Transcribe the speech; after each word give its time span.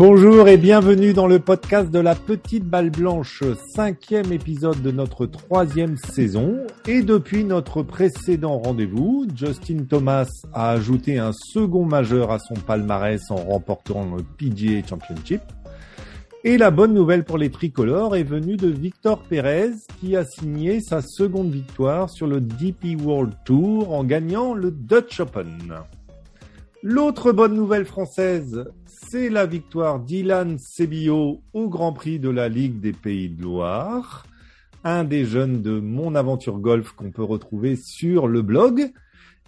Bonjour 0.00 0.46
et 0.46 0.58
bienvenue 0.58 1.12
dans 1.12 1.26
le 1.26 1.40
podcast 1.40 1.90
de 1.90 1.98
la 1.98 2.14
Petite 2.14 2.62
Balle 2.62 2.90
Blanche, 2.90 3.42
cinquième 3.74 4.30
épisode 4.32 4.80
de 4.80 4.92
notre 4.92 5.26
troisième 5.26 5.96
saison. 5.96 6.56
Et 6.86 7.02
depuis 7.02 7.42
notre 7.42 7.82
précédent 7.82 8.60
rendez-vous, 8.60 9.26
Justin 9.34 9.86
Thomas 9.88 10.28
a 10.52 10.70
ajouté 10.70 11.18
un 11.18 11.32
second 11.32 11.84
majeur 11.84 12.30
à 12.30 12.38
son 12.38 12.54
palmarès 12.54 13.28
en 13.30 13.38
remportant 13.38 14.08
le 14.14 14.22
PGA 14.22 14.86
Championship. 14.86 15.40
Et 16.44 16.58
la 16.58 16.70
bonne 16.70 16.94
nouvelle 16.94 17.24
pour 17.24 17.36
les 17.36 17.50
tricolores 17.50 18.14
est 18.14 18.22
venue 18.22 18.56
de 18.56 18.68
Victor 18.68 19.24
Pérez 19.24 19.72
qui 19.98 20.14
a 20.14 20.24
signé 20.24 20.80
sa 20.80 21.02
seconde 21.02 21.50
victoire 21.50 22.08
sur 22.08 22.28
le 22.28 22.40
DP 22.40 22.96
World 23.02 23.32
Tour 23.44 23.92
en 23.92 24.04
gagnant 24.04 24.54
le 24.54 24.70
Dutch 24.70 25.18
Open. 25.18 25.74
L'autre 26.84 27.32
bonne 27.32 27.54
nouvelle 27.56 27.86
française, 27.86 28.64
c'est 29.10 29.30
la 29.30 29.46
victoire 29.46 30.00
d'Ilan 30.00 30.56
Sebillo 30.58 31.40
au 31.54 31.68
Grand 31.68 31.92
Prix 31.94 32.18
de 32.18 32.28
la 32.28 32.48
Ligue 32.48 32.80
des 32.80 32.92
Pays 32.92 33.30
de 33.30 33.42
Loire, 33.42 34.26
un 34.84 35.04
des 35.04 35.24
jeunes 35.24 35.62
de 35.62 35.80
Mon 35.80 36.14
Aventure 36.14 36.58
Golf 36.58 36.92
qu'on 36.92 37.10
peut 37.10 37.24
retrouver 37.24 37.76
sur 37.76 38.28
le 38.28 38.42
blog. 38.42 38.92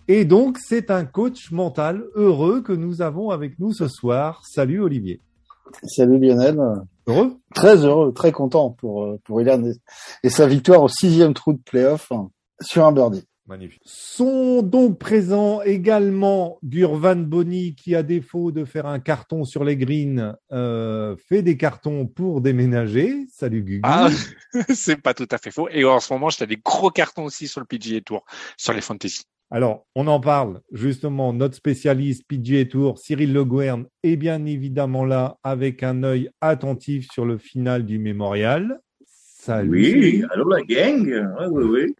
Et 0.08 0.24
donc, 0.24 0.56
c'est 0.58 0.90
un 0.90 1.04
coach 1.04 1.50
mental 1.50 2.04
heureux 2.14 2.62
que 2.62 2.72
nous 2.72 3.02
avons 3.02 3.30
avec 3.30 3.58
nous 3.58 3.72
ce 3.72 3.86
soir. 3.86 4.42
Salut 4.46 4.80
Olivier. 4.80 5.20
Salut 5.84 6.18
Lionel. 6.18 6.58
Heureux? 7.06 7.36
Très 7.54 7.84
heureux, 7.84 8.12
très 8.14 8.32
content 8.32 8.70
pour, 8.70 9.18
pour 9.24 9.42
Ilan 9.42 9.62
et 10.22 10.30
sa 10.30 10.46
victoire 10.46 10.82
au 10.82 10.88
sixième 10.88 11.34
trou 11.34 11.52
de 11.52 11.60
playoff 11.62 12.10
sur 12.62 12.86
un 12.86 12.92
birdie. 12.92 13.24
Magnifique. 13.50 13.82
Sont 13.84 14.62
donc 14.62 15.00
présents 15.00 15.60
également 15.62 16.60
Gurvan 16.62 17.16
Boni 17.16 17.74
qui, 17.74 17.96
à 17.96 18.04
défaut 18.04 18.52
de 18.52 18.64
faire 18.64 18.86
un 18.86 19.00
carton 19.00 19.42
sur 19.42 19.64
les 19.64 19.76
greens, 19.76 20.36
euh, 20.52 21.16
fait 21.16 21.42
des 21.42 21.56
cartons 21.56 22.06
pour 22.06 22.42
déménager. 22.42 23.26
Salut 23.28 23.62
Gugu. 23.62 23.80
Ah, 23.82 24.08
c'est 24.72 25.02
pas 25.02 25.14
tout 25.14 25.26
à 25.32 25.38
fait 25.38 25.50
faux. 25.50 25.68
Et 25.68 25.84
en 25.84 25.98
ce 25.98 26.12
moment, 26.12 26.30
j'ai 26.30 26.46
des 26.46 26.58
gros 26.58 26.90
cartons 26.90 27.24
aussi 27.24 27.48
sur 27.48 27.60
le 27.60 27.66
PGA 27.66 28.00
Tour, 28.00 28.24
sur 28.56 28.72
les 28.72 28.80
fantasy. 28.80 29.24
Alors, 29.50 29.84
on 29.96 30.06
en 30.06 30.20
parle 30.20 30.60
justement. 30.70 31.32
Notre 31.32 31.56
spécialiste 31.56 32.22
PGA 32.28 32.66
Tour, 32.66 33.00
Cyril 33.00 33.32
Le 33.32 33.44
Guern, 33.44 33.84
est 34.04 34.14
bien 34.14 34.46
évidemment 34.46 35.04
là 35.04 35.38
avec 35.42 35.82
un 35.82 36.04
œil 36.04 36.30
attentif 36.40 37.08
sur 37.10 37.24
le 37.24 37.36
final 37.36 37.84
du 37.84 37.98
mémorial. 37.98 38.80
Salut. 39.04 39.70
Oui, 39.70 40.24
allô 40.30 40.48
la 40.50 40.62
gang. 40.62 41.04
Oui, 41.40 41.46
oui, 41.50 41.64
oui. 41.64 41.94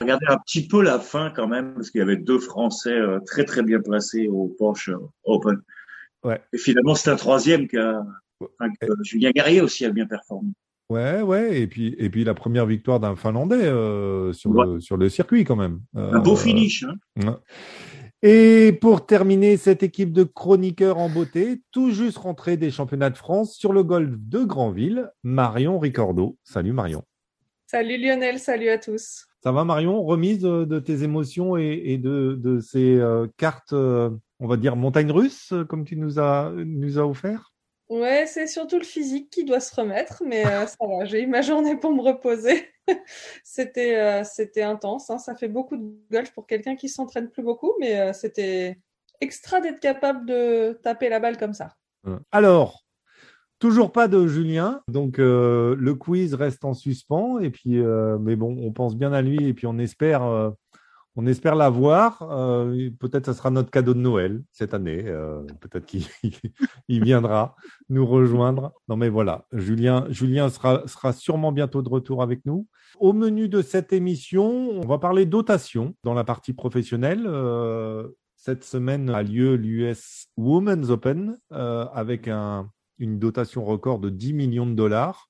Regardez 0.00 0.26
un 0.28 0.38
petit 0.38 0.66
peu 0.66 0.82
la 0.82 0.98
fin 0.98 1.30
quand 1.34 1.48
même, 1.48 1.74
parce 1.74 1.90
qu'il 1.90 1.98
y 1.98 2.02
avait 2.02 2.16
deux 2.16 2.38
Français 2.38 2.92
euh, 2.92 3.20
très 3.26 3.44
très 3.44 3.62
bien 3.62 3.80
placés 3.80 4.28
au 4.28 4.54
Porsche 4.58 4.90
Open. 5.24 5.60
Ouais. 6.24 6.40
Et 6.52 6.58
finalement, 6.58 6.94
c'est 6.94 7.10
un 7.10 7.16
troisième 7.16 7.68
qui 7.68 7.76
a, 7.76 8.02
Julien 9.02 9.30
Garrier 9.30 9.60
aussi 9.60 9.84
a 9.84 9.90
bien 9.90 10.06
performé. 10.06 10.50
Ouais, 10.90 11.20
ouais, 11.20 11.60
et 11.60 11.66
puis 11.66 11.94
et 11.98 12.08
puis 12.08 12.24
la 12.24 12.32
première 12.32 12.64
victoire 12.64 12.98
d'un 12.98 13.14
Finlandais 13.14 13.56
euh, 13.56 14.32
sur 14.32 14.52
le 14.52 14.80
sur 14.80 14.96
le 14.96 15.10
circuit 15.10 15.44
quand 15.44 15.56
même. 15.56 15.80
Euh, 15.96 16.12
un 16.12 16.20
beau 16.20 16.34
finish. 16.34 16.84
Hein. 17.22 17.40
Et 18.22 18.72
pour 18.80 19.04
terminer 19.04 19.58
cette 19.58 19.82
équipe 19.82 20.12
de 20.12 20.24
chroniqueurs 20.24 20.98
en 20.98 21.10
beauté, 21.10 21.60
tout 21.72 21.90
juste 21.90 22.16
rentrée 22.16 22.56
des 22.56 22.70
championnats 22.70 23.10
de 23.10 23.18
France 23.18 23.54
sur 23.54 23.72
le 23.72 23.84
golf 23.84 24.10
de 24.16 24.42
Granville, 24.44 25.10
Marion 25.22 25.78
Ricordo. 25.78 26.38
Salut 26.42 26.72
Marion. 26.72 27.04
Salut 27.66 27.98
Lionel, 27.98 28.38
salut 28.38 28.70
à 28.70 28.78
tous. 28.78 29.26
Ça 29.42 29.52
va 29.52 29.64
Marion? 29.64 30.02
Remise 30.02 30.40
de, 30.40 30.78
tes 30.80 31.04
émotions 31.04 31.56
et, 31.56 31.96
de, 31.98 32.60
ces 32.60 32.96
euh, 32.96 33.26
cartes, 33.36 33.72
euh, 33.72 34.10
on 34.40 34.48
va 34.48 34.56
dire, 34.56 34.74
montagne 34.74 35.12
russe, 35.12 35.52
euh, 35.52 35.64
comme 35.64 35.84
tu 35.84 35.96
nous 35.96 36.18
as, 36.18 36.50
nous 36.56 36.98
as 36.98 37.06
offert? 37.06 37.52
Ouais, 37.88 38.26
c'est 38.26 38.46
surtout 38.46 38.78
le 38.78 38.84
physique 38.84 39.30
qui 39.30 39.44
doit 39.44 39.60
se 39.60 39.74
remettre, 39.74 40.22
mais 40.26 40.44
ça 40.44 40.76
va, 40.80 41.06
j'ai 41.06 41.22
eu 41.22 41.26
ma 41.26 41.40
journée 41.40 41.76
pour 41.76 41.92
me 41.92 42.02
reposer. 42.02 42.68
c'était, 43.44 44.22
c'était 44.24 44.62
intense, 44.62 45.08
hein. 45.08 45.18
ça 45.18 45.34
fait 45.34 45.48
beaucoup 45.48 45.76
de 45.78 45.94
golf 46.10 46.30
pour 46.32 46.46
quelqu'un 46.46 46.76
qui 46.76 46.90
s'entraîne 46.90 47.30
plus 47.30 47.42
beaucoup, 47.42 47.72
mais 47.80 48.12
c'était 48.12 48.78
extra 49.22 49.62
d'être 49.62 49.80
capable 49.80 50.26
de 50.26 50.78
taper 50.82 51.08
la 51.08 51.18
balle 51.18 51.38
comme 51.38 51.54
ça. 51.54 51.76
Alors, 52.30 52.84
Toujours 53.58 53.90
pas 53.90 54.06
de 54.06 54.28
Julien, 54.28 54.82
donc 54.86 55.18
euh, 55.18 55.74
le 55.76 55.94
quiz 55.96 56.34
reste 56.34 56.64
en 56.64 56.74
suspens. 56.74 57.40
Et 57.40 57.50
puis, 57.50 57.80
euh, 57.80 58.16
mais 58.20 58.36
bon, 58.36 58.56
on 58.60 58.70
pense 58.72 58.96
bien 58.96 59.12
à 59.12 59.20
lui 59.20 59.48
et 59.48 59.52
puis 59.52 59.66
on 59.66 59.78
espère, 59.78 60.22
euh, 60.22 60.50
on 61.16 61.26
espère 61.26 61.56
l'avoir. 61.56 62.18
Peut-être 63.00 63.26
ça 63.26 63.34
sera 63.34 63.50
notre 63.50 63.72
cadeau 63.72 63.94
de 63.94 63.98
Noël 63.98 64.44
cette 64.52 64.74
année. 64.74 65.02
Peut-être 65.58 65.86
qu'il 65.86 66.06
viendra 67.02 67.56
nous 67.88 68.06
rejoindre. 68.06 68.72
Non, 68.88 68.96
mais 68.96 69.08
voilà, 69.08 69.44
Julien, 69.52 70.06
Julien 70.08 70.50
sera, 70.50 70.86
sera 70.86 71.12
sûrement 71.12 71.50
bientôt 71.50 71.82
de 71.82 71.88
retour 71.88 72.22
avec 72.22 72.46
nous. 72.46 72.68
Au 73.00 73.12
menu 73.12 73.48
de 73.48 73.60
cette 73.60 73.92
émission, 73.92 74.70
on 74.70 74.86
va 74.86 74.98
parler 74.98 75.26
dotation 75.26 75.96
dans 76.04 76.14
la 76.14 76.22
partie 76.22 76.52
professionnelle. 76.52 77.28
cette 78.36 78.62
semaine 78.62 79.10
a 79.10 79.24
lieu 79.24 79.56
l'US 79.56 80.28
Women's 80.36 80.90
Open 80.90 81.36
avec 81.50 82.28
un 82.28 82.70
une 82.98 83.18
dotation 83.18 83.64
record 83.64 83.98
de 83.98 84.10
10 84.10 84.32
millions 84.32 84.66
de 84.66 84.74
dollars. 84.74 85.28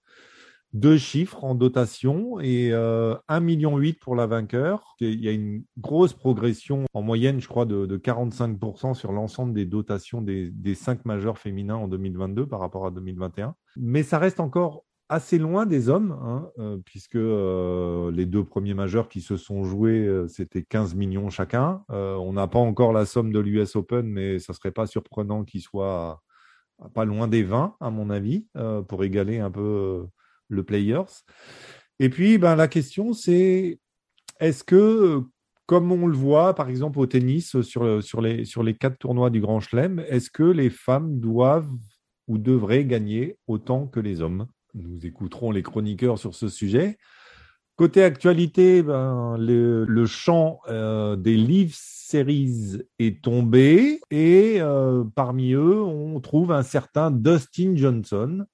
Deux 0.75 0.99
chiffres 0.99 1.45
en 1.45 1.55
dotation 1.55 2.41
et 2.41 2.73
euh, 2.73 3.15
1,8 3.31 3.41
million 3.41 3.81
pour 4.01 4.15
la 4.15 4.27
vainqueur. 4.27 4.97
Il 5.01 5.25
y 5.25 5.29
a 5.29 5.33
une 5.33 5.65
grosse 5.79 6.13
progression 6.13 6.85
en 6.93 7.01
moyenne, 7.01 7.41
je 7.41 7.49
crois, 7.49 7.65
de, 7.65 7.97
45% 7.97 8.93
sur 8.93 9.13
l'ensemble 9.13 9.55
des 9.55 9.65
dotations 9.65 10.21
des, 10.21 10.75
cinq 10.75 11.07
majeurs 11.07 11.39
féminins 11.39 11.77
en 11.77 11.89
2022 11.89 12.47
par 12.47 12.61
rapport 12.61 12.85
à 12.85 12.91
2021. 12.91 13.55
Mais 13.77 14.03
ça 14.03 14.19
reste 14.19 14.41
encore 14.41 14.85
assez 15.09 15.39
loin 15.39 15.67
des 15.67 15.89
hommes, 15.89 16.13
hein, 16.23 16.51
euh, 16.59 16.79
puisque 16.85 17.17
euh, 17.17 18.11
les 18.13 18.27
deux 18.27 18.45
premiers 18.45 18.75
majeurs 18.75 19.09
qui 19.09 19.21
se 19.21 19.37
sont 19.37 19.65
joués, 19.65 20.07
euh, 20.07 20.29
c'était 20.29 20.63
15 20.63 20.95
millions 20.95 21.31
chacun. 21.31 21.83
on 21.89 22.33
n'a 22.35 22.47
pas 22.47 22.59
encore 22.59 22.93
la 22.93 23.07
somme 23.07 23.33
de 23.33 23.39
l'US 23.39 23.77
Open, 23.77 24.07
mais 24.07 24.39
ça 24.39 24.53
serait 24.53 24.71
pas 24.71 24.87
surprenant 24.87 25.45
qu'ils 25.45 25.63
soient 25.63 26.23
pas 26.95 27.05
loin 27.05 27.29
des 27.29 27.43
20, 27.43 27.77
à 27.81 27.91
mon 27.91 28.11
avis, 28.11 28.47
euh, 28.57 28.83
pour 28.83 29.05
égaler 29.05 29.39
un 29.39 29.51
peu 29.51 29.61
euh, 29.61 30.07
le 30.49 30.63
Players. 30.63 31.25
Et 31.99 32.09
puis, 32.09 32.39
ben, 32.39 32.57
la 32.57 32.69
question, 32.69 33.13
c'est 33.13 33.81
est-ce 34.41 34.63
que, 34.63 35.23
comme 35.67 35.91
on 35.91 36.07
le 36.07 36.17
voit, 36.17 36.55
par 36.55 36.69
exemple, 36.69 36.99
au 36.99 37.07
tennis, 37.07 37.61
sur, 37.63 38.03
sur, 38.03 38.21
les, 38.21 38.45
sur 38.45 38.63
les 38.63 38.75
quatre 38.75 38.99
tournois 38.99 39.31
du 39.31 39.41
Grand 39.41 39.61
Chelem, 39.61 40.05
est-ce 40.09 40.31
que 40.31 40.45
les 40.45 40.71
femmes 40.71 41.19
doivent 41.19 41.71
ou 42.29 42.39
devraient 42.39 42.85
gagner 42.85 43.37
autant 43.47 43.87
que 43.87 44.01
les 44.01 44.21
hommes? 44.21 44.47
Nous 44.75 45.05
écouterons 45.05 45.51
les 45.51 45.63
chroniqueurs 45.63 46.19
sur 46.19 46.35
ce 46.35 46.49
sujet. 46.49 46.99
Côté 47.79 48.03
actualité, 48.03 48.83
ben, 48.83 49.37
le, 49.39 50.05
champ 50.05 50.61
euh, 50.67 51.15
des 51.15 51.37
Leaf 51.37 51.77
Series 51.77 52.83
est 52.99 53.23
tombé 53.23 54.01
et 54.11 54.57
euh, 54.61 55.05
parmi 55.15 55.53
eux, 55.53 55.81
on 55.81 56.19
trouve 56.19 56.51
un 56.51 56.65
certain 56.65 57.13
Dustin 57.13 57.77
Johnson. 57.77 58.45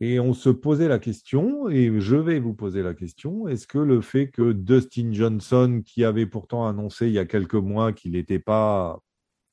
Et 0.00 0.18
on 0.18 0.34
se 0.34 0.50
posait 0.50 0.88
la 0.88 0.98
question, 0.98 1.68
et 1.70 2.00
je 2.00 2.16
vais 2.16 2.40
vous 2.40 2.54
poser 2.54 2.82
la 2.82 2.92
question, 2.92 3.46
est-ce 3.46 3.68
que 3.68 3.78
le 3.78 4.00
fait 4.00 4.30
que 4.30 4.50
Dustin 4.52 5.12
Johnson, 5.12 5.80
qui 5.86 6.04
avait 6.04 6.26
pourtant 6.26 6.66
annoncé 6.66 7.06
il 7.06 7.12
y 7.12 7.20
a 7.20 7.24
quelques 7.24 7.54
mois 7.54 7.92
qu'il 7.92 8.12
n'était 8.12 8.40
pas 8.40 8.98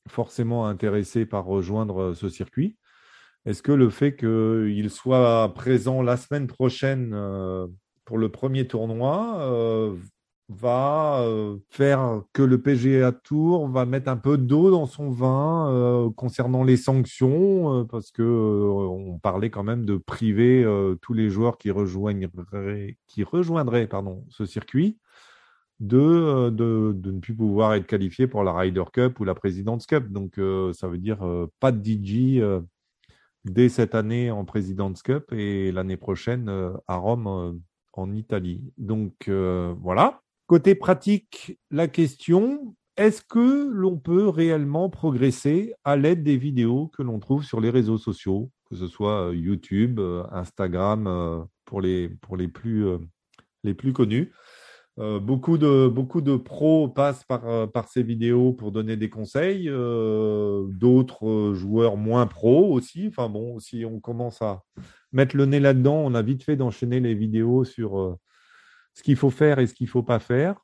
forcément 0.08 0.66
intéressé 0.66 1.24
par 1.24 1.44
rejoindre 1.44 2.14
ce 2.14 2.28
circuit, 2.28 2.76
est-ce 3.46 3.62
que 3.62 3.72
le 3.72 3.90
fait 3.90 4.16
qu'il 4.16 4.90
soit 4.90 5.54
présent 5.54 6.02
la 6.02 6.16
semaine 6.16 6.48
prochaine 6.48 7.12
euh, 7.14 7.66
pour 8.04 8.18
le 8.18 8.28
premier 8.28 8.66
tournoi 8.66 9.36
euh, 9.40 9.96
va 10.48 11.22
euh, 11.22 11.56
faire 11.70 12.22
que 12.32 12.42
le 12.42 12.60
PGA 12.60 13.12
Tour 13.12 13.68
va 13.68 13.86
mettre 13.86 14.08
un 14.10 14.16
peu 14.16 14.36
d'eau 14.36 14.70
dans 14.70 14.86
son 14.86 15.10
vin 15.10 15.70
euh, 15.70 16.10
concernant 16.10 16.64
les 16.64 16.76
sanctions 16.76 17.86
parce 17.86 18.10
que 18.10 18.22
on 18.22 19.18
parlait 19.18 19.50
quand 19.50 19.64
même 19.64 19.84
de 19.86 19.96
priver 19.96 20.66
tous 21.00 21.14
les 21.14 21.30
joueurs 21.30 21.56
qui 21.58 21.70
rejoindraient 21.70 22.98
ce 24.28 24.44
circuit 24.44 24.98
de, 25.80 26.50
ne 26.50 27.20
plus 27.20 27.34
pouvoir 27.34 27.74
être 27.74 27.86
qualifiés 27.86 28.26
pour 28.26 28.44
la 28.44 28.52
Ryder 28.52 28.84
Cup 28.92 29.18
ou 29.20 29.24
la 29.24 29.34
President's 29.34 29.86
Cup. 29.86 30.08
Donc 30.10 30.38
ça 30.74 30.88
veut 30.88 30.98
dire 30.98 31.26
pas 31.58 31.72
de 31.72 31.82
DJ 31.82 32.42
dès 33.44 33.68
cette 33.70 33.94
année 33.94 34.30
en 34.30 34.44
President's 34.44 35.02
Cup 35.02 35.32
et 35.32 35.72
l'année 35.72 35.96
prochaine 35.96 36.50
à 36.86 36.96
Rome 36.96 37.60
en 37.98 38.12
Italie. 38.12 38.72
Donc 38.78 39.28
euh, 39.28 39.74
voilà. 39.80 40.20
Côté 40.46 40.74
pratique, 40.74 41.58
la 41.70 41.88
question, 41.88 42.74
est-ce 42.96 43.22
que 43.22 43.68
l'on 43.70 43.96
peut 43.96 44.28
réellement 44.28 44.90
progresser 44.90 45.74
à 45.84 45.96
l'aide 45.96 46.22
des 46.22 46.36
vidéos 46.36 46.88
que 46.88 47.02
l'on 47.02 47.18
trouve 47.18 47.44
sur 47.44 47.60
les 47.60 47.70
réseaux 47.70 47.98
sociaux, 47.98 48.50
que 48.68 48.76
ce 48.76 48.86
soit 48.86 49.28
euh, 49.28 49.34
YouTube, 49.34 49.98
euh, 49.98 50.24
Instagram, 50.30 51.46
pour 51.64 51.80
les, 51.80 52.08
pour 52.08 52.36
les, 52.36 52.48
plus, 52.48 52.86
les 53.62 53.74
plus 53.74 53.92
connus 53.92 54.32
beaucoup, 54.96 55.58
de, 55.58 55.88
beaucoup 55.88 56.20
de 56.20 56.36
pros 56.36 56.88
passent 56.88 57.24
par, 57.24 57.68
par 57.72 57.88
ces 57.88 58.04
vidéos 58.04 58.52
pour 58.52 58.70
donner 58.70 58.96
des 58.96 59.08
conseils, 59.10 59.66
d'autres 59.66 61.52
joueurs 61.54 61.96
moins 61.96 62.26
pros 62.26 62.72
aussi. 62.72 63.08
Enfin 63.08 63.28
bon, 63.28 63.58
si 63.58 63.84
on 63.84 63.98
commence 63.98 64.40
à 64.40 64.62
mettre 65.14 65.36
le 65.36 65.46
nez 65.46 65.60
là-dedans, 65.60 65.96
on 65.96 66.12
a 66.14 66.22
vite 66.22 66.42
fait 66.42 66.56
d'enchaîner 66.56 66.98
les 66.98 67.14
vidéos 67.14 67.64
sur 67.64 68.18
ce 68.94 69.02
qu'il 69.02 69.16
faut 69.16 69.30
faire 69.30 69.60
et 69.60 69.66
ce 69.66 69.74
qu'il 69.74 69.86
ne 69.86 69.90
faut 69.90 70.02
pas 70.02 70.18
faire. 70.18 70.60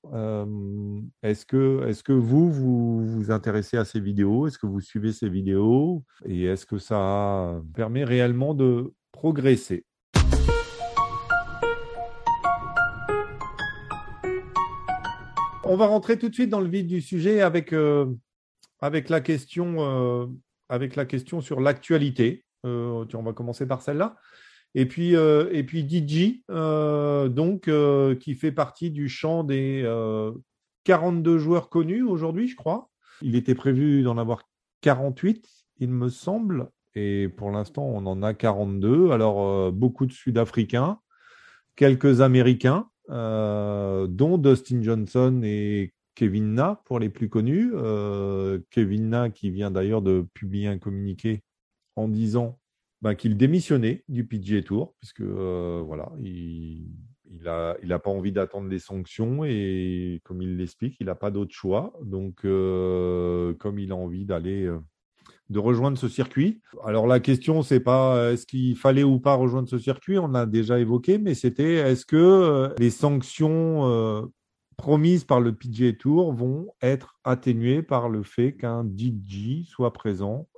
est-ce, 1.23 1.47
que, 1.47 1.87
est 1.89 2.03
que 2.03 2.13
vous, 2.13 2.51
vous 2.51 3.07
vous 3.07 3.31
intéressez 3.31 3.77
à 3.77 3.85
ces 3.85 4.01
vidéos? 4.01 4.49
Est-ce 4.49 4.59
que 4.59 4.67
vous 4.67 4.81
suivez 4.81 5.13
ces 5.13 5.29
vidéos? 5.29 6.05
Et 6.27 6.45
est-ce 6.45 6.67
que 6.67 6.79
ça 6.79 7.61
permet 7.75 8.05
réellement 8.05 8.55
de 8.55 8.93
progresser? 9.13 9.85
On 15.63 15.77
va 15.77 15.87
rentrer 15.87 16.19
tout 16.19 16.29
de 16.29 16.35
suite 16.35 16.51
dans 16.51 16.61
le 16.61 16.69
vif 16.69 16.87
du 16.87 17.01
sujet 17.01 17.41
avec, 17.41 17.73
avec, 18.81 19.09
la, 19.09 19.21
question, 19.21 20.29
avec 20.69 20.97
la 20.97 21.05
question 21.05 21.41
sur 21.41 21.61
l'actualité. 21.61 22.45
On 22.65 23.23
va 23.23 23.33
commencer 23.33 23.67
par 23.67 23.83
celle-là. 23.83 24.17
Et 24.75 24.87
puis, 24.87 25.17
euh, 25.17 25.49
et 25.53 25.65
puis 25.65 25.87
euh, 26.51 27.29
donc, 27.29 27.69
euh, 27.69 28.15
qui 28.15 28.35
fait 28.35 28.53
partie 28.53 28.91
du 28.91 29.09
champ 29.09 29.43
des 29.45 29.85
42 30.85 31.39
joueurs 31.39 31.69
connus 31.69 32.03
aujourd'hui, 32.03 32.49
je 32.49 32.57
crois. 32.57 32.89
Il 33.23 33.37
était 33.37 33.55
prévu 33.55 34.03
d'en 34.03 34.17
avoir 34.17 34.49
48, 34.83 35.47
il 35.79 35.91
me 35.91 36.09
semble. 36.09 36.71
Et 36.95 37.29
pour 37.29 37.51
l'instant, 37.51 37.85
on 37.85 38.07
en 38.07 38.23
a 38.23 38.35
42. 38.35 39.11
Alors, 39.11 39.73
beaucoup 39.73 40.07
de 40.07 40.13
Sud-Africains, 40.13 40.99
quelques 41.77 42.21
Américains, 42.21 42.89
dont 43.09 44.39
Dustin 44.39 44.83
Johnson 44.83 45.41
et 45.45 45.93
Kevin 46.15 46.55
Na, 46.55 46.81
pour 46.85 46.99
les 46.99 47.09
plus 47.09 47.29
connus. 47.29 47.73
Kevin 48.71 49.11
Na, 49.11 49.31
qui 49.31 49.51
vient 49.51 49.71
d'ailleurs 49.71 50.03
de 50.03 50.27
publier 50.35 50.69
un 50.69 50.79
communiqué 50.79 51.43
en 52.01 52.09
disant 52.09 52.59
bah, 53.03 53.15
qu'il 53.15 53.37
démissionnait 53.37 54.05
du 54.09 54.27
PGA 54.27 54.63
Tour, 54.63 54.95
puisque 54.99 55.23
euh, 55.23 55.83
voilà, 55.87 56.11
il 56.23 56.87
n'a 57.43 57.77
a 57.89 57.99
pas 57.99 58.11
envie 58.11 58.33
d'attendre 58.33 58.69
les 58.69 58.79
sanctions 58.79 59.45
et 59.45 60.21
comme 60.25 60.43
il 60.43 60.57
l'explique, 60.57 60.97
il 61.01 61.07
n'a 61.07 61.15
pas 61.15 61.31
d'autre 61.31 61.55
choix. 61.55 61.95
Donc, 62.03 62.45
euh, 62.45 63.55
comme 63.55 63.79
il 63.79 63.93
a 63.93 63.97
envie 63.97 64.27
d'aller 64.27 64.65
euh, 64.65 64.79
de 65.49 65.59
rejoindre 65.59 65.97
ce 65.99 66.09
circuit. 66.09 66.61
Alors 66.85 67.07
la 67.07 67.21
question, 67.21 67.63
c'est 67.63 67.81
pas 67.81 68.33
est-ce 68.33 68.47
qu'il 68.47 68.77
fallait 68.77 69.03
ou 69.03 69.19
pas 69.19 69.35
rejoindre 69.35 69.69
ce 69.69 69.79
circuit, 69.79 70.19
on 70.19 70.35
a 70.35 70.47
déjà 70.47 70.79
évoqué, 70.79 71.19
mais 71.19 71.35
c'était 71.35 71.75
est-ce 71.75 72.07
que 72.07 72.73
les 72.79 72.91
sanctions 72.91 74.31
promises 74.81 75.25
par 75.25 75.41
le 75.41 75.55
PGA 75.55 75.93
Tour 75.93 76.33
vont 76.33 76.73
être 76.83 77.19
atténuées 77.25 77.83
par 77.83 78.09
le 78.09 78.23
fait 78.23 78.55
qu'un 78.55 78.85
DJ 78.85 79.67
soit 79.67 79.93
présent 79.93 80.49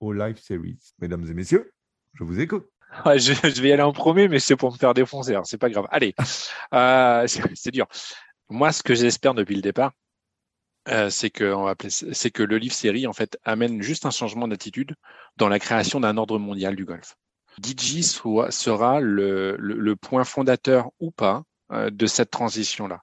au 0.00 0.12
Live 0.12 0.38
Series. 0.38 0.94
Mesdames 1.00 1.26
et 1.28 1.34
messieurs, 1.34 1.72
je 2.14 2.24
vous 2.24 2.40
écoute. 2.40 2.66
je, 3.04 3.60
vais 3.60 3.68
y 3.68 3.72
aller 3.72 3.82
en 3.82 3.92
premier, 3.92 4.28
mais 4.28 4.38
c'est 4.38 4.56
pour 4.56 4.72
me 4.72 4.76
faire 4.76 4.94
défoncer. 4.94 5.32
Alors, 5.32 5.46
c'est 5.46 5.58
pas 5.58 5.70
grave. 5.70 5.86
Allez, 5.90 6.14
euh, 6.74 7.26
c'est 7.54 7.70
dur. 7.70 7.86
Moi, 8.48 8.72
ce 8.72 8.82
que 8.82 8.94
j'espère 8.94 9.34
depuis 9.34 9.56
le 9.56 9.62
départ, 9.62 9.92
euh, 10.88 11.10
c'est 11.10 11.30
que 11.30 11.52
on 11.52 11.64
va 11.64 11.74
c'est 11.88 12.30
que 12.30 12.44
le 12.44 12.58
livre 12.58 12.74
série 12.74 13.08
en 13.08 13.12
fait 13.12 13.38
amène 13.42 13.82
juste 13.82 14.06
un 14.06 14.12
changement 14.12 14.46
d'attitude 14.46 14.94
dans 15.36 15.48
la 15.48 15.58
création 15.58 15.98
d'un 15.98 16.16
ordre 16.16 16.38
mondial 16.38 16.76
du 16.76 16.84
golf. 16.84 17.16
DJ 17.60 18.02
soit, 18.02 18.52
sera 18.52 19.00
le, 19.00 19.56
le, 19.58 19.96
point 19.96 20.24
fondateur 20.24 20.90
ou 21.00 21.10
pas 21.10 21.42
euh, 21.72 21.90
de 21.90 22.06
cette 22.06 22.30
transition 22.30 22.86
là. 22.86 23.02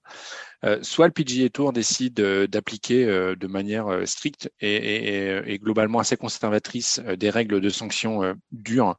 Euh, 0.65 0.79
soit 0.81 1.07
le 1.07 1.13
PGA 1.13 1.49
Tour 1.49 1.73
décide 1.73 2.19
euh, 2.21 2.47
d'appliquer 2.47 3.03
euh, 3.03 3.35
de 3.35 3.47
manière 3.47 4.07
stricte 4.07 4.49
et, 4.61 5.59
globalement 5.61 5.99
assez 5.99 6.15
conservatrice 6.15 6.99
des 7.17 7.29
règles 7.29 7.59
de 7.59 7.69
sanctions 7.69 8.35
dures 8.51 8.97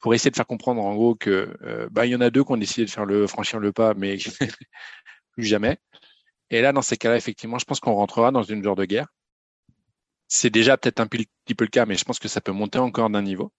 pour 0.00 0.14
essayer 0.14 0.30
de 0.30 0.36
faire 0.36 0.46
comprendre 0.46 0.82
en 0.82 0.94
gros 0.94 1.14
que 1.14 1.56
bah, 1.90 2.06
il 2.06 2.12
y 2.12 2.16
en 2.16 2.20
a 2.20 2.30
deux 2.30 2.44
qui 2.44 2.52
ont 2.52 2.56
décidé 2.56 2.84
de 2.84 2.90
faire 2.90 3.04
le 3.04 3.26
franchir 3.26 3.58
le 3.60 3.72
pas, 3.72 3.94
mais 3.94 4.16
plus 5.32 5.44
jamais. 5.44 5.78
Et 6.50 6.60
là, 6.60 6.72
dans 6.72 6.82
ces 6.82 6.96
cas-là, 6.96 7.16
effectivement, 7.16 7.58
je 7.58 7.64
pense 7.64 7.80
qu'on 7.80 7.94
rentrera 7.94 8.30
dans 8.30 8.42
une 8.42 8.62
genre 8.62 8.76
de 8.76 8.84
guerre. 8.84 9.08
C'est 10.28 10.50
déjà 10.50 10.76
peut-être 10.76 11.00
un 11.00 11.06
petit 11.06 11.54
peu 11.56 11.64
le 11.64 11.70
cas, 11.70 11.86
mais 11.86 11.96
je 11.96 12.04
pense 12.04 12.18
que 12.18 12.28
ça 12.28 12.40
peut 12.40 12.52
monter 12.52 12.78
encore 12.78 13.10
d'un 13.10 13.22
niveau. 13.22 13.52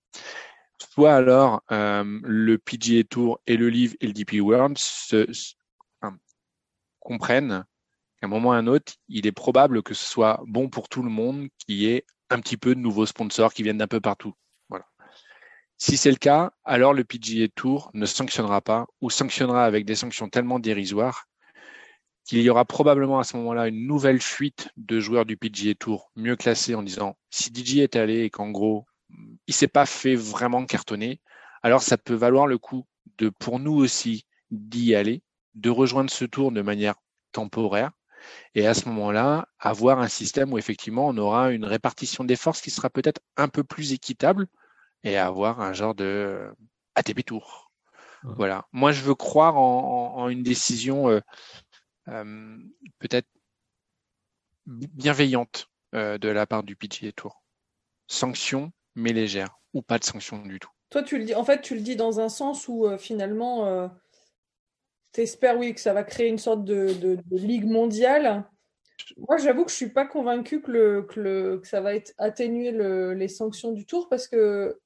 Soit 0.94 1.16
alors 1.16 1.64
le 1.70 2.58
PGA 2.58 3.04
Tour 3.04 3.40
et 3.48 3.58
le 3.58 3.70
Live 3.70 3.96
et 4.02 4.08
le 4.08 4.14
DP 4.14 4.42
World 4.42 4.78
se, 4.78 5.56
comprennent 7.08 7.64
qu'à 8.20 8.28
un 8.28 8.30
moment 8.30 8.50
ou 8.50 8.52
à 8.52 8.58
un 8.58 8.68
autre, 8.68 8.94
il 9.08 9.28
est 9.28 9.32
probable 9.32 9.82
que 9.82 9.94
ce 9.94 10.04
soit 10.04 10.44
bon 10.46 10.70
pour 10.70 10.90
tout 10.90 11.04
le 11.04 11.10
monde 11.10 11.48
qu'il 11.58 11.76
y 11.76 11.88
ait 11.88 12.06
un 12.30 12.42
petit 12.42 12.58
peu 12.58 12.76
de 12.76 12.82
nouveaux 12.82 13.06
sponsors 13.06 13.54
qui 13.54 13.64
viennent 13.64 13.78
d'un 13.78 13.88
peu 13.88 14.02
partout. 14.02 14.34
Voilà. 14.68 14.86
Si 15.78 15.96
c'est 15.96 16.12
le 16.12 16.18
cas, 16.18 16.52
alors 16.66 16.94
le 16.94 17.06
PGA 17.06 17.48
Tour 17.56 17.92
ne 17.94 18.06
sanctionnera 18.06 18.60
pas 18.60 18.88
ou 19.00 19.10
sanctionnera 19.10 19.64
avec 19.64 19.86
des 19.86 19.96
sanctions 19.96 20.28
tellement 20.28 20.60
dérisoires 20.60 21.28
qu'il 22.26 22.42
y 22.42 22.50
aura 22.50 22.66
probablement 22.66 23.20
à 23.20 23.24
ce 23.24 23.38
moment-là 23.38 23.70
une 23.70 23.88
nouvelle 23.88 24.22
fuite 24.22 24.68
de 24.76 25.00
joueurs 25.00 25.26
du 25.26 25.38
PGA 25.38 25.76
Tour 25.76 26.12
mieux 26.18 26.36
classés 26.36 26.76
en 26.76 26.84
disant 26.84 27.18
si 27.30 27.54
DJ 27.56 27.78
est 27.78 27.96
allé 27.96 28.24
et 28.24 28.30
qu'en 28.30 28.52
gros 28.52 28.86
il 29.48 29.54
s'est 29.54 29.70
pas 29.70 29.86
fait 29.86 30.16
vraiment 30.16 30.66
cartonner, 30.66 31.22
alors 31.64 31.82
ça 31.82 31.98
peut 31.98 32.16
valoir 32.16 32.48
le 32.48 32.58
coup 32.58 32.86
de 33.18 33.30
pour 33.30 33.60
nous 33.60 33.76
aussi 33.76 34.26
d'y 34.52 34.94
aller 34.94 35.22
de 35.58 35.70
rejoindre 35.70 36.10
ce 36.10 36.26
tour 36.26 36.52
de 36.52 36.62
manière 36.62 36.96
temporaire 37.32 37.92
et 38.56 38.68
à 38.68 38.74
ce 38.74 38.88
moment-là, 38.90 39.48
avoir 39.60 40.00
un 40.00 40.08
système 40.08 40.54
où 40.54 40.58
effectivement 40.58 41.08
on 41.08 41.18
aura 41.18 41.52
une 41.52 41.66
répartition 41.66 42.24
des 42.24 42.36
forces 42.36 42.62
qui 42.62 42.72
sera 42.72 42.90
peut-être 42.90 43.22
un 43.36 43.48
peu 43.48 43.64
plus 43.64 43.94
équitable 43.94 44.48
et 45.04 45.18
avoir 45.18 45.62
un 45.62 45.74
genre 45.74 45.96
de 45.96 46.50
ATP 46.96 47.26
Tour. 47.26 47.72
Voilà. 48.24 48.66
Moi, 48.72 48.92
je 48.92 49.04
veux 49.04 49.16
croire 49.16 49.58
en, 49.58 50.28
une 50.30 50.44
décision 50.44 51.10
euh, 51.10 51.22
euh, 52.10 52.58
peut-être 53.00 53.28
bienveillante 54.66 55.70
euh, 55.94 56.18
de 56.18 56.28
la 56.28 56.46
part 56.46 56.64
du 56.64 56.76
PGA 56.76 57.12
Tour. 57.12 57.44
Sanction, 58.08 58.72
mais 58.96 59.14
légère, 59.14 59.60
ou 59.74 59.82
pas 59.82 60.00
de 60.00 60.04
sanction 60.04 60.42
du 60.42 60.60
tout. 60.60 60.72
Toi, 60.90 61.04
tu 61.04 61.18
le 61.18 61.26
dis. 61.26 61.36
En 61.36 61.44
fait, 61.44 61.62
tu 61.62 61.76
le 61.76 61.82
dis 61.82 61.96
dans 61.96 62.20
un 62.20 62.30
sens 62.30 62.68
où 62.68 62.88
finalement 62.98 63.90
T'espères, 65.18 65.58
oui, 65.58 65.74
que 65.74 65.82
ça 65.82 65.94
va 65.94 66.04
créer 66.04 66.28
une 66.28 66.38
sorte 66.38 66.64
de, 66.64 67.18
ligue 67.32 67.66
mondiale. 67.66 68.46
Moi, 69.18 69.38
j'avoue 69.38 69.66
que 69.66 69.72
je 69.72 69.76
suis 69.76 69.90
pas 69.90 70.06
convaincu 70.06 70.62
que, 70.62 71.60
ça 71.64 71.82
va 71.82 71.94
atténuer 72.20 72.72
les 73.16 73.28
sanctions 73.28 73.72
du 73.72 73.88
tour 73.88 74.10
parce 74.10 74.28
que 74.28 74.80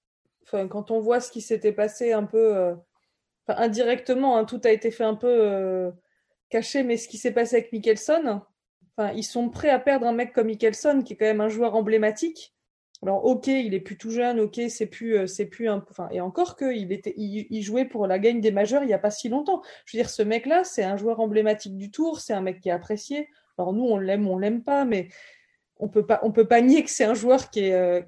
quand 0.49 0.89
on 0.89 1.01
voit 1.01 1.19
ce 1.19 1.33
qui 1.33 1.41
s'était 1.41 1.73
passé 1.73 2.13
un 2.13 2.23
peu 2.23 2.55
euh, 2.55 2.73
indirectement, 3.49 4.37
hein, 4.37 4.45
tout 4.45 4.61
a 4.63 4.69
été 4.69 4.89
fait 4.89 5.03
un 5.03 5.15
peu 5.15 5.27
euh, 5.27 5.91
caché, 6.49 6.83
mais 6.83 6.95
ce 6.95 7.09
qui 7.09 7.17
s'est 7.17 7.33
passé 7.33 7.57
avec 7.57 7.73
Mickelson, 7.73 8.39
ils 9.13 9.25
sont 9.25 9.49
prêts 9.49 9.69
à 9.69 9.79
perdre 9.79 10.07
un 10.07 10.13
mec 10.13 10.31
comme 10.31 10.47
Mickelson 10.47 11.01
qui 11.01 11.11
est 11.11 11.17
quand 11.17 11.25
même 11.25 11.41
un 11.41 11.49
joueur 11.49 11.75
emblématique. 11.75 12.55
Alors 13.03 13.25
ok, 13.25 13.47
il 13.47 13.73
est 13.73 13.79
plus 13.79 13.97
tout 13.97 14.11
jeune, 14.11 14.39
ok, 14.39 14.61
c'est 14.69 14.85
plus, 14.85 15.17
euh, 15.17 15.27
c'est 15.27 15.47
plus 15.47 15.67
un, 15.67 15.83
enfin, 15.89 16.07
et 16.11 16.21
encore 16.21 16.55
que 16.55 16.71
il 16.71 16.91
était, 16.91 17.15
il, 17.17 17.61
jouait 17.63 17.85
pour 17.85 18.05
la 18.05 18.19
gagne 18.19 18.41
des 18.41 18.51
majeurs 18.51 18.83
il 18.83 18.89
y 18.89 18.93
a 18.93 18.99
pas 18.99 19.09
si 19.09 19.27
longtemps. 19.27 19.63
Je 19.85 19.97
veux 19.97 20.03
dire, 20.03 20.09
ce 20.09 20.21
mec-là, 20.21 20.63
c'est 20.63 20.83
un 20.83 20.97
joueur 20.97 21.19
emblématique 21.19 21.77
du 21.77 21.89
Tour, 21.89 22.19
c'est 22.19 22.33
un 22.33 22.41
mec 22.41 22.59
qui 22.59 22.69
est 22.69 22.71
apprécié. 22.71 23.27
Alors 23.57 23.73
nous, 23.73 23.85
on 23.85 23.97
l'aime, 23.97 24.27
on 24.27 24.37
l'aime 24.37 24.63
pas, 24.63 24.85
mais 24.85 25.07
on 25.77 25.87
peut 25.87 26.05
pas, 26.05 26.19
on 26.21 26.31
peut 26.31 26.47
pas 26.47 26.61
nier 26.61 26.83
que 26.83 26.91
c'est 26.91 27.03
un 27.03 27.15
joueur 27.15 27.49
qui 27.49 27.61
est 27.61 27.73
euh, 27.73 28.01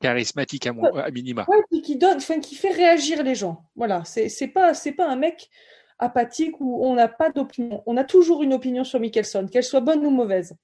charismatique 0.00 0.68
à, 0.68 0.72
à 1.02 1.10
minima. 1.10 1.44
Ouais, 1.48 1.80
qui 1.82 1.96
donne, 1.96 2.18
enfin, 2.18 2.38
qui 2.38 2.54
fait 2.54 2.70
réagir 2.70 3.24
les 3.24 3.34
gens. 3.34 3.64
Voilà, 3.74 4.04
c'est, 4.04 4.28
c'est 4.28 4.48
pas, 4.48 4.72
c'est 4.72 4.92
pas 4.92 5.08
un 5.08 5.16
mec 5.16 5.50
apathique 5.98 6.60
où 6.60 6.84
on 6.84 6.94
n'a 6.94 7.08
pas 7.08 7.30
d'opinion. 7.30 7.82
On 7.86 7.96
a 7.96 8.04
toujours 8.04 8.44
une 8.44 8.54
opinion 8.54 8.84
sur 8.84 9.00
Mickelson, 9.00 9.48
qu'elle 9.48 9.64
soit 9.64 9.80
bonne 9.80 10.06
ou 10.06 10.10
mauvaise. 10.10 10.54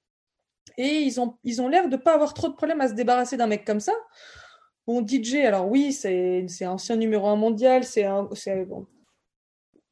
Et 0.77 1.01
ils 1.03 1.21
ont 1.21 1.37
ils 1.45 1.63
ont 1.63 1.69
l'air 1.69 1.89
de 1.89 1.97
pas 1.97 2.15
avoir 2.15 2.35
trop 2.35 2.49
de 2.49 2.55
problèmes 2.55 2.81
à 2.81 2.89
se 2.89 2.95
débarrasser 2.95 3.37
d'un 3.37 3.47
mec 3.47 3.65
comme 3.65 3.81
ça. 3.81 3.93
Bon, 4.87 5.07
DJ, 5.07 5.37
alors 5.37 5.69
oui, 5.69 5.93
c'est 5.93 6.67
ancien 6.67 6.97
numéro 6.97 7.27
un 7.29 7.37
mondial, 7.37 7.85
c'est 7.85 8.05
bon, 8.67 8.87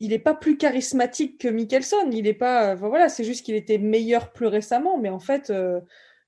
il 0.02 0.08
n'est 0.08 0.18
pas 0.18 0.34
plus 0.34 0.56
charismatique 0.56 1.38
que 1.38 1.46
Mickelson. 1.46 2.10
Il 2.10 2.26
est 2.26 2.34
pas, 2.34 2.74
voilà, 2.74 3.08
c'est 3.08 3.22
juste 3.22 3.46
qu'il 3.46 3.54
était 3.54 3.78
meilleur 3.78 4.32
plus 4.32 4.48
récemment, 4.48 4.98
mais 4.98 5.10
en 5.10 5.20
fait, 5.20 5.48
euh, 5.50 5.80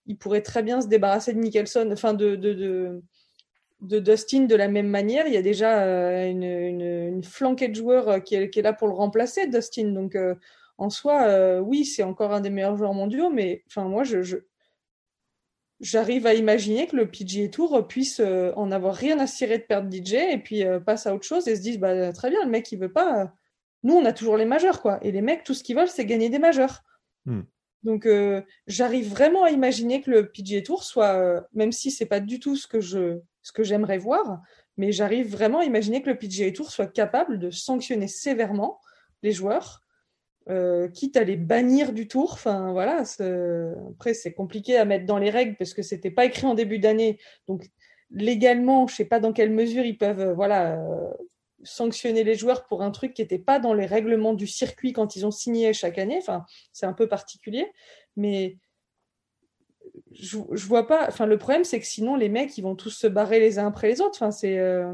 il 0.06 0.16
pourrait 0.16 0.42
très 0.42 0.62
bien 0.62 0.80
se 0.80 0.87
débarrasser 0.87 1.32
de 1.32 1.40
Mickelson, 1.40 1.90
enfin 1.92 2.14
de, 2.14 2.37
de, 2.37 3.02
de, 3.80 3.99
Dustin 3.99 4.42
de 4.42 4.54
la 4.54 4.68
même 4.68 4.87
manière. 4.87 5.26
Il 5.26 5.34
y 5.34 5.37
a 5.37 5.42
déjà 5.42 5.82
euh, 5.82 6.30
une, 6.30 6.44
une, 6.44 7.25
flanquée 7.25 7.66
de 7.66 7.75
joueurs 7.75 8.08
euh, 8.08 8.18
qui 8.20 8.37
est, 8.37 8.49
qui 8.49 8.61
est, 8.61 8.62
là 8.62 8.75
pour 8.75 8.87
le 8.87 8.94
remplacer, 8.94 9.49
Dustin. 9.49 9.88
Donc, 9.88 10.16
en 10.78 10.90
soi, 10.90 11.28
euh, 11.28 11.61
oui, 11.61 11.85
c'est 11.85 12.02
encore 12.02 12.33
un 12.33 12.40
des 12.40 12.50
meilleurs 12.50 12.76
joueurs 12.76 12.95
mondiaux, 12.95 13.31
mais 13.31 13.62
enfin, 13.69 13.85
moi, 13.85 14.04
je, 14.04 14.38
j'arrive 15.81 16.26
à 16.26 16.35
imaginer 16.35 16.87
que 16.87 16.97
le 16.97 17.11
PGA 17.11 17.49
Tour 17.49 17.87
puisse 17.87 18.21
euh, 18.21 18.52
en 18.57 18.73
avoir 18.73 18.95
rien 18.95 19.19
à 19.21 19.26
cirer 19.26 19.59
de 19.59 19.64
perdre 19.64 19.93
DJ 19.93 20.14
et 20.14 20.38
puis 20.38 20.64
euh, 20.64 20.81
passe 20.81 21.07
à 21.07 21.14
autre 21.14 21.25
chose 21.25 21.47
et 21.47 21.57
se 21.57 21.61
dise 21.61 21.78
bah, 21.78 22.12
très 22.12 22.31
bien, 22.31 22.45
le 22.45 22.50
mec, 22.50 22.71
il 22.73 22.78
veut 22.78 22.93
pas. 22.93 23.33
nous, 23.83 23.95
on 23.95 24.04
a 24.04 24.12
toujours 24.12 24.37
les 24.37 24.45
majeurs, 24.45 24.83
quoi. 24.83 24.99
Et 25.02 25.12
les 25.12 25.23
mecs, 25.23 25.45
tout 25.45 25.54
ce 25.54 25.62
qu'ils 25.62 25.76
veulent, 25.76 25.88
c'est 25.88 26.07
gagner 26.07 26.28
des 26.28 26.38
majeurs. 26.38 26.83
Hmm. 27.26 27.43
Donc, 27.83 28.09
j'arrive 28.66 29.11
vraiment 29.11 29.45
à 29.45 29.50
imaginer 29.50 30.00
que 30.00 30.11
le 30.11 30.31
PGA 30.31 30.62
Tour 30.62 30.85
soit, 30.85 31.47
même 31.52 31.71
si 31.71 31.90
c'est 31.90 32.07
pas 32.07 32.21
du 32.21 32.40
tout 32.40 32.57
ce 32.57 32.66
que 32.66 32.81
je, 32.81 33.21
ce 33.43 33.52
que 33.52 33.62
j'aimerais 33.62 33.99
voir, 33.99 34.40
mais 34.78 34.90
j'arrive 34.90 35.31
vraiment 35.31 35.59
à 35.59 35.64
imaginer 35.64 36.00
que 36.00 36.09
le 36.09 36.19
PGA 36.19 36.50
Tour 36.50 36.71
soit 36.71 36.87
capable 36.87 37.38
de 37.38 37.50
sanctionner 37.50 38.09
sévèrement 38.09 38.81
les 39.23 39.33
joueurs, 39.33 39.84
euh, 40.48 40.88
quitte 40.88 41.16
à 41.16 41.24
les 41.24 41.36
bannir 41.36 41.92
du 41.92 42.08
tour. 42.08 42.32
Enfin, 42.32 42.72
voilà. 42.72 43.04
Après, 43.90 44.14
c'est 44.14 44.32
compliqué 44.32 44.76
à 44.76 44.84
mettre 44.84 45.06
dans 45.06 45.18
les 45.18 45.30
règles 45.30 45.56
parce 45.56 45.74
que 45.74 45.82
c'était 45.82 46.10
pas 46.10 46.24
écrit 46.24 46.46
en 46.46 46.54
début 46.54 46.78
d'année. 46.78 47.18
Donc, 47.48 47.70
légalement, 48.10 48.86
je 48.86 48.94
sais 48.94 49.04
pas 49.04 49.20
dans 49.20 49.32
quelle 49.32 49.50
mesure 49.50 49.84
ils 49.84 49.98
peuvent, 49.98 50.32
voilà, 50.32 50.78
sanctionner 51.62 52.24
les 52.24 52.34
joueurs 52.34 52.66
pour 52.66 52.82
un 52.82 52.90
truc 52.90 53.14
qui 53.14 53.22
n'était 53.22 53.38
pas 53.38 53.58
dans 53.58 53.74
les 53.74 53.86
règlements 53.86 54.34
du 54.34 54.46
circuit 54.46 54.92
quand 54.92 55.16
ils 55.16 55.26
ont 55.26 55.30
signé 55.30 55.72
chaque 55.72 55.98
année. 55.98 56.18
Enfin, 56.18 56.44
c'est 56.72 56.86
un 56.86 56.92
peu 56.92 57.08
particulier, 57.08 57.72
mais 58.16 58.58
je, 60.12 60.38
je 60.52 60.66
vois 60.66 60.86
pas. 60.86 61.06
Enfin, 61.08 61.26
le 61.26 61.38
problème, 61.38 61.64
c'est 61.64 61.80
que 61.80 61.86
sinon, 61.86 62.16
les 62.16 62.28
mecs, 62.28 62.56
ils 62.58 62.62
vont 62.62 62.76
tous 62.76 62.90
se 62.90 63.06
barrer 63.06 63.40
les 63.40 63.58
uns 63.58 63.66
après 63.66 63.88
les 63.88 64.00
autres. 64.00 64.16
Enfin, 64.16 64.30
c'est 64.30 64.58
euh, 64.58 64.92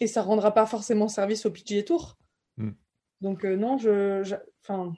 et 0.00 0.06
ça 0.06 0.22
rendra 0.22 0.52
pas 0.52 0.66
forcément 0.66 1.08
service 1.08 1.46
au 1.46 1.50
PGA 1.50 1.82
Tour. 1.82 2.16
Hmm. 2.56 2.72
Donc 3.24 3.42
euh, 3.46 3.56
non, 3.56 3.78
je, 3.78 4.36
enfin, 4.62 4.92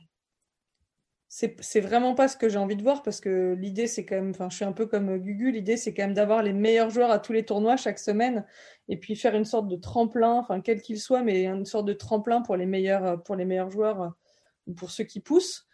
c'est 1.28 1.80
vraiment 1.80 2.16
pas 2.16 2.26
ce 2.26 2.37
que 2.37 2.49
j'ai 2.49 2.59
envie 2.59 2.75
de 2.75 2.83
voir 2.83 3.04
parce 3.04 3.21
que 3.21 3.54
l'idée 3.56 3.87
c'est 3.87 4.04
quand 4.04 4.16
même, 4.16 4.30
enfin 4.30 4.49
je 4.50 4.56
suis 4.56 4.64
un 4.64 4.73
peu 4.73 4.87
comme 4.87 5.16
Gugu, 5.16 5.52
l'idée 5.52 5.76
c'est 5.76 5.95
quand 5.95 6.02
même 6.02 6.14
d'avoir 6.14 6.42
les 6.42 6.52
meilleurs 6.52 6.90
joueurs 6.90 7.12
à 7.12 7.21
tous 7.21 7.33
les 7.33 7.45
tournois 7.45 7.76
chaque 7.76 8.00
semaine 8.00 8.45
et 8.88 8.97
puis 8.97 9.14
faire 9.14 9.37
une 9.37 9.45
sorte 9.45 9.68
de 9.68 9.76
tremplin, 9.76 10.33
enfin 10.33 10.61
quel 10.61 10.83
qu'il 10.83 10.99
soit, 10.99 11.23
mais 11.23 11.45
une 11.47 11.64
sorte 11.64 11.87
de 11.87 11.92
tremplin 11.92 12.42
pour 12.42 12.56
les 12.56 12.66
meilleurs, 12.66 13.23
pour 13.23 13.37
les 13.37 13.45
meilleurs 13.45 13.71
joueurs, 13.71 14.16
pour 14.76 14.90
ceux 14.90 15.04
qui 15.04 15.21
poussent. 15.21 15.68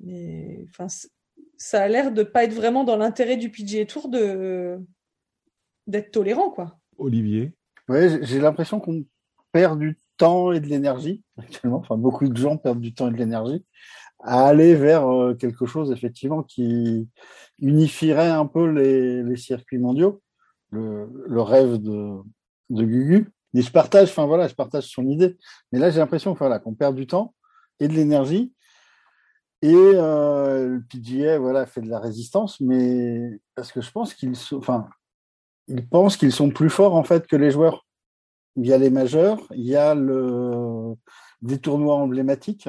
Mais 0.00 0.66
enfin 0.70 0.88
ça 1.58 1.82
a 1.82 1.86
l'air 1.86 2.10
de 2.10 2.24
pas 2.24 2.42
être 2.42 2.54
vraiment 2.54 2.82
dans 2.82 2.96
l'intérêt 2.96 3.36
du 3.36 3.52
PGA 3.52 3.86
Tour 3.86 4.08
de 4.08 4.80
d'être 5.86 6.10
tolérant 6.10 6.50
quoi. 6.50 6.76
Olivier. 6.96 7.52
Ouais, 7.88 8.18
j'ai 8.22 8.40
l'impression 8.40 8.80
qu'on 8.80 9.04
perd 9.52 9.78
du 9.78 9.96
temps 10.18 10.52
et 10.52 10.60
de 10.60 10.66
l'énergie 10.66 11.22
actuellement. 11.38 11.78
Enfin 11.78 11.96
beaucoup 11.96 12.28
de 12.28 12.36
gens 12.36 12.58
perdent 12.58 12.80
du 12.80 12.94
temps 12.94 13.08
et 13.08 13.12
de 13.12 13.16
l'énergie 13.16 13.64
à 14.20 14.46
aller 14.46 14.74
vers 14.74 15.06
euh, 15.06 15.34
quelque 15.34 15.66
chose 15.66 15.92
effectivement 15.92 16.42
qui 16.42 17.08
unifierait 17.60 18.28
un 18.28 18.46
peu 18.46 18.68
les, 18.68 19.36
circuits 19.36 19.78
mondiaux, 19.78 20.20
le, 20.70 21.40
rêve 21.40 21.78
de, 21.78 22.20
Gugu. 22.70 23.30
Il 23.54 23.64
se 23.64 23.70
partage, 23.70 24.10
enfin 24.10 24.26
voilà, 24.26 24.46
je 24.48 24.54
partage 24.54 24.84
son 24.84 25.08
idée. 25.08 25.38
Mais 25.72 25.78
là, 25.78 25.90
j'ai 25.90 25.98
l'impression 25.98 26.34
voilà, 26.34 26.58
qu'on 26.58 26.74
perd 26.74 26.94
du 26.94 27.06
temps 27.06 27.34
et 27.80 27.88
de 27.88 27.94
l'énergie. 27.94 28.52
Et 29.62 29.74
euh, 29.74 30.68
le 30.68 30.82
PGA 30.82 31.38
voilà, 31.38 31.66
fait 31.66 31.80
de 31.80 31.88
la 31.88 31.98
résistance, 31.98 32.60
mais 32.60 33.40
parce 33.56 33.72
que 33.72 33.80
je 33.80 33.90
pense 33.90 34.14
qu'ils 34.14 34.36
enfin, 34.52 34.88
ils 35.66 35.88
pensent 35.88 36.16
qu'ils 36.16 36.32
sont 36.32 36.50
plus 36.50 36.70
forts 36.70 36.94
en 36.94 37.02
fait 37.02 37.26
que 37.26 37.34
les 37.34 37.50
joueurs. 37.50 37.84
Il 38.58 38.66
y 38.66 38.72
a 38.72 38.78
les 38.78 38.90
majeurs, 38.90 39.38
il 39.54 39.64
y 39.64 39.76
a 39.76 39.94
des 41.42 41.58
tournois 41.58 41.94
emblématiques 41.94 42.68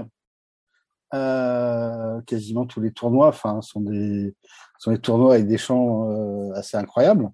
euh, 1.14 2.22
quasiment 2.22 2.66
tous 2.68 2.82
les 2.82 2.92
tournois, 2.92 3.30
enfin, 3.30 3.62
sont 3.62 3.82
des 3.82 4.36
sont 4.78 4.92
des 4.92 5.00
tournois 5.00 5.34
avec 5.34 5.48
des 5.48 5.58
champs 5.58 6.10
euh, 6.12 6.54
assez 6.54 6.78
incroyables. 6.78 7.30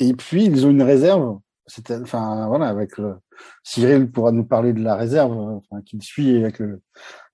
Et 0.00 0.14
puis 0.14 0.44
ils 0.46 0.66
ont 0.66 0.70
une 0.70 0.82
réserve. 0.82 1.38
Enfin 2.02 2.48
voilà 2.48 2.68
avec 2.68 2.92
Cyril 3.62 4.10
pourra 4.10 4.32
nous 4.32 4.44
parler 4.44 4.72
de 4.72 4.82
la 4.82 4.96
réserve 4.96 5.60
qu'il 5.86 6.02
suit 6.02 6.36
avec 6.36 6.58
le, 6.58 6.82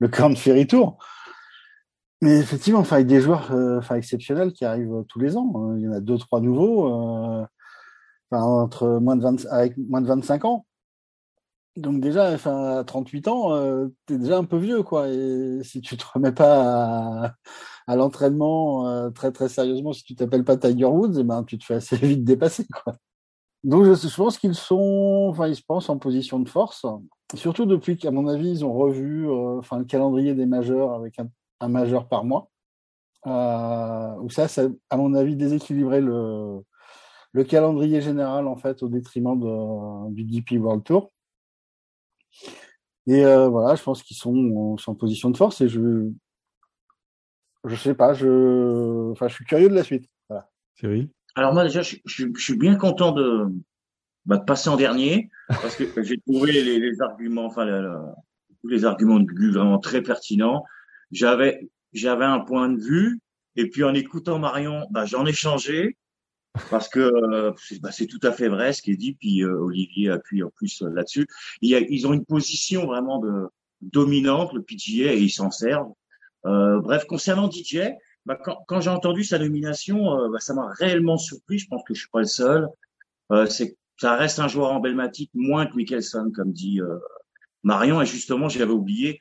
le 0.01 0.09
Grand 0.09 0.37
Ferry 0.37 0.67
Tour. 0.67 0.99
Mais 2.21 2.39
effectivement, 2.39 2.81
enfin 2.81 2.97
avec 2.97 3.07
des 3.07 3.21
joueurs 3.21 3.53
euh, 3.53 3.79
enfin 3.79 3.95
exceptionnels 3.95 4.53
qui 4.53 4.65
arrivent 4.65 5.05
tous 5.09 5.21
les 5.21 5.37
ans. 5.37 5.53
Hein. 5.55 5.77
Il 5.79 5.85
y 5.85 5.89
en 5.89 5.93
a 5.93 6.01
deux 6.01 6.19
trois 6.19 6.41
nouveaux. 6.41 7.47
Euh, 8.35 8.37
entre 8.37 8.99
moins 9.01 9.17
de 9.17 9.23
20, 9.23 9.47
avec 9.47 9.77
moins 9.79 10.01
de 10.03 10.07
25 10.07 10.45
ans. 10.45 10.67
Donc 11.77 12.01
déjà, 12.01 12.33
enfin, 12.33 12.79
à 12.79 12.85
38 12.85 13.29
ans, 13.29 13.55
euh, 13.55 13.87
tu 14.07 14.15
es 14.15 14.19
déjà 14.19 14.37
un 14.39 14.45
peu 14.45 14.59
vieux, 14.59 14.83
quoi. 14.83 15.09
Et 15.09 15.61
si 15.63 15.81
tu 15.81 15.97
te 15.97 16.05
remets 16.13 16.33
pas 16.33 17.35
à, 17.87 17.97
l'entraînement 17.97 18.89
euh, 18.89 19.11
très 19.11 19.33
très 19.33 19.49
sérieusement, 19.49 19.93
si 19.93 20.03
tu 20.05 20.15
t'appelles 20.15 20.45
pas 20.45 20.57
Tiger 20.57 20.87
Woods, 20.87 21.19
eh 21.19 21.25
ben 21.25 21.45
tu 21.45 21.57
te 21.57 21.65
fais 21.65 21.75
assez 21.75 21.97
vite 22.03 22.25
dépasser, 22.25 22.67
quoi. 22.67 22.95
Donc 23.65 23.85
je, 23.85 24.17
pense 24.17 24.39
qu'ils 24.39 24.55
sont, 24.55 25.29
enfin, 25.31 25.49
ils 25.49 25.57
se 25.57 25.63
pensent 25.63 25.89
en 25.89 25.99
position 25.99 26.39
de 26.41 26.49
force, 26.49 26.87
surtout 27.35 27.67
depuis 27.67 27.97
qu'à 27.97 28.11
mon 28.11 28.29
avis, 28.29 28.51
ils 28.51 28.65
ont 28.65 28.73
revu, 28.73 29.29
euh, 29.29 29.61
le 29.73 29.85
calendrier 29.85 30.35
des 30.35 30.47
majeurs 30.47 30.93
avec 30.95 31.19
un, 31.19 31.29
un 31.61 31.69
majeur 31.69 32.09
par 32.09 32.25
mois. 32.25 32.51
où 33.27 34.31
ça, 34.31 34.49
ça, 34.49 34.69
à 34.91 34.97
mon 34.97 35.15
avis, 35.15 35.37
déséquilibrait 35.37 36.01
le 36.01 36.61
le 37.33 37.45
calendrier 37.45 38.01
général 38.01 38.47
en 38.47 38.57
fait 38.57 38.83
au 38.83 38.89
détriment 38.89 39.39
de, 39.39 40.15
du 40.15 40.25
DP 40.25 40.61
World 40.61 40.85
Tour. 40.85 41.13
Et 43.07 43.25
euh, 43.25 43.49
voilà, 43.49 43.75
je 43.75 43.83
pense 43.83 44.03
qu'ils 44.03 44.17
sont, 44.17 44.77
en 44.87 44.95
position 44.95 45.31
de 45.31 45.37
force 45.37 45.61
et 45.61 45.69
je 45.69 46.11
je 47.65 47.75
sais 47.75 47.95
pas, 47.95 48.15
je 48.15 49.11
enfin 49.11 49.29
je 49.29 49.35
suis 49.35 49.45
curieux 49.45 49.69
de 49.69 49.75
la 49.75 49.83
suite. 49.83 50.09
Voilà. 50.29 50.49
Cyril? 50.75 51.09
Alors 51.35 51.55
moi 51.55 51.65
déjà, 51.65 51.83
je, 51.83 51.97
suis 52.05 52.57
bien 52.57 52.77
content 52.77 53.13
de, 53.13 53.47
bah, 54.27 54.39
de 54.39 54.45
passer 54.45 54.69
en 54.69 54.77
dernier 54.77 55.31
parce 55.49 55.77
que 55.77 56.03
j'ai 56.03 56.19
trouvé 56.19 56.53
les, 56.53 57.01
arguments, 57.01 57.47
enfin 57.47 57.65
les 58.65 58.85
arguments 58.85 59.21
de 59.21 59.25
Gugu 59.25 59.53
vraiment 59.53 59.79
très 59.79 60.03
pertinents. 60.03 60.65
J'avais 61.11 61.69
j'avais 61.93 62.25
un 62.25 62.41
point 62.41 62.69
de 62.69 62.79
vue 62.79 63.21
et 63.57 63.69
puis 63.71 63.85
en 63.85 63.95
écoutant 63.95 64.39
Marion, 64.39 64.87
bah, 64.91 65.07
j'en 65.07 65.27
ai 65.27 65.33
changé 65.33 65.97
parce 66.71 66.89
que 66.89 67.01
euh, 67.01 67.53
bah, 67.81 67.91
c'est 67.93 68.07
tout 68.07 68.21
à 68.23 68.33
fait 68.33 68.49
vrai 68.49 68.73
ce 68.73 68.83
qui 68.83 68.93
est 68.93 68.97
dit, 68.97 69.15
puis 69.15 69.43
euh, 69.43 69.59
Olivier 69.59 70.11
appuie 70.11 70.43
en 70.43 70.51
plus 70.51 70.83
euh, 70.83 70.91
là-dessus. 70.91 71.27
Ils 71.63 72.07
ont 72.07 72.13
une 72.13 72.25
position 72.25 72.87
vraiment 72.87 73.19
de, 73.19 73.49
dominante, 73.81 74.53
le 74.53 74.63
PGA, 74.63 75.13
et 75.13 75.19
ils 75.19 75.31
s'en 75.31 75.51
servent. 75.51 75.93
bref, 76.45 77.05
concernant 77.07 77.51
DJ, 77.51 77.91
bah, 78.27 78.37
quand, 78.37 78.59
quand 78.67 78.81
j'ai 78.81 78.91
entendu 78.91 79.25
sa 79.25 79.39
nomination, 79.39 80.29
bah, 80.31 80.41
ça 80.41 80.55
m'a 80.55 80.69
réellement 80.73 81.19
surpris. 81.19 81.59
Je 81.59 81.69
pense 81.69 81.83
que 81.87 81.95
je 81.95 82.01
suis 82.01 82.11
pas 82.11 82.21
le 82.21 82.27
seul. 82.27 82.69
c'est 83.49 83.77
ça 84.01 84.15
reste 84.15 84.39
un 84.39 84.47
joueur 84.47 84.73
emblématique, 84.73 85.31
moins 85.35 85.67
que 85.67 85.75
Mickelson, 85.75 86.31
comme 86.33 86.53
dit 86.53 86.81
Marion. 87.65 88.01
Et 88.01 88.07
justement, 88.07 88.49
j'avais 88.49 88.71
oublié, 88.71 89.21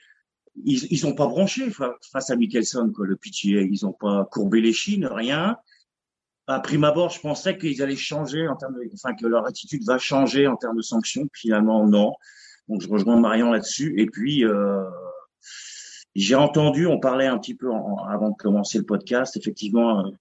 ils 0.65 0.85
ils 0.91 1.07
ont 1.07 1.15
pas 1.15 1.27
branché 1.27 1.71
face 1.71 2.29
à 2.29 2.35
Mickelson, 2.35 2.91
quoi, 2.95 3.07
le 3.07 3.15
PGA. 3.15 3.61
Ils 3.61 3.85
ont 3.85 3.93
pas 3.93 4.27
courbé 4.31 4.61
les 4.61 4.73
chines, 4.73 5.05
rien 5.05 5.57
à 6.47 6.59
prime 6.59 6.85
abord, 6.85 7.09
je 7.09 7.19
pensais 7.19 7.57
qu'ils 7.57 7.81
allaient 7.81 7.95
changer 7.95 8.47
en 8.47 8.55
termes 8.55 8.75
de, 8.75 8.89
enfin, 8.93 9.13
que 9.13 9.25
leur 9.25 9.45
attitude 9.45 9.83
va 9.85 9.97
changer 9.97 10.47
en 10.47 10.55
termes 10.55 10.77
de 10.77 10.81
sanctions. 10.81 11.27
Finalement, 11.33 11.85
non. 11.85 12.13
Donc, 12.69 12.81
je 12.81 12.89
rejoins 12.89 13.19
Marion 13.19 13.51
là-dessus. 13.51 13.93
Et 13.97 14.05
puis, 14.05 14.45
euh, 14.45 14.83
j'ai 16.15 16.35
entendu, 16.35 16.87
on 16.87 16.99
parlait 16.99 17.27
un 17.27 17.37
petit 17.37 17.53
peu 17.53 17.69
avant 18.09 18.29
de 18.29 18.35
commencer 18.35 18.79
le 18.79 18.85
podcast, 18.85 19.37
effectivement, 19.37 20.05
euh, 20.05 20.11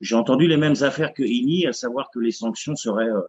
j'ai 0.00 0.16
entendu 0.16 0.48
les 0.48 0.56
mêmes 0.56 0.74
affaires 0.80 1.14
que 1.14 1.22
Ini, 1.22 1.66
à 1.66 1.72
savoir 1.72 2.10
que 2.12 2.18
les 2.18 2.32
sanctions 2.32 2.74
seraient, 2.74 3.08
euh, 3.08 3.20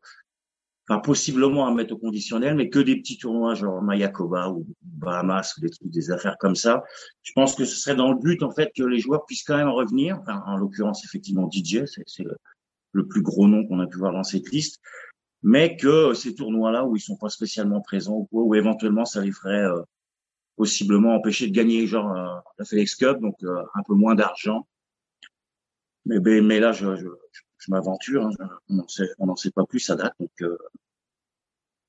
enfin, 0.88 1.00
possiblement 1.00 1.68
à 1.68 1.74
mettre 1.74 1.94
au 1.94 1.98
conditionnel, 1.98 2.56
mais 2.56 2.70
que 2.70 2.80
des 2.80 2.96
petits 2.98 3.18
tournois 3.18 3.56
genre 3.56 3.82
Mayakoba 3.82 4.50
ou 4.50 4.66
Bahamas 4.82 5.56
ou 5.58 5.62
des 5.62 5.70
trucs, 5.70 5.90
des 5.90 6.12
affaires 6.12 6.38
comme 6.40 6.56
ça. 6.56 6.84
Je 7.24 7.32
pense 7.34 7.56
que 7.56 7.66
ce 7.66 7.76
serait 7.76 7.96
dans 7.96 8.12
le 8.12 8.20
but, 8.20 8.44
en 8.44 8.52
fait, 8.52 8.72
que 8.76 8.84
les 8.84 9.00
joueurs 9.00 9.26
puissent 9.26 9.44
quand 9.44 9.58
même 9.58 9.70
revenir. 9.70 10.20
Enfin, 10.22 10.44
en 10.46 10.58
l'occurrence, 10.58 11.04
effectivement, 11.06 11.50
DJ, 11.52 11.86
c'est 11.86 12.24
le, 12.94 13.08
plus 13.08 13.22
gros 13.22 13.48
nom 13.48 13.66
qu'on 13.68 13.80
a 13.80 13.88
pu 13.88 13.98
voir 13.98 14.14
dans 14.14 14.24
cette 14.24 14.50
liste, 14.52 14.80
mais 15.44 15.76
que 15.76 16.14
ces 16.14 16.34
tournois-là 16.36 16.86
où 16.86 16.96
ils 16.96 17.02
sont 17.02 17.18
pas 17.18 17.30
spécialement 17.30 17.82
présents 17.82 18.28
ou 18.32 18.46
ou 18.46 18.56
éventuellement 18.56 19.06
ça 19.06 19.22
les 19.22 19.34
ferait 19.34 19.66
euh, 19.66 19.82
possiblement 20.56 21.16
empêcher 21.16 21.48
de 21.48 21.54
gagner 21.54 21.88
genre 21.88 22.12
euh, 22.16 22.40
la 22.58 22.66
FedEx 22.66 22.96
Cup, 22.96 23.20
donc 23.20 23.36
euh, 23.44 23.64
un 23.74 23.84
peu 23.84 23.94
moins 23.94 24.16
d'argent. 24.16 24.66
Mais, 26.06 26.20
mais 26.20 26.60
là, 26.60 26.72
je, 26.72 26.96
je, 26.96 27.08
je 27.32 27.42
m'aventure, 27.72 28.26
hein, 28.26 28.50
on 28.70 28.76
n'en 29.26 29.36
sait, 29.36 29.52
pas 29.52 29.66
plus 29.66 29.90
à 29.90 29.96
date, 29.96 30.14
donc 30.20 30.32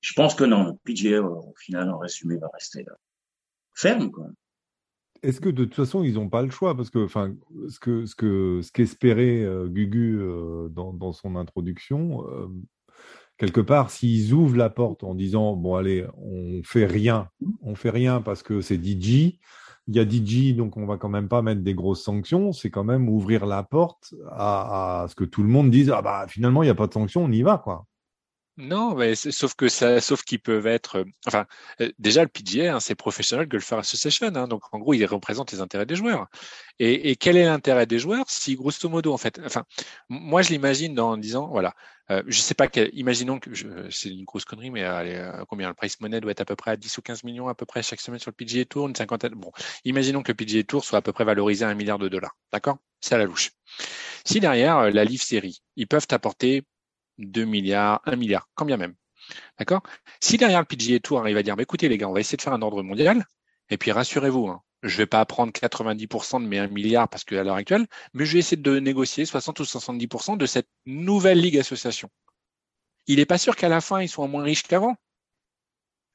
je 0.01 0.13
pense 0.15 0.35
que 0.35 0.45
non, 0.45 0.79
PGA 0.85 1.21
au 1.23 1.55
final 1.57 1.91
en 1.91 1.99
résumé 1.99 2.37
va 2.37 2.49
rester 2.53 2.85
ferme 3.75 4.11
quoi. 4.11 4.29
Est-ce 5.23 5.41
que 5.41 5.49
de 5.49 5.65
toute 5.65 5.75
façon, 5.75 6.05
ils 6.05 6.15
n'ont 6.15 6.29
pas 6.29 6.43
le 6.43 6.51
choix? 6.51 6.77
Parce 6.77 6.91
que, 6.91 7.05
enfin, 7.05 7.35
ce 7.69 7.81
que 7.81 8.07
ce 8.07 8.15
que 8.15 8.61
ce 8.63 8.71
qu'espérait 8.71 9.43
euh, 9.43 9.67
Gugu 9.67 10.19
euh, 10.21 10.69
dans, 10.69 11.13
son 11.13 11.37
introduction, 11.37 12.27
euh, 12.29 12.49
quelque 13.39 13.61
part, 13.61 13.91
s'ils 13.91 14.33
ouvrent 14.33 14.57
la 14.57 14.71
porte 14.71 15.05
en 15.05 15.15
disant 15.15 15.55
bon 15.55 15.75
allez, 15.75 16.07
on 16.19 16.63
fait 16.63 16.87
rien, 16.87 17.29
on 17.63 17.75
fait 17.75 17.91
rien 17.91 18.21
parce 18.21 18.43
que 18.43 18.61
c'est 18.61 18.83
DJ, 18.83 19.39
il 19.89 19.97
y 19.97 20.01
a 20.01 20.09
DJ, 20.09 20.55
donc 20.57 20.77
on 20.77 20.87
va 20.87 20.97
quand 20.97 21.09
même 21.09 21.29
pas 21.29 21.43
mettre 21.43 21.63
des 21.63 21.75
grosses 21.75 22.03
sanctions. 22.03 22.53
C'est 22.53 22.71
quand 22.71 22.85
même 22.85 23.09
ouvrir 23.09 23.47
la 23.47 23.63
porte 23.63 24.15
à, 24.31 25.07
ce 25.09 25.15
que 25.15 25.25
tout 25.25 25.43
le 25.43 25.49
monde 25.49 25.71
dise 25.71 25.91
ah 25.91 26.03
bah 26.03 26.27
finalement 26.29 26.63
il 26.63 26.67
n'y 26.67 26.71
a 26.71 26.75
pas 26.75 26.87
de 26.87 26.93
sanctions, 26.93 27.25
on 27.25 27.33
y 27.33 27.43
va 27.43 27.59
quoi. 27.59 27.87
Non, 28.59 28.95
mais 28.95 29.15
sauf 29.15 29.55
que 29.55 29.69
ça, 29.69 30.01
sauf 30.01 30.23
qu'ils 30.23 30.41
peuvent 30.41 30.67
être, 30.67 31.01
euh, 31.01 31.05
enfin, 31.27 31.45
euh, 31.83 31.93
déjà 31.99 32.23
le 32.23 32.29
PGA, 32.29 32.75
hein, 32.77 32.81
c'est 32.81 32.95
Professional 32.95 33.47
Golfer 33.47 33.77
Association, 33.77 34.29
hein, 34.35 34.49
donc 34.49 34.63
en 34.73 34.79
gros, 34.79 34.95
il 34.95 35.05
représente 35.05 35.53
les 35.53 35.61
intérêts 35.61 35.85
des 35.85 35.95
joueurs. 35.95 36.27
Et, 36.79 37.11
et 37.11 37.17
quel 37.17 37.37
est 37.37 37.45
l'intérêt 37.45 37.85
des 37.85 37.99
joueurs 37.99 38.25
si, 38.31 38.55
grosso 38.57 38.89
modo, 38.89 39.13
en 39.13 39.19
fait, 39.19 39.39
enfin, 39.45 39.65
moi 40.09 40.41
je 40.41 40.49
l'imagine 40.51 40.99
en 40.99 41.19
disant, 41.19 41.49
voilà, 41.49 41.75
euh, 42.11 42.23
je 42.27 42.41
sais 42.41 42.55
pas, 42.55 42.67
quel, 42.67 42.89
imaginons 42.95 43.39
que 43.41 43.51
c'est 43.91 44.09
une 44.09 44.25
grosse 44.25 44.47
connerie, 44.47 44.71
mais 44.71 44.85
allez, 44.85 45.17
euh, 45.17 45.45
combien 45.49 45.69
le 45.69 45.75
price 45.75 46.01
money 46.01 46.21
doit 46.23 46.31
être 46.31 46.41
à 46.41 46.45
peu 46.47 46.57
près 46.57 46.71
à 46.71 46.77
10 46.79 46.97
ou 46.97 47.03
15 47.03 47.25
millions 47.25 47.49
à 47.49 47.55
peu 47.55 47.67
près 47.67 47.83
chaque 47.83 48.01
semaine 48.01 48.21
sur 48.21 48.31
le 48.31 48.37
PGA 48.37 48.65
Tour, 48.65 48.89
une 48.89 48.95
cinquantaine. 48.97 49.35
Bon, 49.35 49.53
imaginons 49.85 50.23
que 50.23 50.33
le 50.33 50.37
PGA 50.37 50.63
Tour 50.65 50.83
soit 50.83 50.99
à 51.01 51.03
peu 51.03 51.13
près 51.13 51.25
valorisé 51.25 51.67
à 51.67 51.69
un 51.69 51.75
milliard 51.75 51.99
de 51.99 52.09
dollars, 52.09 52.37
d'accord? 52.53 52.79
C'est 53.01 53.15
à 53.17 53.19
la 53.19 53.25
louche. 53.27 53.51
Si 54.25 54.41
derrière 54.41 54.91
la 54.91 55.05
Live 55.05 55.23
Série, 55.23 55.63
ils 55.77 55.87
peuvent 55.87 56.07
apporter 56.11 56.65
2 57.19 57.45
milliards, 57.45 58.01
1 58.05 58.17
milliard, 58.17 58.49
quand 58.55 58.65
bien 58.65 58.77
même. 58.77 58.95
D'accord? 59.59 59.83
Si 60.21 60.37
derrière 60.37 60.61
le 60.61 60.67
PGA 60.67 61.01
Tour 61.01 61.21
arrive 61.21 61.37
à 61.37 61.43
dire, 61.43 61.57
bah, 61.57 61.63
écoutez 61.63 61.89
les 61.89 61.99
gars, 61.99 62.09
on 62.09 62.13
va 62.13 62.21
essayer 62.21 62.37
de 62.37 62.43
faire 62.43 62.53
un 62.53 62.63
ordre 62.63 62.83
mondial, 62.83 63.27
et 63.71 63.79
puis 63.79 63.93
rassurez-vous, 63.93 64.49
hein, 64.49 64.63
je 64.83 64.93
ne 64.93 64.99
vais 64.99 65.07
pas 65.07 65.25
prendre 65.25 65.53
90% 65.53 66.43
de 66.43 66.47
mes 66.47 66.59
1 66.59 66.69
milliard 66.69 67.09
parce 67.09 67.25
qu'à 67.25 67.43
l'heure 67.43 67.57
actuelle, 67.57 67.87
mais 68.15 68.25
je 68.25 68.35
vais 68.35 68.39
essayer 68.41 68.57
de 68.61 68.79
négocier 68.79 69.25
60 69.25 69.61
ou 69.61 69.65
70% 69.65 70.37
de 70.37 70.47
cette 70.47 70.69
nouvelle 70.87 71.41
ligue 71.41 71.59
association. 71.59 72.11
Il 73.07 73.17
n'est 73.17 73.27
pas 73.27 73.39
sûr 73.39 73.57
qu'à 73.57 73.69
la 73.69 73.81
fin, 73.81 74.01
ils 74.01 74.09
soient 74.09 74.29
moins 74.29 74.43
riches 74.43 74.63
qu'avant. 74.65 74.97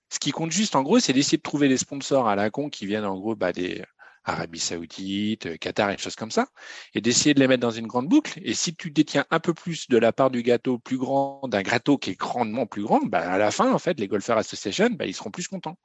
Ce 0.09 0.19
qui 0.19 0.31
compte 0.31 0.51
juste, 0.51 0.75
en 0.75 0.83
gros, 0.83 0.99
c'est 0.99 1.13
d'essayer 1.13 1.37
de 1.37 1.41
trouver 1.43 1.69
des 1.69 1.77
sponsors 1.77 2.27
à 2.27 2.35
la 2.35 2.49
con 2.49 2.69
qui 2.69 2.85
viennent, 2.85 3.05
en 3.05 3.17
gros, 3.17 3.35
bah, 3.35 3.53
des, 3.53 3.83
Arabie 4.23 4.59
Saoudite, 4.59 5.47
euh, 5.47 5.57
Qatar 5.57 5.89
et 5.91 5.97
choses 5.97 6.15
comme 6.15 6.31
ça, 6.31 6.47
et 6.93 7.01
d'essayer 7.01 7.33
de 7.33 7.39
les 7.39 7.47
mettre 7.47 7.61
dans 7.61 7.71
une 7.71 7.87
grande 7.87 8.07
boucle. 8.07 8.39
Et 8.43 8.53
si 8.53 8.75
tu 8.75 8.91
détiens 8.91 9.25
un 9.31 9.39
peu 9.39 9.53
plus 9.53 9.87
de 9.89 9.97
la 9.97 10.13
part 10.13 10.29
du 10.31 10.43
gâteau 10.43 10.77
plus 10.77 10.97
grand, 10.97 11.47
d'un 11.47 11.61
gâteau 11.61 11.97
qui 11.97 12.11
est 12.11 12.19
grandement 12.19 12.65
plus 12.65 12.83
grand, 12.83 13.01
bah, 13.05 13.31
à 13.31 13.37
la 13.37 13.51
fin, 13.51 13.71
en 13.73 13.79
fait, 13.79 13.99
les 13.99 14.07
Golfer 14.07 14.33
Association, 14.33 14.89
bah, 14.91 15.05
ils 15.05 15.15
seront 15.15 15.31
plus 15.31 15.47
contents. 15.47 15.77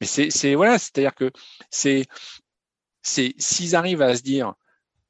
Mais 0.00 0.06
c'est, 0.06 0.54
voilà, 0.54 0.78
c'est-à-dire 0.78 1.14
que 1.14 1.30
c'est, 1.70 2.06
c'est 3.02 3.34
s'ils 3.38 3.76
arrivent 3.76 4.02
à 4.02 4.16
se 4.16 4.22
dire 4.22 4.54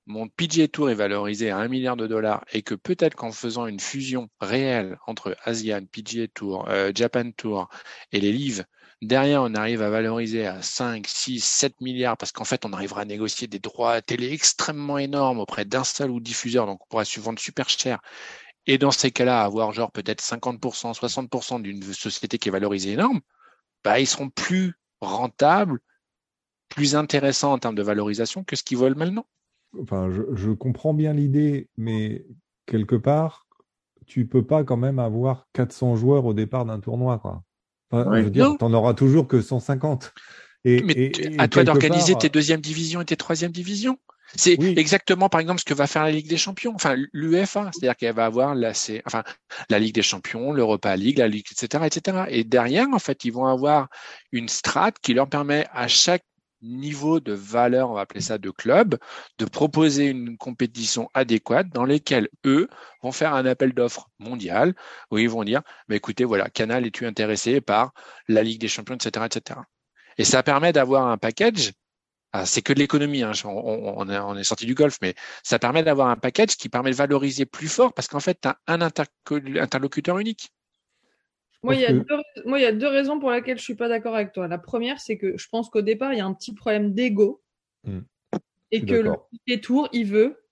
mon 0.07 0.29
PGA 0.29 0.69
Tour 0.69 0.91
est 0.91 0.95
valorisé 0.95 1.51
à 1.51 1.59
un 1.59 1.69
milliard 1.69 1.97
de 1.97 2.07
dollars 2.07 2.45
et 2.53 2.63
que 2.63 2.75
peut-être 2.75 3.15
qu'en 3.15 3.33
faisant 3.33 3.67
une 3.67 3.81
fusion 3.81 4.29
réelle 4.41 4.99
entre 5.07 5.37
ASEAN, 5.45 5.87
PGA 5.87 6.29
Tour, 6.29 6.69
euh, 6.69 6.93
Japan 6.95 7.31
Tour 7.31 7.69
et 8.13 8.21
les 8.21 8.33
livres 8.33 8.65
Derrière, 9.05 9.43
on 9.43 9.55
arrive 9.55 9.83
à 9.83 9.91
valoriser 9.91 10.47
à 10.47 10.63
5, 10.63 11.07
6, 11.07 11.45
7 11.45 11.81
milliards 11.83 12.17
parce 12.17 12.33
qu'en 12.33 12.45
fait, 12.45 12.65
on 12.65 12.73
arrivera 12.73 13.03
à 13.03 13.05
négocier 13.05 13.47
des 13.47 13.59
droits 13.59 14.01
télé 14.01 14.33
extrêmement 14.33 14.97
énormes 14.97 15.41
auprès 15.41 15.67
d'un 15.67 15.85
seul 15.85 16.11
ou 16.11 16.21
diffuseur, 16.21 16.65
donc 16.67 16.83
on 16.83 16.87
pourra 16.89 17.05
se 17.05 17.21
vendre 17.21 17.39
super 17.39 17.69
cher. 17.69 18.01
Et 18.67 18.79
dans 18.79 18.91
ces 18.91 19.11
cas-là, 19.11 19.43
avoir 19.43 19.73
genre 19.73 19.93
peut-être 19.93 20.23
50%, 20.23 20.95
60% 20.95 21.61
d'une 21.61 21.83
société 21.83 22.39
qui 22.39 22.49
est 22.49 22.53
valorisée 22.53 22.93
énorme, 22.93 23.21
bah, 23.85 24.01
ils 24.01 24.07
seront 24.07 24.31
plus 24.31 24.73
rentables, 25.03 25.81
plus 26.71 26.97
intéressants 26.97 27.53
en 27.53 27.59
termes 27.59 27.75
de 27.75 27.83
valorisation 27.83 28.43
que 28.43 28.57
ce 28.57 28.63
qu'ils 28.63 28.79
veulent 28.79 28.97
maintenant. 28.97 29.27
Enfin, 29.83 30.09
je, 30.11 30.51
comprends 30.51 30.95
bien 30.95 31.13
l'idée, 31.13 31.69
mais 31.77 32.25
quelque 32.65 32.97
part, 32.97 33.47
tu 34.07 34.27
peux 34.27 34.47
pas 34.47 34.65
quand 34.65 34.79
même 34.79 34.99
avoir 34.99 35.47
400 35.53 35.97
joueurs 35.97 36.25
au 36.25 36.33
départ 36.33 36.65
d'un 36.65 36.81
tournoi. 36.81 37.21
Je 37.95 38.23
veux 38.23 38.31
dire, 38.31 38.57
t'en 38.59 38.73
auras 38.73 38.95
toujours 38.95 39.29
que 39.29 39.41
150. 39.41 40.13
Et, 40.67 40.83
mais 40.83 41.13
à 41.39 41.49
toi 41.49 41.63
d'organiser 41.63 42.15
tes 42.15 42.29
deuxième 42.29 42.61
divisions 42.61 43.01
et 43.01 43.05
tes 43.05 43.17
troisième 43.17 43.53
divisions. 43.53 43.99
C'est 44.37 44.59
exactement, 44.77 45.29
par 45.29 45.41
exemple, 45.41 45.61
ce 45.61 45.65
que 45.65 45.75
va 45.75 45.87
faire 45.87 46.03
la 46.03 46.11
Ligue 46.11 46.29
des 46.29 46.37
Champions, 46.37 46.73
enfin 46.75 46.97
l'UEFA, 47.13 47.71
c'est-à-dire 47.73 47.97
qu'elle 47.97 48.15
va 48.15 48.25
avoir 48.25 48.55
la, 48.55 48.73
enfin 49.07 49.23
la 49.71 49.79
Ligue 49.79 49.95
des 49.95 50.03
Champions, 50.03 50.53
l'Europa 50.53 50.97
League, 50.97 51.19
la 51.19 51.29
Ligue, 51.29 51.47
etc., 51.53 51.85
etc. 51.87 52.25
Et 52.31 52.43
derrière, 52.43 52.89
en 52.93 52.99
fait, 52.99 53.25
ils 53.25 53.33
vont 53.33 53.47
avoir 53.47 53.89
une 54.33 54.49
strate 54.49 54.97
qui 55.01 55.15
leur 55.15 55.29
permet 55.29 55.67
à 55.73 55.87
chaque 55.87 56.25
niveau 56.65 57.21
de 57.21 57.33
valeur, 57.33 57.91
on 57.91 57.95
va 57.95 58.03
appeler 58.03 58.21
ça 58.21 58.39
de 58.39 58.51
club, 58.51 58.99
de 59.39 59.45
proposer 59.45 60.07
une 60.07 60.37
compétition 60.37 61.09
adéquate 61.15 61.69
dans 61.69 61.85
lesquelles 61.85 62.29
eux 62.47 62.69
vont 63.03 63.13
faire 63.13 63.35
un 63.35 63.47
appel 63.47 63.73
d'offres 63.73 64.11
mondial 64.19 64.75
où 65.11 65.19
ils 65.19 65.29
vont 65.29 65.45
dire, 65.45 65.63
mais 65.89 65.97
écoutez, 65.97 66.25
voilà, 66.25 66.51
Canal, 66.51 66.87
es-tu 66.87 67.07
intéressé 67.07 67.61
par 67.61 67.93
la 68.29 68.43
Ligue 68.43 68.61
des 68.61 68.69
Champions, 68.69 68.97
etc., 68.97 69.27
etc. 69.27 69.61
Et 70.19 70.25
ça 70.25 70.43
permet 70.43 70.73
d'avoir 70.73 71.09
un 71.09 71.19
package. 71.19 71.73
Ah, 72.33 72.47
c'est 72.47 72.63
que 72.63 72.73
de 72.73 72.81
l'économie, 72.81 73.23
hein, 73.23 73.33
on, 73.45 74.37
est 74.37 74.45
sorti 74.45 74.67
du 74.67 74.75
golf, 74.75 74.99
mais 75.01 75.15
ça 75.45 75.59
permet 75.61 75.85
d'avoir 75.85 76.09
un 76.09 76.17
package 76.17 76.57
qui 76.57 76.69
permet 76.69 76.91
de 76.91 76.97
valoriser 76.97 77.47
plus 77.47 77.69
fort 77.69 77.93
parce 77.95 78.09
qu'en 78.09 78.21
fait, 78.21 78.41
tu 78.41 78.49
as 78.49 78.59
un 78.67 78.81
interlocuteur 78.81 80.19
unique. 80.19 80.53
Moi, 81.65 81.75
il 81.77 81.81
y, 81.81 81.87
a 81.87 81.93
deux, 81.93 82.05
moi, 82.45 82.59
il 82.59 82.63
y 82.63 82.67
a 82.67 82.73
deux 82.73 82.89
raisons 82.89 83.19
pour 83.19 83.31
lesquelles 83.31 83.59
je 83.59 83.65
suis 83.65 83.75
pas 83.75 83.89
d'accord 83.89 84.15
avec 84.15 84.33
toi. 84.33 84.49
La 84.49 84.59
première, 84.59 85.01
c'est 85.01 85.17
que 85.17 85.37
je 85.39 85.49
pense 85.49 85.71
qu'au 85.71 85.83
départ, 85.83 86.13
il 86.13 86.19
y 86.19 86.21
a 86.21 86.27
un 86.27 86.35
petit 86.35 86.55
problème 86.55 86.93
d'ego 86.93 87.43
hmm. 87.85 88.01
et 88.71 88.85
que 88.85 89.03
le 89.47 89.61
tour, 89.61 89.89
il 89.93 90.07
veut 90.07 90.45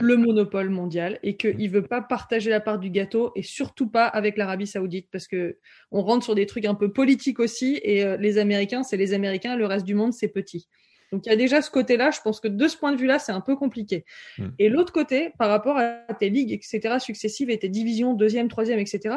le 0.00 0.16
monopole 0.16 0.70
mondial 0.70 1.18
et 1.22 1.36
qu'il 1.36 1.58
ne 1.58 1.68
veut 1.68 1.86
pas 1.86 2.00
partager 2.00 2.48
la 2.48 2.60
part 2.60 2.78
du 2.78 2.90
gâteau 2.90 3.32
et 3.36 3.42
surtout 3.42 3.88
pas 3.88 4.06
avec 4.06 4.36
l'Arabie 4.36 4.66
Saoudite 4.66 5.08
parce 5.10 5.26
que 5.26 5.58
on 5.90 6.02
rentre 6.02 6.24
sur 6.24 6.34
des 6.34 6.46
trucs 6.46 6.64
un 6.64 6.74
peu 6.74 6.92
politiques 6.92 7.40
aussi 7.40 7.80
et 7.82 8.04
euh, 8.04 8.16
les 8.16 8.38
Américains, 8.38 8.82
c'est 8.82 8.96
les 8.96 9.12
Américains, 9.12 9.56
le 9.56 9.66
reste 9.66 9.84
du 9.84 9.94
monde, 9.94 10.12
c'est 10.12 10.28
petit. 10.28 10.68
Donc 11.12 11.26
il 11.26 11.30
y 11.30 11.32
a 11.32 11.36
déjà 11.36 11.60
ce 11.60 11.70
côté-là, 11.70 12.12
je 12.12 12.20
pense 12.20 12.40
que 12.40 12.46
de 12.46 12.68
ce 12.68 12.76
point 12.76 12.92
de 12.92 12.96
vue-là, 12.96 13.18
c'est 13.18 13.32
un 13.32 13.40
peu 13.40 13.56
compliqué. 13.56 14.04
Hmm. 14.38 14.48
Et 14.58 14.68
l'autre 14.68 14.92
côté, 14.92 15.30
par 15.38 15.48
rapport 15.48 15.76
à 15.76 16.14
tes 16.18 16.30
ligues, 16.30 16.52
etc., 16.52 16.98
successives 17.00 17.50
et 17.50 17.58
tes 17.58 17.68
divisions, 17.68 18.14
deuxième, 18.14 18.48
troisième, 18.48 18.78
etc., 18.78 19.16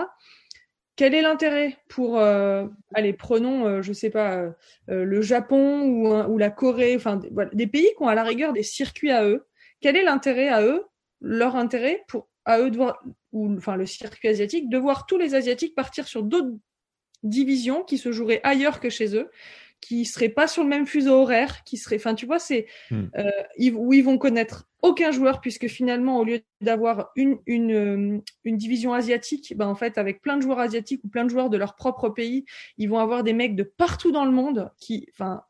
quel 0.96 1.16
est 1.16 1.22
l'intérêt 1.22 1.78
pour, 1.88 2.20
euh, 2.20 2.68
allez, 2.94 3.14
prenons, 3.14 3.66
euh, 3.66 3.82
je 3.82 3.94
sais 3.94 4.10
pas, 4.10 4.38
euh, 4.90 5.06
le 5.06 5.22
Japon 5.22 5.82
ou, 5.82 6.14
ou, 6.14 6.38
la 6.38 6.50
Corée, 6.50 6.96
enfin 6.96 7.20
des 7.54 7.68
pays 7.68 7.90
qui 7.98 8.04
ont 8.04 8.08
à 8.08 8.16
la 8.16 8.24
rigueur 8.24 8.54
des 8.54 8.64
circuits 8.64 9.12
à 9.12 9.26
eux. 9.26 9.48
Quel 9.82 9.96
est 9.96 10.04
l'intérêt 10.04 10.50
à 10.50 10.62
eux, 10.62 10.86
leur 11.20 11.56
intérêt 11.56 12.04
pour 12.08 12.30
à 12.46 12.60
eux 12.60 12.70
de 12.70 12.76
voir, 12.76 13.02
ou 13.32 13.56
enfin 13.56 13.76
le 13.76 13.86
circuit 13.86 14.28
asiatique, 14.28 14.70
de 14.70 14.78
voir 14.78 15.06
tous 15.06 15.18
les 15.18 15.34
asiatiques 15.34 15.76
partir 15.76 16.08
sur 16.08 16.24
d'autres 16.24 16.56
divisions 17.24 17.84
qui 17.84 17.98
se 17.98 18.12
joueraient 18.12 18.42
ailleurs 18.44 18.80
que 18.80 18.90
chez 18.90 19.16
eux 19.16 19.30
qui 19.86 20.06
seraient 20.06 20.30
pas 20.30 20.48
sur 20.48 20.64
le 20.64 20.70
même 20.70 20.86
fuseau 20.86 21.22
horaire, 21.22 21.64
qui 21.64 21.78
seraient, 21.78 21.98
enfin 21.98 22.16
tu 22.16 22.26
vois, 22.26 22.40
c'est 22.40 22.68
hmm. 22.92 23.04
euh, 23.18 23.72
où 23.76 23.94
ils 23.94 24.04
vont 24.04 24.18
connaître 24.18 24.68
aucun 24.82 25.12
joueur 25.12 25.42
puisque 25.42 25.68
finalement 25.68 26.20
au 26.20 26.24
lieu 26.24 26.42
d'avoir 26.62 27.12
une, 27.16 27.38
une, 27.46 27.72
euh, 27.72 28.22
une, 28.44 28.58
division 28.58 28.94
asiatique, 28.94 29.54
ben 29.56 29.68
en 29.68 29.76
fait 29.76 29.98
avec 29.98 30.22
plein 30.22 30.38
de 30.38 30.42
joueurs 30.42 30.60
asiatiques 30.60 31.04
ou 31.04 31.08
plein 31.08 31.24
de 31.24 31.30
joueurs 31.30 31.50
de 31.50 31.58
leur 31.58 31.76
propre 31.76 32.10
pays, 32.10 32.46
ils 32.78 32.90
vont 32.90 33.00
avoir 33.00 33.24
des 33.24 33.34
mecs 33.34 33.56
de 33.56 33.64
partout 33.64 34.12
dans 34.12 34.26
le 34.26 34.32
monde 34.32 34.72
qui, 34.78 35.08
enfin 35.14 35.44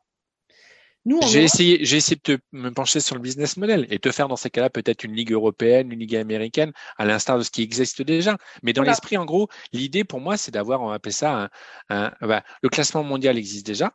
nous, 1.06 1.20
j'ai 1.20 1.42
essayé, 1.42 1.84
j'ai 1.84 1.98
essayé 1.98 2.16
de 2.16 2.36
te, 2.36 2.42
me 2.52 2.70
pencher 2.70 2.98
sur 2.98 3.14
le 3.14 3.20
business 3.20 3.58
model 3.58 3.86
et 3.90 3.98
te 3.98 4.10
faire 4.10 4.26
dans 4.26 4.36
ces 4.36 4.48
cas-là 4.48 4.70
peut-être 4.70 5.04
une 5.04 5.12
ligue 5.12 5.32
européenne, 5.32 5.92
une 5.92 5.98
ligue 5.98 6.16
américaine, 6.16 6.72
à 6.96 7.04
l'instar 7.04 7.36
de 7.36 7.42
ce 7.42 7.50
qui 7.50 7.62
existe 7.62 8.00
déjà. 8.00 8.38
Mais 8.62 8.72
dans 8.72 8.82
l'esprit, 8.82 9.18
en 9.18 9.26
gros, 9.26 9.48
l'idée 9.72 10.04
pour 10.04 10.20
moi, 10.20 10.38
c'est 10.38 10.50
d'avoir, 10.50 10.80
on 10.80 10.88
va 10.88 10.94
appeler 10.94 11.12
ça, 11.12 11.50
un, 11.90 12.10
un, 12.20 12.26
bah, 12.26 12.42
le 12.62 12.70
classement 12.70 13.02
mondial 13.02 13.36
existe 13.36 13.66
déjà. 13.66 13.92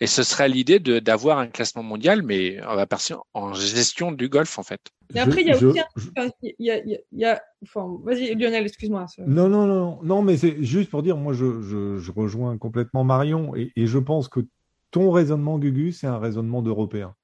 Et 0.00 0.06
ce 0.06 0.22
serait 0.22 0.48
l'idée 0.48 0.78
d'avoir 0.78 1.38
un 1.38 1.48
classement 1.48 1.82
mondial, 1.82 2.22
mais 2.22 2.60
on 2.68 2.76
va 2.76 2.86
partir 2.86 3.22
en 3.34 3.52
gestion 3.52 4.12
du 4.12 4.28
golf, 4.28 4.56
en 4.58 4.62
fait. 4.62 4.80
Mais 5.12 5.20
après, 5.20 5.40
il 5.40 5.48
y 5.48 5.50
a 5.50 5.56
aussi 5.56 5.80
un... 6.16 6.28
il 6.42 6.54
y 6.60 6.70
a, 6.70 6.84
il 6.84 7.00
y 7.12 7.24
a... 7.24 7.42
Enfin, 7.64 7.98
vas-y, 8.04 8.34
Lionel, 8.36 8.64
excuse-moi. 8.64 9.06
Non, 9.26 9.48
non, 9.48 9.66
non, 9.66 9.98
non, 10.04 10.22
mais 10.22 10.36
c'est 10.36 10.62
juste 10.62 10.90
pour 10.90 11.02
dire, 11.02 11.16
moi, 11.16 11.32
je, 11.32 11.62
je, 11.62 11.98
je 11.98 12.12
rejoins 12.12 12.56
complètement 12.58 13.02
Marion, 13.02 13.56
et, 13.56 13.72
et, 13.74 13.86
je 13.86 13.98
pense 13.98 14.28
que 14.28 14.40
ton 14.92 15.10
raisonnement, 15.10 15.58
Gugu, 15.58 15.90
c'est 15.90 16.06
un 16.06 16.18
raisonnement 16.18 16.62
d'Européen. 16.62 17.14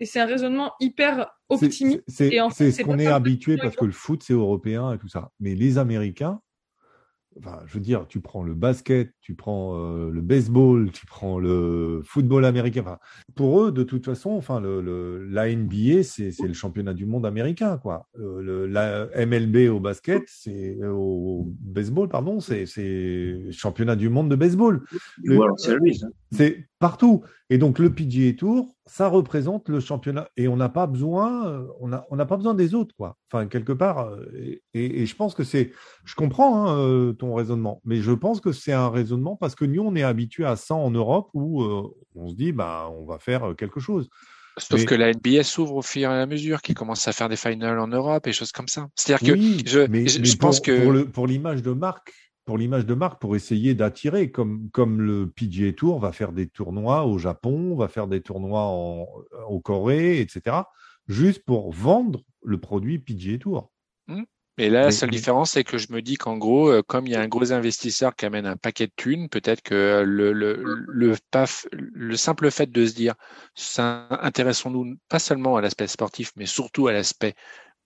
Et 0.00 0.06
c'est 0.06 0.18
un 0.18 0.26
raisonnement 0.26 0.72
hyper 0.80 1.30
optimiste. 1.48 2.02
C'est 2.08 2.30
ce 2.30 2.82
qu'on 2.82 2.98
est 2.98 3.06
habitué 3.06 3.56
parce 3.56 3.76
que 3.76 3.84
le 3.84 3.92
foot, 3.92 4.22
c'est 4.24 4.32
européen 4.32 4.92
et 4.94 4.98
tout 4.98 5.08
ça. 5.08 5.30
Mais 5.38 5.54
les 5.54 5.78
Américains, 5.78 6.40
Enfin, 7.38 7.62
je 7.66 7.74
veux 7.74 7.80
dire, 7.80 8.06
tu 8.08 8.20
prends 8.20 8.42
le 8.42 8.54
basket, 8.54 9.12
tu 9.30 9.36
prends 9.36 9.76
euh, 9.76 10.10
le 10.10 10.22
baseball, 10.22 10.90
tu 10.90 11.06
prends 11.06 11.38
le 11.38 12.02
football 12.04 12.44
américain. 12.44 12.80
Enfin, 12.80 12.98
pour 13.36 13.62
eux, 13.62 13.70
de 13.70 13.84
toute 13.84 14.04
façon, 14.04 14.30
enfin, 14.30 14.58
le, 14.58 14.80
le 14.80 15.24
la 15.24 15.54
NBA, 15.54 16.02
c'est 16.02 16.32
le 16.42 16.52
championnat 16.52 16.94
du 16.94 17.06
monde 17.06 17.24
américain, 17.24 17.78
quoi. 17.78 18.08
Euh, 18.18 18.42
le, 18.42 18.66
la 18.66 19.06
MLB 19.24 19.70
au 19.70 19.78
basket, 19.78 20.24
c'est 20.26 20.76
euh, 20.82 20.90
au 20.90 21.46
baseball, 21.60 22.08
pardon, 22.08 22.40
c'est 22.40 22.64
championnat 23.52 23.94
du 23.94 24.08
monde 24.08 24.28
de 24.28 24.34
baseball. 24.34 24.82
C'est 26.32 26.66
partout. 26.80 27.22
Et 27.52 27.58
donc 27.58 27.80
le 27.80 27.92
PGA 27.92 28.32
Tour, 28.32 28.76
ça 28.86 29.08
représente 29.08 29.68
le 29.68 29.80
championnat. 29.80 30.28
Et 30.36 30.46
on 30.46 30.56
n'a 30.56 30.68
pas 30.68 30.86
besoin, 30.86 31.66
on 31.80 31.88
n'a 31.88 32.06
on 32.10 32.16
pas 32.16 32.36
besoin 32.36 32.54
des 32.54 32.74
autres, 32.74 32.94
quoi. 32.96 33.16
Enfin, 33.30 33.46
quelque 33.46 33.72
part. 33.72 34.08
Et, 34.34 34.62
et 35.02 35.06
je 35.06 35.16
pense 35.16 35.34
que 35.34 35.42
c'est, 35.42 35.72
je 36.04 36.14
comprends 36.14 36.68
hein, 36.68 37.12
ton 37.18 37.34
raisonnement, 37.34 37.80
mais 37.84 37.96
je 37.96 38.12
pense 38.12 38.40
que 38.40 38.52
c'est 38.52 38.72
un 38.72 38.88
raisonnement 38.88 39.19
parce 39.38 39.54
que 39.54 39.64
nous, 39.64 39.82
on 39.82 39.94
est 39.94 40.02
habitué 40.02 40.44
à 40.44 40.56
ça 40.56 40.74
en 40.74 40.90
Europe 40.90 41.30
où 41.34 41.62
on 42.14 42.28
se 42.28 42.34
dit, 42.34 42.52
bah, 42.52 42.90
on 42.98 43.04
va 43.04 43.18
faire 43.18 43.54
quelque 43.56 43.80
chose. 43.80 44.08
Sauf 44.58 44.84
que 44.84 44.94
la 44.94 45.12
NBA 45.12 45.42
s'ouvre 45.42 45.76
au 45.76 45.82
fur 45.82 46.10
et 46.10 46.20
à 46.20 46.26
mesure, 46.26 46.60
qui 46.60 46.74
commence 46.74 47.06
à 47.08 47.12
faire 47.12 47.28
des 47.28 47.36
finals 47.36 47.78
en 47.78 47.86
Europe 47.86 48.26
et 48.26 48.32
choses 48.32 48.52
comme 48.52 48.68
ça. 48.68 48.88
C'est-à-dire 48.94 49.34
que 49.34 49.40
je, 49.66 50.24
je, 50.24 50.36
pense 50.36 50.60
que 50.60 51.02
pour 51.04 51.26
l'image 51.26 51.62
de 51.62 51.72
marque, 51.72 52.12
pour 52.44 52.58
l'image 52.58 52.86
de 52.86 52.94
marque, 52.94 53.20
pour 53.20 53.36
essayer 53.36 53.74
d'attirer, 53.74 54.30
comme, 54.30 54.70
comme 54.70 55.00
le 55.00 55.30
PGA 55.30 55.72
Tour 55.72 56.00
va 56.00 56.12
faire 56.12 56.32
des 56.32 56.48
tournois 56.48 57.04
au 57.06 57.18
Japon, 57.18 57.76
va 57.76 57.88
faire 57.88 58.08
des 58.08 58.22
tournois 58.22 58.64
en, 58.64 59.06
Corée, 59.60 60.20
etc., 60.20 60.56
juste 61.06 61.44
pour 61.44 61.72
vendre 61.72 62.22
le 62.42 62.58
produit 62.58 62.98
PGA 62.98 63.38
Tour. 63.38 63.70
Mmh. 64.08 64.22
Et 64.60 64.68
là, 64.68 64.82
la 64.82 64.90
seule 64.90 65.08
différence, 65.08 65.52
c'est 65.52 65.64
que 65.64 65.78
je 65.78 65.86
me 65.90 66.02
dis 66.02 66.16
qu'en 66.16 66.36
gros, 66.36 66.68
euh, 66.68 66.82
comme 66.86 67.06
il 67.06 67.14
y 67.14 67.16
a 67.16 67.20
un 67.22 67.28
gros 67.28 67.50
investisseur 67.50 68.14
qui 68.14 68.26
amène 68.26 68.44
un 68.44 68.58
paquet 68.58 68.88
de 68.88 68.92
thunes, 68.94 69.30
peut-être 69.30 69.62
que 69.62 70.02
le, 70.06 70.34
le, 70.34 70.62
le, 70.86 71.16
paf, 71.30 71.66
le 71.72 72.14
simple 72.14 72.50
fait 72.50 72.70
de 72.70 72.86
se 72.86 72.92
dire, 72.92 73.14
intéressons-nous 73.78 74.98
pas 75.08 75.18
seulement 75.18 75.56
à 75.56 75.62
l'aspect 75.62 75.86
sportif, 75.86 76.32
mais 76.36 76.44
surtout 76.44 76.88
à 76.88 76.92
l'aspect 76.92 77.32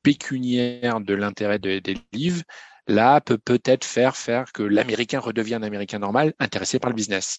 pécuniaire 0.03 1.01
de 1.01 1.15
l'intérêt 1.15 1.61
des 1.61 1.81
livres, 2.13 2.43
là, 2.89 3.21
peut 3.21 3.39
peut-être 3.39 3.85
faire 3.85 4.17
faire 4.17 4.53
que 4.53 4.65
l'Américain 4.65 5.21
redevienne 5.21 5.63
un 5.63 5.69
Américain 5.69 6.01
normal, 6.01 6.35
intéressé 6.41 6.81
par 6.81 6.91
le 6.91 6.97
business. 6.97 7.39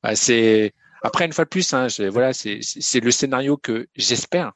Bah, 0.00 0.14
c'est 0.14 0.74
après 1.02 1.26
une 1.26 1.32
fois 1.32 1.44
de 1.44 1.50
plus, 1.50 1.74
hein, 1.74 1.88
voilà, 2.08 2.32
c'est 2.32 3.00
le 3.00 3.10
scénario 3.10 3.56
que 3.56 3.88
j'espère 3.96 4.52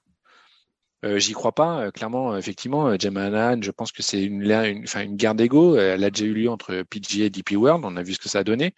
euh, 1.04 1.18
j'y 1.18 1.32
crois 1.32 1.52
pas. 1.52 1.80
Euh, 1.82 1.90
clairement, 1.90 2.36
effectivement, 2.36 2.88
euh, 2.88 2.96
Gemma 2.98 3.24
Hanan, 3.24 3.62
je 3.62 3.70
pense 3.70 3.92
que 3.92 4.02
c'est 4.02 4.22
une, 4.22 4.42
une, 4.42 4.84
une 4.94 5.16
guerre 5.16 5.34
d'ego. 5.34 5.76
Elle 5.76 6.02
a 6.02 6.10
déjà 6.10 6.24
eu 6.24 6.32
lieu 6.32 6.50
entre 6.50 6.82
PGA 6.82 7.26
et 7.26 7.30
DP 7.30 7.52
World. 7.52 7.84
On 7.84 7.96
a 7.96 8.02
vu 8.02 8.14
ce 8.14 8.18
que 8.18 8.28
ça 8.30 8.40
a 8.40 8.44
donné. 8.44 8.74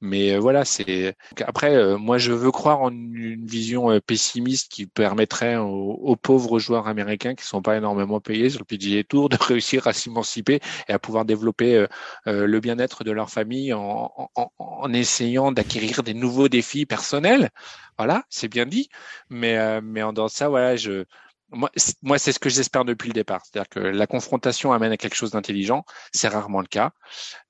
Mais 0.00 0.38
voilà, 0.38 0.64
c'est. 0.64 1.16
Après, 1.46 1.96
moi, 1.98 2.18
je 2.18 2.32
veux 2.32 2.50
croire 2.52 2.80
en 2.80 2.90
une 2.90 3.46
vision 3.46 4.00
pessimiste 4.00 4.70
qui 4.70 4.86
permettrait 4.86 5.56
aux, 5.56 6.16
pauvres 6.16 6.58
joueurs 6.58 6.86
américains 6.88 7.34
qui 7.34 7.44
sont 7.44 7.62
pas 7.62 7.76
énormément 7.76 8.20
payés 8.20 8.50
sur 8.50 8.60
le 8.60 8.64
PGA 8.64 9.02
Tour 9.04 9.28
de 9.28 9.36
réussir 9.40 9.86
à 9.86 9.92
s'émanciper 9.92 10.60
et 10.88 10.92
à 10.92 10.98
pouvoir 10.98 11.24
développer 11.24 11.86
le 12.26 12.60
bien-être 12.60 13.04
de 13.04 13.10
leur 13.10 13.30
famille 13.30 13.72
en, 13.72 14.12
en, 14.36 14.52
en 14.58 14.92
essayant 14.92 15.52
d'acquérir 15.52 16.02
des 16.02 16.14
nouveaux 16.14 16.48
défis 16.48 16.86
personnels. 16.86 17.50
Voilà, 17.98 18.24
c'est 18.30 18.48
bien 18.48 18.66
dit. 18.66 18.88
Mais 19.30 19.80
mais 19.80 20.02
en 20.02 20.12
dehors 20.12 20.28
de 20.28 20.32
ça, 20.32 20.48
voilà, 20.48 20.76
je 20.76 21.04
moi, 21.50 21.70
moi 22.02 22.18
c'est 22.18 22.32
ce 22.32 22.38
que 22.38 22.48
j'espère 22.48 22.84
depuis 22.84 23.08
le 23.08 23.14
départ. 23.14 23.42
C'est-à-dire 23.44 23.68
que 23.68 23.80
la 23.80 24.06
confrontation 24.06 24.72
amène 24.72 24.92
à 24.92 24.96
quelque 24.96 25.14
chose 25.14 25.30
d'intelligent. 25.30 25.84
C'est 26.12 26.28
rarement 26.28 26.60
le 26.60 26.66
cas, 26.66 26.92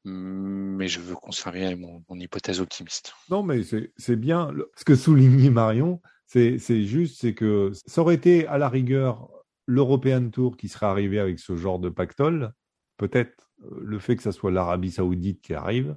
mais 0.05 0.89
je 0.89 1.01
veux 1.01 1.15
conserver 1.15 1.75
mon, 1.75 2.03
mon 2.09 2.19
hypothèse 2.19 2.61
optimiste. 2.61 3.15
Non, 3.31 3.43
mais 3.43 3.63
c'est 3.97 4.17
bien. 4.17 4.51
Ce 4.77 4.85
que 4.85 4.95
souligne 4.95 5.51
Marion, 5.51 6.01
c'est 6.27 6.59
juste, 6.59 7.21
c'est 7.21 7.35
que 7.35 7.73
ça 7.87 8.03
aurait 8.03 8.15
été 8.15 8.47
à 8.47 8.59
la 8.59 8.69
rigueur 8.69 9.31
l'European 9.67 10.31
Tour 10.31 10.57
qui 10.57 10.69
serait 10.69 10.87
arrivé 10.87 11.19
avec 11.19 11.39
ce 11.39 11.57
genre 11.57 11.79
de 11.79 11.91
pactole. 11.91 12.53
Peut-être 12.97 13.51
euh, 13.63 13.81
le 13.83 13.99
fait 13.99 14.17
que 14.17 14.23
ça 14.23 14.33
soit 14.33 14.51
l'Arabie 14.51 14.91
Saoudite 14.91 15.43
qui 15.43 15.55
arrive, 15.55 15.97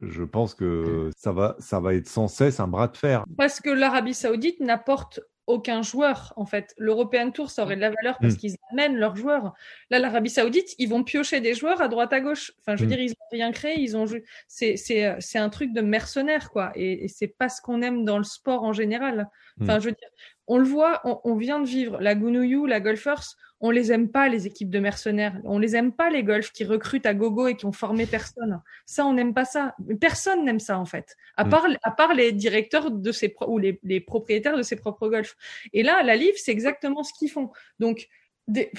je 0.00 0.24
pense 0.24 0.54
que 0.54 1.10
ça 1.16 1.32
va, 1.32 1.56
ça 1.58 1.80
va 1.80 1.94
être 1.94 2.08
sans 2.08 2.28
cesse 2.28 2.58
un 2.58 2.66
bras 2.66 2.88
de 2.88 2.96
fer. 2.96 3.24
Parce 3.36 3.60
que 3.60 3.68
l'Arabie 3.68 4.14
Saoudite 4.14 4.60
n'apporte 4.60 5.20
aucun 5.50 5.82
joueur, 5.82 6.32
en 6.36 6.46
fait. 6.46 6.74
L'European 6.78 7.30
Tour, 7.30 7.50
ça 7.50 7.62
aurait 7.62 7.76
de 7.76 7.80
la 7.80 7.90
valeur 7.90 8.18
parce 8.20 8.34
mm. 8.34 8.36
qu'ils 8.36 8.56
amènent 8.70 8.96
leurs 8.96 9.16
joueurs. 9.16 9.54
Là, 9.90 9.98
l'Arabie 9.98 10.30
Saoudite, 10.30 10.74
ils 10.78 10.88
vont 10.88 11.04
piocher 11.04 11.40
des 11.40 11.54
joueurs 11.54 11.80
à 11.82 11.88
droite 11.88 12.12
à 12.12 12.20
gauche. 12.20 12.52
Enfin, 12.60 12.76
je 12.76 12.82
veux 12.82 12.86
mm. 12.86 12.90
dire, 12.90 13.00
ils 13.00 13.10
n'ont 13.10 13.28
rien 13.30 13.52
créé, 13.52 13.80
ils 13.80 13.96
ont 13.96 14.06
c'est 14.48 14.76
c'est 14.76 15.38
un 15.38 15.48
truc 15.48 15.72
de 15.72 15.80
mercenaire, 15.80 16.50
quoi. 16.50 16.72
Et, 16.74 17.04
et 17.04 17.08
c'est 17.08 17.28
pas 17.28 17.48
ce 17.48 17.60
qu'on 17.60 17.82
aime 17.82 18.04
dans 18.04 18.18
le 18.18 18.24
sport 18.24 18.62
en 18.62 18.72
général. 18.72 19.28
Enfin, 19.60 19.78
mm. 19.78 19.80
je 19.80 19.84
veux 19.88 19.94
dire, 19.94 20.08
on 20.50 20.58
le 20.58 20.64
voit, 20.64 21.00
on, 21.04 21.36
vient 21.36 21.60
de 21.60 21.66
vivre 21.66 22.00
la 22.00 22.16
Gunuyu, 22.16 22.66
la 22.66 22.80
Golfers, 22.80 23.36
on 23.60 23.70
les 23.70 23.92
aime 23.92 24.08
pas 24.08 24.28
les 24.28 24.48
équipes 24.48 24.68
de 24.68 24.80
mercenaires, 24.80 25.40
on 25.44 25.60
les 25.60 25.76
aime 25.76 25.92
pas 25.92 26.10
les 26.10 26.24
golfs 26.24 26.50
qui 26.50 26.64
recrutent 26.64 27.06
à 27.06 27.14
gogo 27.14 27.46
et 27.46 27.54
qui 27.54 27.66
ont 27.66 27.72
formé 27.72 28.04
personne. 28.04 28.60
Ça, 28.84 29.06
on 29.06 29.12
n'aime 29.12 29.32
pas 29.32 29.44
ça. 29.44 29.76
Personne 30.00 30.44
n'aime 30.44 30.58
ça 30.58 30.76
en 30.80 30.86
fait, 30.86 31.16
à 31.36 31.44
mm. 31.44 31.50
part 31.50 31.66
à 31.84 31.90
part 31.92 32.14
les 32.14 32.32
directeurs 32.32 32.90
de 32.90 33.12
ses 33.12 33.32
ou 33.46 33.58
les, 33.58 33.78
les, 33.84 34.00
propriétaires 34.00 34.56
de 34.56 34.62
ses 34.62 34.74
propres 34.74 35.08
golfs. 35.08 35.36
Et 35.72 35.84
là, 35.84 36.02
la 36.02 36.16
Live, 36.16 36.34
c'est 36.34 36.50
exactement 36.50 37.04
ce 37.04 37.12
qu'ils 37.16 37.30
font. 37.30 37.52
Donc, 37.78 38.08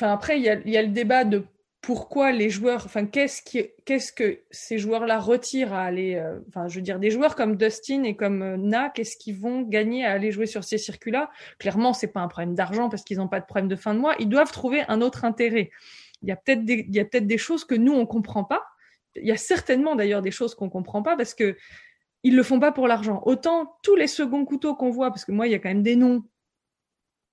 après, 0.01 0.39
il 0.39 0.43
y 0.43 0.49
a, 0.49 0.59
y 0.67 0.75
a 0.75 0.81
le 0.81 0.89
débat 0.89 1.23
de 1.23 1.45
pourquoi 1.81 2.31
les 2.31 2.51
joueurs, 2.51 2.85
enfin, 2.85 3.07
qu'est-ce 3.07 3.41
qu'est-ce 3.85 4.13
que 4.13 4.39
ces 4.51 4.77
joueurs-là 4.77 5.19
retirent 5.19 5.73
à 5.73 5.81
aller, 5.81 6.15
euh, 6.15 6.39
enfin, 6.47 6.67
je 6.67 6.75
veux 6.75 6.81
dire, 6.81 6.99
des 6.99 7.09
joueurs 7.09 7.35
comme 7.35 7.55
Dustin 7.55 8.03
et 8.03 8.15
comme 8.15 8.43
euh, 8.43 8.57
Na, 8.57 8.89
qu'est-ce 8.89 9.17
qu'ils 9.17 9.37
vont 9.37 9.61
gagner 9.61 10.05
à 10.05 10.11
aller 10.11 10.31
jouer 10.31 10.45
sur 10.45 10.63
ces 10.63 10.77
circuits-là? 10.77 11.31
Clairement, 11.57 11.93
c'est 11.93 12.07
pas 12.07 12.19
un 12.19 12.27
problème 12.27 12.53
d'argent 12.53 12.87
parce 12.87 13.03
qu'ils 13.03 13.17
n'ont 13.17 13.27
pas 13.27 13.39
de 13.39 13.45
problème 13.45 13.67
de 13.67 13.75
fin 13.75 13.95
de 13.95 13.99
mois. 13.99 14.15
Ils 14.19 14.29
doivent 14.29 14.51
trouver 14.51 14.83
un 14.89 15.01
autre 15.01 15.25
intérêt. 15.25 15.71
Il 16.21 16.29
y 16.29 16.31
a 16.31 16.35
peut-être 16.35 16.63
des, 16.65 16.85
il 16.87 16.95
y 16.95 16.99
a 16.99 17.05
peut-être 17.05 17.25
des 17.25 17.39
choses 17.39 17.65
que 17.65 17.73
nous 17.73 17.93
on 17.93 18.05
comprend 18.05 18.43
pas. 18.43 18.63
Il 19.15 19.25
y 19.25 19.31
a 19.31 19.37
certainement 19.37 19.95
d'ailleurs 19.95 20.21
des 20.21 20.31
choses 20.31 20.53
qu'on 20.53 20.69
comprend 20.69 21.01
pas 21.01 21.17
parce 21.17 21.33
que 21.33 21.57
ils 22.23 22.35
le 22.35 22.43
font 22.43 22.59
pas 22.59 22.71
pour 22.71 22.87
l'argent. 22.87 23.21
Autant 23.25 23.73
tous 23.81 23.95
les 23.95 24.07
seconds 24.07 24.45
couteaux 24.45 24.75
qu'on 24.75 24.91
voit, 24.91 25.09
parce 25.09 25.25
que 25.25 25.31
moi, 25.31 25.47
il 25.47 25.51
y 25.51 25.55
a 25.55 25.59
quand 25.59 25.69
même 25.69 25.81
des 25.81 25.95
noms 25.95 26.23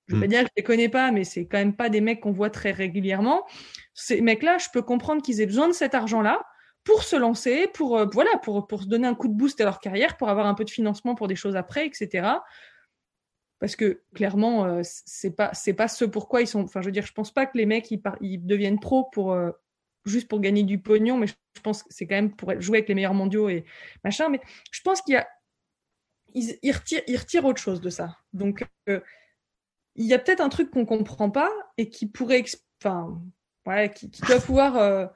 je 0.08 0.14
vais 0.14 0.20
pas 0.20 0.26
hmm. 0.26 0.30
dire 0.30 0.40
que 0.40 0.46
je 0.46 0.52
les 0.56 0.62
connais 0.62 0.88
pas, 0.88 1.10
mais 1.10 1.24
c'est 1.24 1.46
quand 1.46 1.58
même 1.58 1.76
pas 1.76 1.90
des 1.90 2.00
mecs 2.00 2.20
qu'on 2.20 2.32
voit 2.32 2.50
très 2.50 2.72
régulièrement. 2.72 3.46
Ces 3.94 4.20
mecs-là, 4.20 4.58
je 4.58 4.68
peux 4.72 4.82
comprendre 4.82 5.22
qu'ils 5.22 5.40
aient 5.40 5.46
besoin 5.46 5.68
de 5.68 5.72
cet 5.72 5.94
argent-là 5.94 6.40
pour 6.84 7.02
se 7.02 7.16
lancer, 7.16 7.68
pour 7.74 7.98
euh, 7.98 8.06
voilà, 8.12 8.30
pour 8.38 8.66
pour 8.66 8.82
se 8.82 8.88
donner 8.88 9.06
un 9.06 9.14
coup 9.14 9.28
de 9.28 9.34
boost 9.34 9.60
à 9.60 9.64
leur 9.64 9.80
carrière, 9.80 10.16
pour 10.16 10.30
avoir 10.30 10.46
un 10.46 10.54
peu 10.54 10.64
de 10.64 10.70
financement 10.70 11.14
pour 11.14 11.28
des 11.28 11.36
choses 11.36 11.56
après, 11.56 11.86
etc. 11.86 12.26
Parce 13.58 13.76
que 13.76 14.02
clairement, 14.14 14.64
euh, 14.64 14.80
c'est 14.82 15.34
pas 15.36 15.52
c'est 15.52 15.74
pas 15.74 15.88
ce 15.88 16.06
pourquoi 16.06 16.40
ils 16.40 16.46
sont. 16.46 16.62
Enfin, 16.62 16.80
je 16.80 16.86
veux 16.86 16.92
dire, 16.92 17.04
je 17.04 17.12
pense 17.12 17.32
pas 17.32 17.44
que 17.44 17.58
les 17.58 17.66
mecs 17.66 17.90
ils, 17.90 18.00
ils 18.22 18.38
deviennent 18.38 18.80
pros 18.80 19.04
pour 19.12 19.32
euh, 19.32 19.50
juste 20.06 20.28
pour 20.28 20.40
gagner 20.40 20.62
du 20.62 20.80
pognon, 20.80 21.18
mais 21.18 21.26
je 21.26 21.60
pense 21.62 21.82
que 21.82 21.88
c'est 21.92 22.06
quand 22.06 22.14
même 22.14 22.34
pour 22.34 22.58
jouer 22.60 22.78
avec 22.78 22.88
les 22.88 22.94
meilleurs 22.94 23.14
mondiaux 23.14 23.50
et 23.50 23.66
machin. 24.04 24.30
Mais 24.30 24.40
je 24.70 24.80
pense 24.80 25.02
qu'il 25.02 25.14
y 25.14 25.18
a 25.18 25.28
ils, 26.34 26.58
ils, 26.62 26.72
retirent, 26.72 27.02
ils 27.06 27.16
retirent 27.16 27.44
autre 27.44 27.60
chose 27.60 27.80
de 27.80 27.90
ça. 27.90 28.16
Donc 28.32 28.64
il 29.98 30.06
y 30.06 30.14
a 30.14 30.18
peut-être 30.18 30.40
un 30.40 30.48
truc 30.48 30.70
qu'on 30.70 30.86
comprend 30.86 31.28
pas 31.28 31.50
et 31.76 31.90
qui 31.90 32.06
pourrait, 32.06 32.44
enfin, 32.80 33.20
ouais, 33.66 33.92
qui, 33.92 34.08
doit 34.26 34.38
pouvoir 34.38 34.76
euh, 34.76 35.06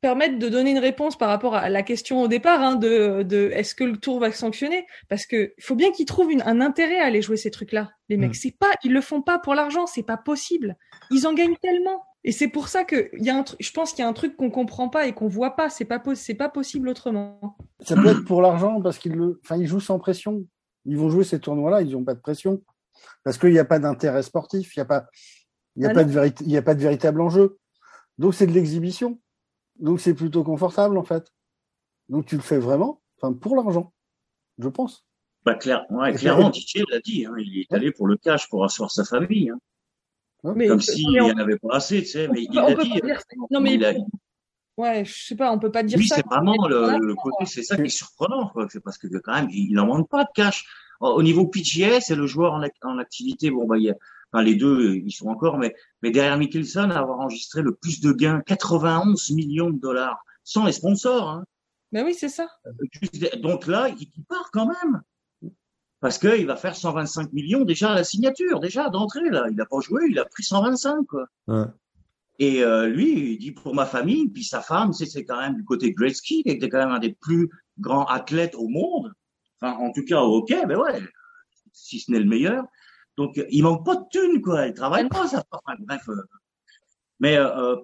permettre 0.00 0.38
de 0.38 0.48
donner 0.48 0.70
une 0.70 0.78
réponse 0.78 1.18
par 1.18 1.28
rapport 1.28 1.56
à 1.56 1.68
la 1.68 1.82
question 1.82 2.22
au 2.22 2.28
départ 2.28 2.62
hein, 2.62 2.76
de, 2.76 3.24
de 3.24 3.50
est-ce 3.52 3.74
que 3.74 3.82
le 3.82 3.96
tour 3.96 4.20
va 4.20 4.30
sanctionner? 4.30 4.86
Parce 5.08 5.26
que 5.26 5.52
faut 5.60 5.74
bien 5.74 5.90
qu'ils 5.90 6.06
trouvent 6.06 6.30
un 6.44 6.60
intérêt 6.60 7.00
à 7.00 7.06
aller 7.06 7.22
jouer 7.22 7.36
ces 7.36 7.50
trucs-là. 7.50 7.90
Les 8.08 8.16
mecs, 8.16 8.30
mm. 8.30 8.34
c'est 8.34 8.56
pas, 8.56 8.70
ils 8.84 8.92
le 8.92 9.00
font 9.00 9.20
pas 9.20 9.40
pour 9.40 9.54
l'argent, 9.54 9.86
c'est 9.86 10.04
pas 10.04 10.16
possible. 10.16 10.76
Ils 11.10 11.26
en 11.26 11.34
gagnent 11.34 11.56
tellement. 11.60 12.04
Et 12.22 12.32
c'est 12.32 12.48
pour 12.48 12.68
ça 12.68 12.84
que 12.84 13.10
y 13.14 13.30
a 13.30 13.36
un 13.36 13.44
je 13.58 13.70
pense 13.72 13.92
qu'il 13.92 14.02
y 14.02 14.06
a 14.06 14.08
un 14.08 14.12
truc 14.12 14.36
qu'on 14.36 14.50
comprend 14.50 14.90
pas 14.90 15.06
et 15.06 15.12
qu'on 15.12 15.26
voit 15.26 15.56
pas. 15.56 15.70
C'est 15.70 15.86
pas, 15.86 15.98
pas 15.98 16.48
possible 16.48 16.88
autrement. 16.88 17.56
Ça 17.80 17.96
peut 17.96 18.08
être 18.08 18.24
pour 18.24 18.42
l'argent 18.42 18.80
parce 18.80 18.98
qu'ils 18.98 19.14
le, 19.14 19.40
enfin, 19.42 19.56
ils 19.56 19.66
jouent 19.66 19.80
sans 19.80 19.98
pression. 19.98 20.44
Ils 20.84 20.96
vont 20.96 21.08
jouer 21.08 21.24
ces 21.24 21.40
tournois-là, 21.40 21.82
ils 21.82 21.92
n'ont 21.92 22.04
pas 22.04 22.14
de 22.14 22.20
pression 22.20 22.62
parce 23.24 23.38
qu'il 23.38 23.50
n'y 23.50 23.58
a 23.58 23.64
pas 23.64 23.78
d'intérêt 23.78 24.22
sportif, 24.22 24.76
il 24.76 24.80
n'y 24.80 24.82
a 24.82 24.86
pas, 24.86 25.06
il 25.76 25.82
y 25.82 25.86
a, 25.86 25.90
ah 25.90 25.94
pas 25.94 26.04
de 26.04 26.32
il 26.42 26.50
y 26.50 26.56
a 26.56 26.62
pas 26.62 26.74
de 26.74 26.80
véritable 26.80 27.20
enjeu. 27.20 27.58
Donc 28.18 28.34
c'est 28.34 28.46
de 28.46 28.52
l'exhibition. 28.52 29.20
Donc 29.78 30.00
c'est 30.00 30.14
plutôt 30.14 30.44
confortable 30.44 30.98
en 30.98 31.04
fait. 31.04 31.32
Donc 32.08 32.26
tu 32.26 32.36
le 32.36 32.42
fais 32.42 32.58
vraiment, 32.58 33.02
enfin 33.16 33.32
pour 33.32 33.56
l'argent, 33.56 33.92
je 34.58 34.68
pense. 34.68 35.04
Bah, 35.44 35.54
clair, 35.54 35.86
ouais, 35.90 36.12
clairement, 36.12 36.50
Didier 36.50 36.84
l'a 36.90 37.00
dit, 37.00 37.24
hein, 37.24 37.34
il 37.38 37.60
est 37.60 37.72
allé 37.72 37.92
pour 37.92 38.06
le 38.06 38.16
cash, 38.18 38.48
pour 38.50 38.64
asseoir 38.64 38.90
sa 38.90 39.04
famille. 39.04 39.50
Hein. 39.50 39.58
Mais, 40.54 40.68
Comme 40.68 40.80
s'il 40.80 41.08
n'y 41.08 41.20
en 41.20 41.36
avait 41.36 41.58
pas 41.58 41.76
assez, 41.76 42.00
tu 42.00 42.08
sais, 42.08 42.28
mais 42.28 42.42
il 42.42 42.54
l'a 42.54 42.74
dit. 42.74 43.00
Non, 43.50 43.60
mais 43.60 43.74
il 43.74 44.04
Ouais, 44.76 45.04
je 45.04 45.26
sais 45.26 45.36
pas, 45.36 45.52
on 45.52 45.58
peut 45.58 45.70
pas 45.70 45.82
dire 45.82 45.98
ça. 45.98 46.02
Oui, 46.02 46.08
c'est 46.08 46.26
vraiment 46.26 46.66
le, 46.66 47.14
côté, 47.14 47.44
c'est 47.44 47.62
ça 47.62 47.76
qui 47.76 47.82
est 47.82 47.88
surprenant, 47.88 48.50
C'est 48.70 48.82
parce 48.82 48.96
que 48.96 49.08
quand 49.18 49.34
même, 49.34 49.50
il 49.50 49.72
n'en 49.74 49.86
manque 49.86 50.08
pas 50.08 50.24
de 50.24 50.30
cash. 50.34 50.64
Au 51.00 51.22
niveau 51.22 51.46
PGA, 51.46 52.00
c'est 52.00 52.14
le 52.14 52.26
joueur 52.26 52.52
en, 52.52 52.98
activité. 52.98 53.50
Bon, 53.50 53.66
bah, 53.66 53.78
il 53.78 53.84
y 53.84 53.90
a, 53.90 53.94
enfin, 54.32 54.44
les 54.44 54.54
deux, 54.54 54.96
ils 54.96 55.12
sont 55.12 55.28
encore, 55.28 55.56
mais, 55.56 55.74
mais 56.02 56.10
derrière 56.10 56.36
Mickelson, 56.36 56.90
avoir 56.90 57.20
enregistré 57.20 57.62
le 57.62 57.74
plus 57.74 58.00
de 58.00 58.12
gains, 58.12 58.42
91 58.46 59.30
millions 59.30 59.70
de 59.70 59.78
dollars, 59.78 60.22
sans 60.44 60.66
les 60.66 60.72
sponsors. 60.72 61.28
Hein. 61.28 61.44
Ben 61.92 62.04
oui, 62.04 62.14
c'est 62.14 62.28
ça. 62.28 62.48
Donc 63.42 63.66
là, 63.66 63.88
il, 63.88 64.24
part 64.28 64.50
quand 64.52 64.66
même. 64.66 65.02
Parce 66.00 66.18
qu'il 66.18 66.46
va 66.46 66.56
faire 66.56 66.76
125 66.76 67.32
millions 67.32 67.64
déjà 67.64 67.92
à 67.92 67.94
la 67.94 68.04
signature, 68.04 68.60
déjà 68.60 68.88
d'entrée, 68.90 69.28
là. 69.30 69.46
Il 69.50 69.56
n'a 69.56 69.66
pas 69.66 69.80
joué, 69.80 70.04
il 70.08 70.18
a 70.18 70.24
pris 70.24 70.42
125, 70.42 71.06
quoi. 71.06 71.26
Ouais. 71.48 71.64
Et 72.38 72.62
euh, 72.62 72.86
lui, 72.86 73.34
il 73.34 73.38
dit 73.38 73.52
pour 73.52 73.74
ma 73.74 73.84
famille, 73.84 74.28
puis 74.28 74.44
sa 74.44 74.62
femme, 74.62 74.94
c'est 74.94 75.24
quand 75.24 75.38
même 75.38 75.56
du 75.56 75.64
côté 75.64 75.92
Gretzky, 75.92 76.42
qui 76.42 76.48
était 76.48 76.70
quand 76.70 76.78
même 76.78 76.92
un 76.92 76.98
des 76.98 77.12
plus 77.12 77.50
grands 77.78 78.06
athlètes 78.06 78.54
au 78.54 78.68
monde. 78.68 79.12
Enfin, 79.60 79.76
en 79.76 79.92
tout 79.92 80.04
cas, 80.04 80.20
ok, 80.20 80.48
ben 80.66 80.78
ouais, 80.78 81.02
si 81.72 82.00
ce 82.00 82.10
n'est 82.10 82.20
le 82.20 82.28
meilleur. 82.28 82.64
Donc, 83.16 83.40
il 83.50 83.62
manque 83.62 83.84
pas 83.84 83.96
de 83.96 84.04
thunes, 84.10 84.40
quoi. 84.40 84.66
Il 84.66 84.74
travaille 84.74 85.08
pas, 85.08 85.26
ça. 85.28 85.44
Enfin, 85.50 85.76
bref. 85.80 86.08
Euh. 86.08 86.22
Mais 87.18 87.36
euh, 87.36 87.76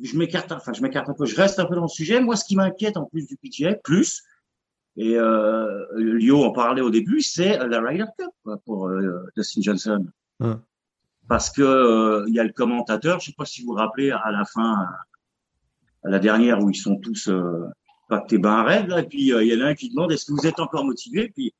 je 0.00 0.18
m'écarte, 0.18 0.50
enfin, 0.50 0.72
je 0.72 0.82
m'écarte 0.82 1.08
un 1.08 1.14
peu. 1.14 1.24
Je 1.24 1.36
reste 1.36 1.60
un 1.60 1.66
peu 1.66 1.76
dans 1.76 1.82
le 1.82 1.88
sujet. 1.88 2.20
Moi, 2.20 2.34
ce 2.34 2.44
qui 2.44 2.56
m'inquiète 2.56 2.96
en 2.96 3.04
plus 3.04 3.26
du 3.26 3.36
PGA, 3.36 3.74
plus, 3.76 4.24
et 4.96 5.16
euh, 5.16 5.86
Lio 5.96 6.44
en 6.44 6.52
parlait 6.52 6.82
au 6.82 6.90
début, 6.90 7.22
c'est 7.22 7.56
la 7.66 7.80
Ryder 7.80 8.06
Cup. 8.18 8.28
quoi, 8.42 8.58
pour 8.64 8.88
euh, 8.88 9.24
Dustin 9.36 9.62
Johnson. 9.62 10.06
Parce 11.28 11.50
que 11.50 11.62
euh, 11.62 12.24
il 12.28 12.34
y 12.34 12.40
a 12.40 12.44
le 12.44 12.52
commentateur, 12.52 13.20
je 13.20 13.26
sais 13.26 13.34
pas 13.36 13.44
si 13.44 13.62
vous 13.62 13.68
vous 13.68 13.74
rappelez, 13.74 14.10
à 14.10 14.30
la 14.32 14.44
fin, 14.44 14.86
à 16.04 16.08
la 16.10 16.18
dernière 16.18 16.62
où 16.62 16.70
ils 16.70 16.76
sont 16.76 16.96
tous 16.96 17.30
euh, 18.12 18.16
pactés 18.16 18.38
bain 18.38 18.62
raide, 18.62 18.88
là, 18.88 19.00
et 19.00 19.06
puis 19.06 19.32
euh, 19.32 19.44
il 19.44 19.52
y 19.52 19.56
en 19.56 19.64
a 19.64 19.68
un 19.68 19.74
qui 19.74 19.90
demande 19.90 20.12
est-ce 20.12 20.26
que 20.26 20.32
vous 20.32 20.46
êtes 20.46 20.60
encore 20.60 20.84
motivé? 20.84 21.30
Puis 21.34 21.54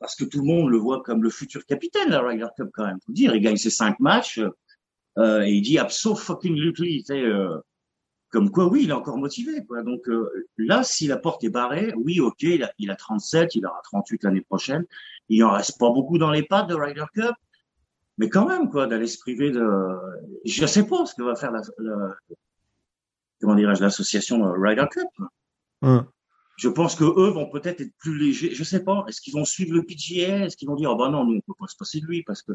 parce 0.00 0.14
que 0.14 0.24
tout 0.24 0.38
le 0.38 0.46
monde 0.46 0.70
le 0.70 0.78
voit 0.78 1.02
comme 1.02 1.24
le 1.24 1.30
futur 1.30 1.66
capitaine 1.66 2.10
la 2.10 2.22
Ryder 2.22 2.46
Cup 2.56 2.68
quand 2.72 2.86
même. 2.86 2.98
Faut 3.04 3.12
dire, 3.12 3.34
il 3.34 3.42
gagne 3.42 3.56
ses 3.56 3.70
cinq 3.70 3.98
matchs 3.98 4.38
et 4.38 5.50
il 5.50 5.60
dit 5.60 5.76
abso 5.76 6.14
fucking 6.14 6.54
Lutley, 6.54 6.98
tu 6.98 7.06
sais, 7.06 7.24
comme 8.30 8.50
quoi, 8.50 8.66
oui, 8.66 8.84
il 8.84 8.90
est 8.90 8.94
encore 8.94 9.18
motivé. 9.18 9.64
Quoi. 9.64 9.82
Donc 9.82 10.08
euh, 10.08 10.30
là, 10.56 10.82
si 10.82 11.06
la 11.06 11.16
porte 11.16 11.44
est 11.44 11.50
barrée, 11.50 11.92
oui, 11.96 12.20
ok, 12.20 12.42
il 12.42 12.62
a, 12.62 12.72
il 12.78 12.90
a 12.90 12.96
37, 12.96 13.54
il 13.54 13.66
aura 13.66 13.80
38 13.84 14.24
l'année 14.24 14.42
prochaine. 14.42 14.84
Il 15.28 15.42
en 15.44 15.52
reste 15.52 15.78
pas 15.78 15.90
beaucoup 15.90 16.18
dans 16.18 16.30
les 16.30 16.42
pattes 16.42 16.68
de 16.68 16.74
Ryder 16.74 17.04
Cup, 17.14 17.34
mais 18.18 18.28
quand 18.28 18.46
même, 18.46 18.70
quoi, 18.70 18.86
d'aller 18.86 19.06
se 19.06 19.18
priver 19.18 19.50
de. 19.50 19.66
Je 20.44 20.66
sais 20.66 20.86
pas 20.86 21.06
ce 21.06 21.14
que 21.14 21.22
va 21.22 21.36
faire 21.36 21.52
la, 21.52 21.62
comment 23.40 23.54
dirais-je 23.54 23.82
l'association 23.82 24.52
Ryder 24.52 24.86
Cup. 24.90 25.08
Hum. 25.82 26.06
Je 26.56 26.68
pense 26.68 26.96
que 26.96 27.04
eux 27.04 27.30
vont 27.30 27.48
peut-être 27.48 27.80
être 27.80 27.96
plus 27.98 28.18
légers. 28.18 28.52
Je 28.52 28.64
sais 28.64 28.82
pas. 28.82 29.04
Est-ce 29.06 29.20
qu'ils 29.20 29.34
vont 29.34 29.44
suivre 29.44 29.72
le 29.74 29.84
PGA 29.84 30.46
Est-ce 30.46 30.56
qu'ils 30.56 30.68
vont 30.68 30.74
dire, 30.74 30.90
oh 30.90 30.96
bah 30.96 31.08
non, 31.08 31.24
nous 31.24 31.36
on 31.36 31.40
peut 31.40 31.56
pas 31.58 31.68
se 31.68 31.76
passer 31.76 32.00
de 32.00 32.06
lui 32.06 32.24
parce 32.24 32.42
que 32.42 32.52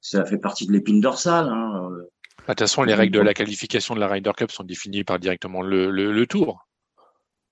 ça 0.00 0.24
fait 0.24 0.38
partie 0.38 0.66
de 0.66 0.72
l'épine 0.72 1.00
dorsale. 1.00 1.48
Hein. 1.48 1.90
Bah, 2.38 2.44
de 2.48 2.52
toute 2.52 2.60
façon, 2.60 2.82
les 2.82 2.94
règles 2.94 3.14
de 3.14 3.20
la 3.20 3.34
qualification 3.34 3.94
de 3.94 4.00
la 4.00 4.08
Ryder 4.08 4.32
Cup 4.36 4.50
sont 4.52 4.64
définies 4.64 5.04
par 5.04 5.18
directement 5.18 5.62
le, 5.62 5.90
le, 5.90 6.26
tour. 6.26 6.66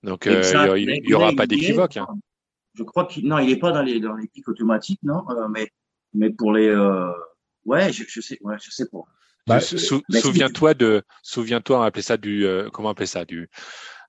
Donc, 0.02 0.26
euh, 0.26 0.42
il 0.76 1.02
n'y 1.02 1.14
aura 1.14 1.32
pas 1.32 1.46
d'équivoque. 1.46 1.96
Hein. 1.96 2.06
Je 2.74 2.82
crois 2.82 3.06
qu'il 3.06 3.26
non, 3.26 3.38
il 3.38 3.48
n'est 3.48 3.58
pas 3.58 3.72
dans 3.72 3.82
les 3.82 4.00
dans 4.00 4.14
les 4.14 4.26
pics 4.28 4.48
automatiques, 4.48 5.00
non. 5.02 5.24
Euh, 5.30 5.48
mais 5.48 5.70
mais 6.12 6.30
pour 6.30 6.52
les 6.52 6.68
euh... 6.68 7.10
ouais, 7.64 7.92
je, 7.92 8.04
je 8.06 8.20
sais, 8.20 8.38
ouais, 8.42 8.56
je 8.60 8.70
sais 8.70 8.86
pas. 8.88 9.04
Bah, 9.46 9.60
souviens-toi 9.60 10.74
de, 10.74 11.02
souviens-toi, 11.22 11.80
on 11.80 11.82
appelait 11.82 12.02
ça 12.02 12.16
du, 12.16 12.46
euh, 12.46 12.70
comment 12.70 12.90
appeler 12.90 13.06
ça, 13.06 13.24
du, 13.24 13.50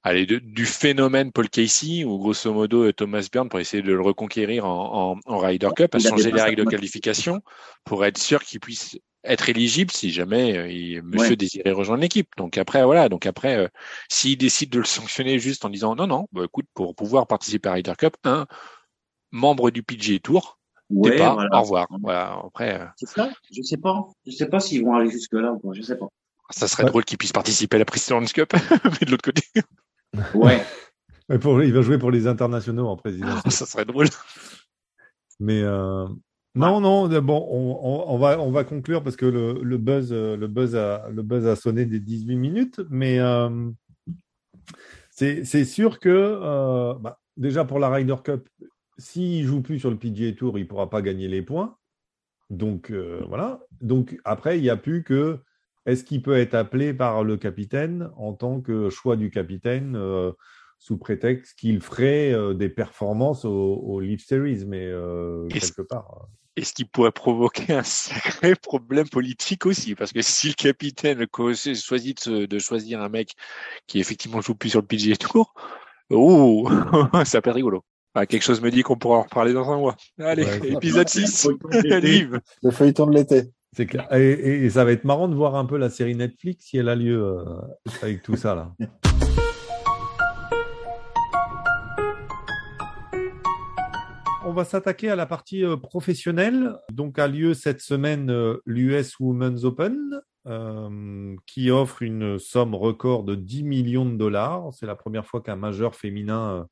allez, 0.03 0.25
du 0.25 0.65
phénomène 0.65 1.31
Paul 1.31 1.49
Casey, 1.49 2.05
ou 2.05 2.17
grosso 2.17 2.53
modo 2.53 2.91
Thomas 2.93 3.27
Byrne, 3.31 3.49
pour 3.49 3.59
essayer 3.59 3.83
de 3.83 3.91
le 3.91 4.01
reconquérir 4.01 4.65
en, 4.65 5.13
en, 5.13 5.19
en 5.25 5.37
Ryder 5.37 5.69
Cup, 5.75 5.93
a 5.93 5.99
changé 5.99 6.31
les 6.31 6.41
règles 6.41 6.63
de 6.63 6.69
qualification 6.69 7.41
pour 7.83 8.05
être 8.05 8.17
sûr 8.17 8.43
qu'il 8.43 8.59
puisse 8.61 8.97
être 9.25 9.49
éligible 9.49 9.91
si 9.91 10.11
jamais 10.11 10.57
euh, 10.57 10.67
il, 10.69 11.01
Monsieur 11.01 11.35
désirait 11.35 11.71
rejoindre 11.71 12.01
l'équipe. 12.01 12.29
Donc 12.37 12.57
après 12.57 12.83
voilà, 12.85 13.09
donc 13.09 13.25
après 13.25 13.57
euh, 13.57 13.67
s'il 14.09 14.37
décide 14.37 14.69
de 14.69 14.79
le 14.79 14.85
sanctionner 14.85 15.39
juste 15.39 15.65
en 15.65 15.69
disant 15.69 15.95
non 15.95 16.07
non, 16.07 16.27
bah, 16.31 16.43
écoute 16.45 16.67
pour 16.73 16.95
pouvoir 16.95 17.27
participer 17.27 17.69
à 17.69 17.73
Ryder 17.73 17.93
Cup, 17.97 18.15
un 18.23 18.45
membre 19.31 19.71
du 19.71 19.83
PGA 19.83 20.19
Tour, 20.19 20.54
ouais, 20.89 21.17
pas, 21.17 21.35
au 21.51 21.61
revoir. 21.61 21.87
Voilà, 22.01 22.41
après. 22.45 22.81
Euh, 22.81 22.85
C'est 22.97 23.09
ça. 23.09 23.29
Je 23.51 23.61
sais 23.61 23.77
pas. 23.77 24.07
Je 24.25 24.31
sais 24.31 24.47
pas 24.47 24.59
s'ils 24.59 24.83
vont 24.83 24.95
aller 24.95 25.09
jusque 25.09 25.33
là 25.33 25.51
ou 25.51 25.59
pas. 25.59 25.69
Je 25.73 25.81
sais 25.81 25.97
pas. 25.97 26.07
Ça 26.51 26.67
serait 26.67 26.85
drôle 26.85 27.05
qu'il 27.05 27.17
puisse 27.17 27.31
participer 27.31 27.77
à 27.77 27.79
la 27.79 27.85
President's 27.85 28.31
Cup, 28.31 28.53
mais 28.83 29.05
de 29.05 29.11
l'autre 29.11 29.23
côté. 29.23 29.43
Ouais. 30.33 30.63
pour, 31.41 31.61
il 31.61 31.73
va 31.73 31.81
jouer 31.81 31.97
pour 31.97 32.09
les 32.09 32.25
internationaux 32.25 32.87
en 32.87 32.95
président. 32.95 33.35
ça 33.49 33.65
serait 33.65 33.83
drôle. 33.83 34.07
Mais 35.41 35.61
euh, 35.61 36.07
non, 36.55 36.79
non, 36.79 37.09
bon, 37.21 37.47
on, 37.51 38.13
on, 38.13 38.17
va, 38.17 38.39
on 38.39 38.49
va 38.49 38.63
conclure 38.63 39.03
parce 39.03 39.17
que 39.17 39.25
le, 39.25 39.61
le, 39.61 39.77
buzz, 39.77 40.13
le, 40.13 40.47
buzz 40.47 40.73
a, 40.77 41.09
le 41.09 41.21
buzz 41.21 41.45
a 41.47 41.57
sonné 41.57 41.85
des 41.85 41.99
18 41.99 42.37
minutes, 42.37 42.81
mais 42.89 43.19
euh, 43.19 43.69
c'est 45.09 45.65
sûr 45.65 45.99
que 45.99 46.09
euh, 46.09 46.93
bah, 46.99 47.19
déjà 47.37 47.65
pour 47.65 47.79
la 47.79 47.89
Ryder 47.89 48.15
Cup, 48.23 48.47
s'il 48.97 49.45
joue 49.45 49.61
plus 49.61 49.79
sur 49.79 49.89
le 49.89 49.97
PGA 49.97 50.31
Tour, 50.33 50.57
il 50.57 50.67
pourra 50.67 50.89
pas 50.89 51.01
gagner 51.01 51.27
les 51.27 51.41
points. 51.41 51.77
Donc 52.49 52.91
euh, 52.91 53.23
voilà. 53.27 53.61
Donc 53.81 54.17
après, 54.23 54.57
il 54.57 54.61
n'y 54.61 54.69
a 54.69 54.77
plus 54.77 55.03
que 55.03 55.39
est-ce 55.85 56.03
qu'il 56.03 56.21
peut 56.21 56.37
être 56.37 56.53
appelé 56.53 56.93
par 56.93 57.23
le 57.23 57.37
capitaine 57.37 58.09
en 58.17 58.33
tant 58.33 58.61
que 58.61 58.89
choix 58.89 59.15
du 59.15 59.29
capitaine 59.29 59.95
euh, 59.95 60.31
sous 60.79 60.97
prétexte 60.97 61.57
qu'il 61.57 61.79
ferait 61.81 62.31
euh, 62.33 62.53
des 62.53 62.69
performances 62.69 63.45
au, 63.45 63.75
au 63.75 63.99
Leaf 63.99 64.25
Series, 64.25 64.65
mais 64.65 64.91
quelque 65.49 65.81
part 65.81 66.27
et 66.57 66.63
ce 66.63 66.73
qui 66.73 66.85
pourrait 66.85 67.11
provoquer 67.11 67.73
un 67.73 67.83
sacré 67.83 68.55
problème 68.55 69.09
politique 69.09 69.65
aussi, 69.65 69.95
parce 69.95 70.13
que 70.13 70.21
si 70.21 70.47
le 70.47 70.53
capitaine 70.53 71.25
choisit 71.75 72.29
de, 72.29 72.59
choisir 72.59 73.01
un 73.01 73.09
mec 73.09 73.33
qui 73.87 73.99
effectivement 73.99 74.41
joue 74.41 74.55
plus 74.55 74.69
sur 74.69 74.79
le 74.79 74.87
PGA 74.87 75.17
Tour, 75.17 75.53
oh, 76.09 76.69
ça 77.25 77.41
peut 77.41 77.49
être 77.49 77.55
rigolo. 77.55 77.83
Ah, 78.17 78.25
quelque 78.25 78.43
chose 78.43 78.61
me 78.61 78.71
dit 78.71 78.81
qu'on 78.81 78.95
pourra 78.95 79.17
en 79.17 79.21
reparler 79.23 79.51
dans 79.51 79.69
un 79.69 79.77
mois. 79.77 79.97
Allez, 80.19 80.47
épisode 80.63 81.09
6, 81.09 81.49
livre. 82.01 82.39
Le 82.63 82.71
feuilleton 82.71 83.07
de 83.07 83.15
l'été. 83.15 83.43
C'est 83.75 83.85
clair. 83.85 84.07
Et, 84.13 84.69
ça 84.69 84.85
va 84.85 84.93
être 84.93 85.03
marrant 85.03 85.27
de 85.27 85.35
voir 85.35 85.55
un 85.55 85.65
peu 85.65 85.77
la 85.77 85.89
série 85.89 86.15
Netflix 86.15 86.67
si 86.67 86.77
elle 86.77 86.87
a 86.87 86.95
lieu 86.95 87.21
euh, 87.21 87.43
avec 88.01 88.23
tout 88.23 88.37
ça 88.37 88.55
là. 88.55 88.71
on 94.45 94.53
va 94.53 94.63
s'attaquer 94.63 95.09
à 95.09 95.15
la 95.15 95.25
partie 95.25 95.65
euh, 95.65 95.75
professionnelle. 95.75 96.75
Donc 96.91 97.19
a 97.19 97.27
lieu 97.27 97.53
cette 97.53 97.81
semaine 97.81 98.29
euh, 98.29 98.57
l'US 98.65 99.19
Women's 99.19 99.63
Open, 99.63 100.21
euh, 100.47 101.35
qui 101.47 101.71
offre 101.71 102.03
une 102.03 102.37
somme 102.37 102.75
record 102.75 103.23
de 103.23 103.33
10 103.33 103.63
millions 103.63 104.05
de 104.05 104.15
dollars. 104.15 104.69
C'est 104.71 104.85
la 104.85 104.95
première 104.95 105.25
fois 105.25 105.41
qu'un 105.41 105.55
majeur 105.55 105.95
féminin 105.95 106.67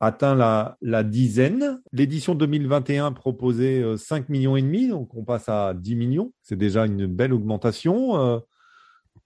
atteint 0.00 0.34
la, 0.34 1.04
dizaine. 1.04 1.80
L'édition 1.92 2.34
2021 2.34 3.12
proposait 3.12 3.96
5 3.96 4.28
millions 4.28 4.56
et 4.56 4.62
demi, 4.62 4.88
donc 4.88 5.14
on 5.14 5.24
passe 5.24 5.48
à 5.48 5.74
10 5.74 5.94
millions. 5.94 6.32
C'est 6.42 6.56
déjà 6.56 6.86
une 6.86 7.06
belle 7.06 7.32
augmentation. 7.32 8.42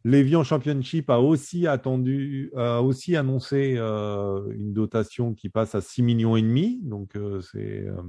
L'Evian 0.07 0.45
Championship 0.45 1.09
a 1.09 1.19
aussi 1.19 1.67
attendu, 1.67 2.53
a 2.57 2.83
aussi 2.83 3.17
annoncé 3.17 3.77
euh, 3.79 4.53
une 4.53 4.75
dotation 4.75 5.33
qui 5.33 5.49
passe 5.49 5.75
à 5.75 5.81
6 5.81 6.03
millions 6.03 6.37
et 6.37 6.43
demi. 6.43 6.81
Donc 6.83 7.17
euh, 7.17 7.41
c'est, 7.41 7.87
euh, 7.87 8.03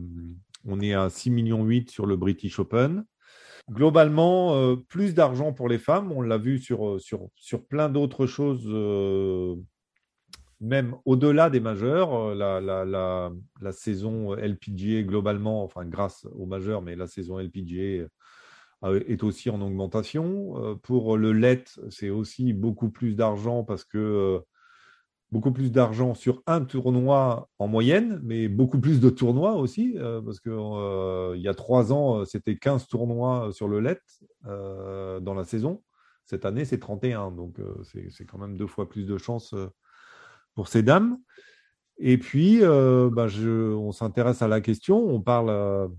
on 0.65 0.81
est 0.81 0.93
à 0.93 1.09
6 1.09 1.31
millions 1.31 1.63
8 1.63 1.89
sur 1.89 2.05
le 2.05 2.17
British 2.17 2.59
Open. 2.59 3.05
Globalement, 3.71 4.75
plus 4.89 5.15
d'argent 5.15 5.51
pour 5.51 5.67
les 5.67 5.79
femmes. 5.79 6.11
On 6.11 6.21
l'a 6.21 6.37
vu 6.37 6.59
sur, 6.59 7.01
sur, 7.01 7.29
sur 7.35 7.65
plein 7.65 7.89
d'autres 7.89 8.27
choses, 8.27 8.67
même 10.65 10.95
au-delà 11.05 11.49
des 11.49 11.59
majeurs. 11.59 12.35
La, 12.35 12.59
la, 12.59 12.85
la, 12.85 13.31
la, 13.61 13.71
saison 13.71 14.33
LPGA 14.33 15.03
globalement, 15.03 15.63
enfin 15.63 15.85
grâce 15.85 16.25
aux 16.35 16.45
majeurs, 16.45 16.81
mais 16.81 16.95
la 16.95 17.07
saison 17.07 17.39
LPGA 17.39 18.07
euh, 18.83 19.03
est 19.07 19.23
aussi 19.23 19.49
en 19.49 19.61
augmentation. 19.61 20.63
Euh, 20.63 20.75
pour 20.75 21.17
le 21.17 21.33
LET, 21.33 21.65
c'est 21.89 22.09
aussi 22.09 22.53
beaucoup 22.53 22.89
plus 22.89 23.15
d'argent 23.15 23.63
parce 23.63 23.83
que 23.83 23.97
euh, 23.97 24.39
beaucoup 25.31 25.51
plus 25.51 25.71
d'argent 25.71 26.13
sur 26.13 26.41
un 26.47 26.61
tournoi 26.65 27.49
en 27.59 27.67
moyenne, 27.67 28.19
mais 28.23 28.47
beaucoup 28.47 28.79
plus 28.79 28.99
de 28.99 29.09
tournois 29.09 29.53
aussi, 29.55 29.97
parce 30.23 30.39
qu'il 30.39 31.41
y 31.41 31.47
a 31.47 31.53
trois 31.53 31.91
ans, 31.91 32.23
c'était 32.25 32.57
15 32.57 32.87
tournois 32.87 33.49
sur 33.51 33.67
le 33.67 33.81
LET 33.81 33.99
dans 34.43 35.33
la 35.35 35.43
saison. 35.43 35.83
Cette 36.25 36.45
année, 36.45 36.63
c'est 36.63 36.79
31, 36.79 37.31
donc 37.31 37.59
c'est 37.83 38.25
quand 38.25 38.37
même 38.37 38.55
deux 38.55 38.67
fois 38.67 38.87
plus 38.87 39.05
de 39.05 39.17
chances 39.17 39.53
pour 40.55 40.67
ces 40.67 40.83
dames. 40.83 41.17
Et 41.97 42.17
puis, 42.17 42.59
bah, 42.59 43.27
je, 43.27 43.73
on 43.73 43.91
s'intéresse 43.91 44.41
à 44.41 44.47
la 44.47 44.59
question, 44.61 44.97
on 44.97 45.21
parle 45.21 45.89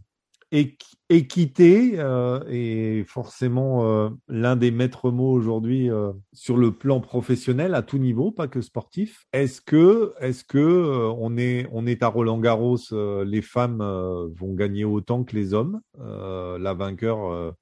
équité 1.08 1.94
euh, 1.98 2.40
est 2.48 3.04
forcément 3.04 3.86
euh, 3.86 4.10
l'un 4.28 4.56
des 4.56 4.70
maîtres 4.70 5.10
mots 5.10 5.32
aujourd'hui 5.32 5.90
euh, 5.90 6.12
sur 6.32 6.56
le 6.56 6.72
plan 6.72 7.00
professionnel 7.00 7.74
à 7.74 7.82
tout 7.82 7.98
niveau, 7.98 8.30
pas 8.30 8.48
que 8.48 8.60
sportif. 8.60 9.26
Est-ce 9.32 9.60
que, 9.60 10.14
est-ce 10.20 10.44
que 10.44 11.10
on 11.18 11.36
est, 11.36 11.68
on 11.72 11.86
est 11.86 12.02
à 12.02 12.08
Roland 12.08 12.38
Garros, 12.38 12.78
les 12.92 13.42
femmes 13.42 13.78
vont 13.78 14.54
gagner 14.54 14.84
autant 14.84 15.24
que 15.24 15.34
les 15.34 15.54
hommes, 15.54 15.80
la 15.98 16.74
vainqueur 16.74 17.54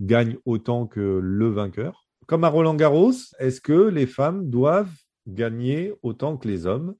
gagne 0.00 0.36
autant 0.44 0.86
que 0.86 1.20
le 1.22 1.48
vainqueur. 1.48 2.06
Comme 2.26 2.44
à 2.44 2.48
Roland 2.48 2.74
Garros, 2.74 3.12
est-ce 3.38 3.60
que 3.60 3.88
les 3.88 4.06
femmes 4.06 4.48
doivent 4.48 4.94
gagner 5.26 5.92
autant 6.02 6.36
que 6.36 6.48
les 6.48 6.66
hommes 6.66 6.96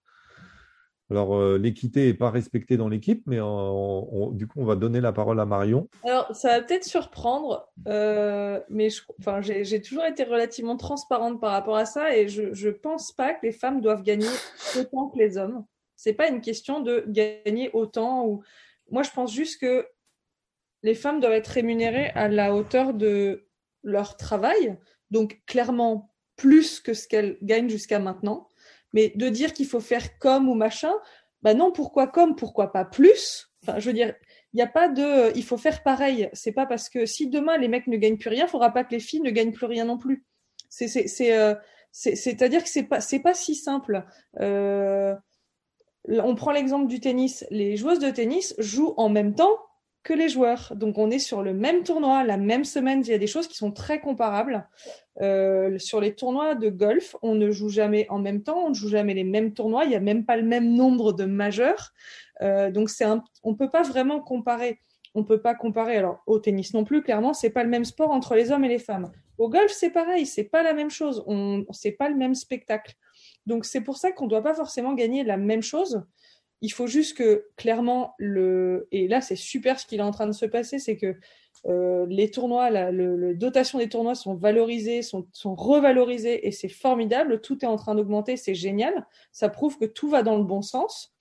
alors, 1.11 1.37
euh, 1.37 1.59
l'équité 1.59 2.07
n'est 2.07 2.15
pas 2.15 2.31
respectée 2.31 2.77
dans 2.77 2.89
l'équipe, 2.89 3.23
mais 3.27 3.37
du 3.37 4.47
coup, 4.47 4.61
on 4.61 4.65
va 4.65 4.75
donner 4.75 5.01
la 5.01 5.13
parole 5.13 5.39
à 5.39 5.45
Marion. 5.45 5.89
Alors, 6.03 6.35
ça 6.35 6.49
va 6.49 6.63
peut-être 6.63 6.85
surprendre, 6.85 7.69
euh, 7.87 8.59
mais 8.71 8.89
j'ai 9.41 9.83
toujours 9.83 10.05
été 10.05 10.25
relativement 10.25 10.77
transparente 10.77 11.41
par 11.41 11.53
rapport 11.53 11.77
à 11.77 11.85
ça 11.85 12.17
et 12.17 12.29
je 12.29 12.67
ne 12.67 12.73
pense 12.73 13.13
pas 13.13 13.35
que 13.35 13.45
les 13.45 13.53
femmes 13.53 13.81
doivent 13.81 14.03
gagner 14.03 14.29
autant 14.79 15.09
que 15.09 15.19
les 15.19 15.37
hommes. 15.37 15.65
Ce 15.97 16.09
n'est 16.09 16.15
pas 16.15 16.29
une 16.29 16.41
question 16.41 16.81
de 16.81 17.05
gagner 17.07 17.71
autant. 17.75 18.41
Moi, 18.91 19.03
je 19.03 19.11
pense 19.11 19.33
juste 19.33 19.61
que 19.61 19.87
les 20.83 20.95
femmes 20.95 21.21
doivent 21.21 21.33
être 21.33 21.49
rémunérées 21.49 22.11
à 22.15 22.29
la 22.29 22.55
hauteur 22.55 22.95
de 22.95 23.47
leur 23.83 24.17
travail, 24.17 24.77
donc 25.11 25.43
clairement 25.47 26.13
plus 26.37 26.81
que 26.81 26.94
ce 26.94 27.09
qu'elles 27.09 27.38
gagnent 27.42 27.68
jusqu'à 27.68 27.99
maintenant. 27.99 28.49
Mais 28.92 29.12
de 29.14 29.29
dire 29.29 29.53
qu'il 29.53 29.66
faut 29.66 29.81
faire 29.81 30.18
comme 30.18 30.49
ou 30.49 30.55
machin, 30.55 30.92
bah 31.42 31.55
non, 31.55 31.73
pourquoi 31.73 32.07
comme, 32.07 32.37
pourquoi 32.37 32.73
pas 32.73 32.85
plus? 32.85 33.51
Enfin, 33.62 33.79
je 33.79 33.87
veux 33.87 33.92
dire, 33.92 34.14
il 34.53 34.57
n'y 34.57 34.62
a 34.62 34.66
pas 34.66 34.88
de, 34.88 35.37
il 35.37 35.44
faut 35.44 35.57
faire 35.57 35.83
pareil. 35.83 36.31
C'est 36.33 36.53
pas 36.53 36.66
parce 36.66 36.88
que 36.88 37.07
si 37.07 37.29
demain 37.29 37.57
les 37.59 37.68
mecs 37.68 37.87
ne 37.87 37.97
gagnent 37.97 38.18
plus 38.18 38.31
rien, 38.31 38.47
il 38.47 38.51
faudra 38.51 38.73
pas 38.73 38.85
que 38.85 38.92
les 38.92 39.01
filles 39.01 39.20
ne 39.20 39.31
gagnent 39.31 39.53
plus 39.53 39.66
rien 39.66 39.85
non 39.85 39.99
plus. 39.99 40.25
C'est, 40.68 40.88
c'est, 40.88 41.09
c'est, 41.09 41.37
euh, 41.37 41.55
c'est-à-dire 41.92 42.62
que 42.62 42.68
c'est 42.68 42.85
pas, 42.85 43.01
c'est 43.01 43.20
pas 43.20 43.35
si 43.35 43.55
simple. 43.55 44.05
Euh, 44.40 45.14
on 46.09 46.35
prend 46.35 46.53
l'exemple 46.53 46.87
du 46.87 47.01
tennis. 47.01 47.44
Les 47.51 47.77
joueuses 47.77 48.01
de 48.01 48.11
tennis 48.11 48.55
jouent 48.59 48.94
en 48.97 49.09
même 49.09 49.35
temps 49.35 49.59
que 50.05 50.12
les 50.12 50.29
joueurs. 50.29 50.73
Donc 50.77 50.99
on 50.99 51.11
est 51.11 51.19
sur 51.19 51.43
le 51.43 51.55
même 51.55 51.83
tournoi, 51.83 52.23
la 52.23 52.37
même 52.37 52.64
semaine. 52.64 53.01
Il 53.01 53.09
y 53.09 53.14
a 53.14 53.19
des 53.19 53.27
choses 53.27 53.49
qui 53.49 53.57
sont 53.57 53.73
très 53.73 54.01
comparables. 54.01 54.69
Euh, 55.21 55.79
sur 55.79 56.01
les 56.01 56.14
tournois 56.14 56.55
de 56.55 56.69
golf, 56.69 57.17
on 57.23 57.35
ne 57.35 57.51
joue 57.51 57.71
jamais 57.71 58.07
en 58.11 58.19
même 58.19 58.43
temps, 58.43 58.67
on 58.67 58.69
ne 58.69 58.75
joue 58.75 58.88
jamais 58.88 59.14
les 59.14 59.25
mêmes 59.25 59.55
tournois. 59.55 59.85
Il 59.85 59.90
n'y 59.90 59.97
a 59.97 60.01
même 60.01 60.25
pas 60.25 60.37
le 60.37 60.43
même 60.43 60.75
nombre 60.75 61.12
de 61.12 61.25
majeurs. 61.25 61.93
Euh, 62.43 62.71
donc 62.71 62.90
c'est 62.90 63.05
un, 63.05 63.25
on 63.43 63.55
peut 63.55 63.71
pas 63.71 63.83
vraiment 63.83 64.21
comparer. 64.21 64.79
On 65.14 65.25
peut 65.25 65.40
pas 65.40 65.55
comparer. 65.55 65.97
Alors 65.97 66.23
au 66.27 66.38
tennis 66.38 66.75
non 66.75 66.85
plus, 66.85 67.03
clairement, 67.03 67.33
c'est 67.33 67.51
pas 67.51 67.64
le 67.64 67.71
même 67.71 67.85
sport 67.85 68.11
entre 68.11 68.35
les 68.35 68.53
hommes 68.53 68.64
et 68.64 68.69
les 68.69 68.79
femmes. 68.79 69.11
Au 69.38 69.49
golf, 69.49 69.73
c'est 69.73 69.90
pareil, 69.90 70.27
c'est 70.27 70.45
pas 70.45 70.62
la 70.62 70.75
même 70.75 70.90
chose. 70.90 71.25
On, 71.27 71.64
c'est 71.71 71.93
pas 71.93 72.09
le 72.09 72.14
même 72.14 72.35
spectacle. 72.35 72.95
Donc 73.47 73.64
c'est 73.64 73.81
pour 73.81 73.97
ça 73.97 74.12
qu'on 74.12 74.25
ne 74.25 74.31
doit 74.31 74.43
pas 74.43 74.55
forcément 74.55 74.93
gagner 74.93 75.25
la 75.25 75.38
même 75.38 75.62
chose. 75.62 76.05
Il 76.64 76.70
faut 76.70 76.87
juste 76.87 77.14
que 77.18 77.44
clairement 77.57 78.14
le 78.16 78.88
et 78.90 79.07
là 79.07 79.20
c'est 79.20 79.37
super 79.37 79.79
ce 79.79 79.85
qu'il 79.85 80.00
est 80.00 80.03
en 80.03 80.12
train 80.12 80.27
de 80.27 80.33
se 80.33 80.46
passer, 80.46 80.79
c'est 80.79 80.96
que 80.96 81.14
euh, 81.66 82.07
les 82.09 82.31
tournois, 82.31 82.70
la 82.70 82.90
le, 82.90 83.35
dotation 83.35 83.79
des 83.79 83.90
tournois 83.90 84.14
sont 84.14 84.35
valorisés, 84.35 85.03
sont, 85.03 85.27
sont 85.33 85.55
revalorisés 85.55 86.46
et 86.46 86.53
c'est 86.53 86.70
formidable. 86.70 87.42
Tout 87.42 87.62
est 87.62 87.68
en 87.68 87.77
train 87.77 87.94
d'augmenter, 87.94 88.38
c'est 88.38 88.55
génial. 88.55 89.07
Ça 89.31 89.50
prouve 89.50 89.77
que 89.77 89.85
tout 89.85 90.09
va 90.09 90.22
dans 90.22 90.38
le 90.38 90.44
bon 90.44 90.62
sens 90.62 91.12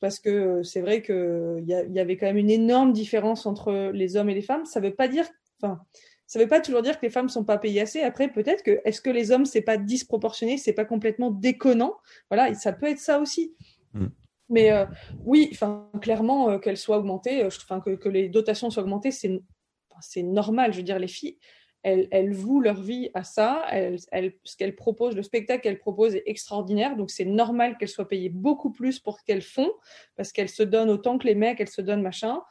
parce 0.00 0.18
que 0.18 0.62
c'est 0.62 0.80
vrai 0.80 1.02
qu'il 1.02 1.64
y, 1.66 1.92
y 1.92 2.00
avait 2.00 2.16
quand 2.16 2.26
même 2.26 2.38
une 2.38 2.50
énorme 2.50 2.94
différence 2.94 3.44
entre 3.44 3.90
les 3.92 4.16
hommes 4.16 4.30
et 4.30 4.34
les 4.34 4.40
femmes. 4.40 4.64
Ça 4.64 4.80
veut 4.80 4.94
pas 4.94 5.08
dire, 5.08 5.26
enfin, 5.60 5.82
ça 6.26 6.38
veut 6.38 6.48
pas 6.48 6.60
toujours 6.60 6.80
dire 6.80 6.98
que 6.98 7.04
les 7.04 7.12
femmes 7.12 7.28
sont 7.28 7.44
pas 7.44 7.58
payées 7.58 7.82
assez. 7.82 8.00
Après, 8.00 8.28
peut-être 8.28 8.62
que 8.62 8.80
est-ce 8.86 9.02
que 9.02 9.10
les 9.10 9.30
hommes 9.30 9.44
c'est 9.44 9.60
pas 9.60 9.76
disproportionné, 9.76 10.56
c'est 10.56 10.72
pas 10.72 10.86
complètement 10.86 11.30
déconnant? 11.30 11.96
Voilà, 12.30 12.54
ça 12.54 12.72
peut 12.72 12.86
être 12.86 12.98
ça 12.98 13.20
aussi. 13.20 13.54
Mm. 13.92 14.06
Mais 14.48 14.70
euh, 14.70 14.86
oui, 15.24 15.56
clairement, 16.00 16.50
euh, 16.50 16.58
qu'elles 16.58 16.76
soient 16.76 16.98
augmentées, 16.98 17.42
euh, 17.42 17.96
que, 17.96 18.08
les 18.08 18.28
dotations 18.28 18.70
soient 18.70 18.82
augmentées, 18.82 19.10
c'est, 19.10 20.22
normal. 20.22 20.72
Je 20.72 20.78
veux 20.78 20.84
dire, 20.84 20.98
les 20.98 21.08
filles, 21.08 21.38
elles, 21.82 22.32
vouent 22.32 22.60
leur 22.60 22.80
vie 22.80 23.10
à 23.14 23.24
ça. 23.24 23.64
Ce 23.70 24.56
qu'elles 24.56 24.76
proposent, 24.76 25.16
le 25.16 25.22
spectacle 25.22 25.62
qu'elles 25.62 25.78
proposent 25.78 26.16
est 26.16 26.24
extraordinaire. 26.26 26.96
Donc, 26.96 27.10
c'est 27.10 27.24
normal 27.24 27.76
qu'elles 27.78 27.88
soient 27.88 28.08
payées 28.08 28.28
beaucoup 28.28 28.72
plus 28.72 28.98
pour 28.98 29.18
ce 29.18 29.24
qu'elles 29.24 29.42
font, 29.42 29.70
parce 30.16 30.32
qu'elles 30.32 30.48
se 30.48 30.62
donnent 30.62 30.90
autant 30.90 31.18
que 31.18 31.26
les 31.26 31.34
mecs, 31.34 31.60
elles 31.60 31.68
se 31.68 31.80
donnent 31.80 32.02
machin. 32.02 32.42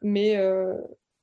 Mais 0.00 0.36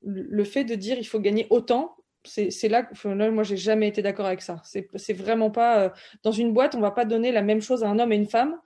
le 0.02 0.44
fait 0.44 0.64
de 0.64 0.74
dire 0.74 0.98
il 0.98 1.06
faut 1.06 1.20
gagner 1.20 1.46
autant, 1.48 1.96
c'est 2.24 2.68
là 2.68 2.82
que 2.82 3.30
moi 3.30 3.42
j'ai 3.42 3.56
jamais 3.56 3.88
été 3.88 4.02
d'accord 4.02 4.26
avec 4.26 4.42
ça. 4.42 4.62
C'est 4.64 5.14
vraiment 5.14 5.50
pas 5.50 5.94
dans 6.22 6.32
une 6.32 6.52
boîte 6.52 6.74
on 6.74 6.80
va 6.80 6.90
pas 6.90 7.06
donner 7.06 7.32
la 7.32 7.42
même 7.42 7.62
chose 7.62 7.82
à 7.82 7.88
un 7.88 7.98
homme 7.98 8.12
et 8.12 8.16
une 8.16 8.28
femme 8.28 8.60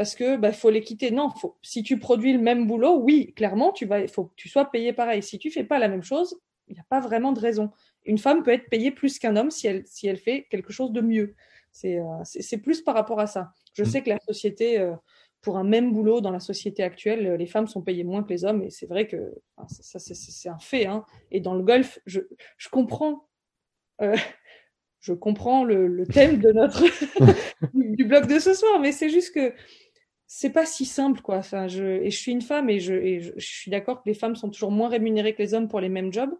parce 0.00 0.14
que 0.14 0.38
bah, 0.38 0.50
faut 0.50 0.70
les 0.70 0.80
quitter. 0.80 1.10
Non, 1.10 1.28
faut, 1.28 1.58
si 1.60 1.82
tu 1.82 1.98
produis 1.98 2.32
le 2.32 2.38
même 2.38 2.66
boulot, 2.66 2.96
oui, 2.96 3.34
clairement, 3.36 3.70
tu 3.70 3.84
vas, 3.84 4.00
il 4.00 4.08
faut 4.08 4.24
que 4.24 4.34
tu 4.34 4.48
sois 4.48 4.70
payé 4.70 4.94
pareil. 4.94 5.22
Si 5.22 5.38
tu 5.38 5.50
fais 5.50 5.62
pas 5.62 5.78
la 5.78 5.88
même 5.88 6.02
chose, 6.02 6.40
il 6.68 6.72
n'y 6.72 6.80
a 6.80 6.86
pas 6.88 7.00
vraiment 7.00 7.32
de 7.32 7.38
raison. 7.38 7.70
Une 8.06 8.16
femme 8.16 8.42
peut 8.42 8.50
être 8.50 8.70
payée 8.70 8.92
plus 8.92 9.18
qu'un 9.18 9.36
homme 9.36 9.50
si 9.50 9.66
elle, 9.66 9.82
si 9.86 10.06
elle 10.06 10.16
fait 10.16 10.46
quelque 10.50 10.72
chose 10.72 10.90
de 10.92 11.02
mieux. 11.02 11.34
C'est 11.70 11.98
euh, 11.98 12.58
plus 12.62 12.80
par 12.80 12.94
rapport 12.94 13.20
à 13.20 13.26
ça. 13.26 13.52
Je 13.74 13.82
mmh. 13.82 13.86
sais 13.86 14.02
que 14.02 14.08
la 14.08 14.18
société, 14.20 14.80
euh, 14.80 14.94
pour 15.42 15.58
un 15.58 15.64
même 15.64 15.92
boulot 15.92 16.22
dans 16.22 16.30
la 16.30 16.40
société 16.40 16.82
actuelle, 16.82 17.34
les 17.34 17.46
femmes 17.46 17.66
sont 17.66 17.82
payées 17.82 18.04
moins 18.04 18.22
que 18.22 18.30
les 18.30 18.46
hommes, 18.46 18.62
et 18.62 18.70
c'est 18.70 18.86
vrai 18.86 19.06
que 19.06 19.34
ça, 19.68 19.98
c'est 19.98 20.48
un 20.48 20.58
fait. 20.58 20.86
Hein. 20.86 21.04
Et 21.30 21.40
dans 21.40 21.52
le 21.52 21.62
golf, 21.62 21.98
je, 22.06 22.20
je 22.56 22.70
comprends. 22.70 23.28
Euh, 24.00 24.16
je 25.00 25.14
comprends 25.14 25.64
le, 25.64 25.86
le, 25.86 26.06
thème 26.06 26.38
de 26.38 26.52
notre 26.52 26.84
du 27.74 28.04
blog 28.04 28.26
de 28.26 28.38
ce 28.38 28.54
soir, 28.54 28.78
mais 28.80 28.92
c'est 28.92 29.08
juste 29.08 29.34
que 29.34 29.54
c'est 30.32 30.50
pas 30.50 30.64
si 30.64 30.84
simple 30.84 31.22
quoi. 31.22 31.38
Enfin, 31.38 31.66
je, 31.66 31.82
et 31.82 32.10
je 32.12 32.16
suis 32.16 32.30
une 32.30 32.40
femme 32.40 32.70
et 32.70 32.78
je, 32.78 32.94
et 32.94 33.20
je, 33.20 33.32
suis 33.44 33.68
d'accord 33.68 34.00
que 34.00 34.08
les 34.08 34.14
femmes 34.14 34.36
sont 34.36 34.48
toujours 34.48 34.70
moins 34.70 34.88
rémunérées 34.88 35.34
que 35.34 35.42
les 35.42 35.54
hommes 35.54 35.66
pour 35.66 35.80
les 35.80 35.88
mêmes 35.88 36.12
jobs. 36.12 36.30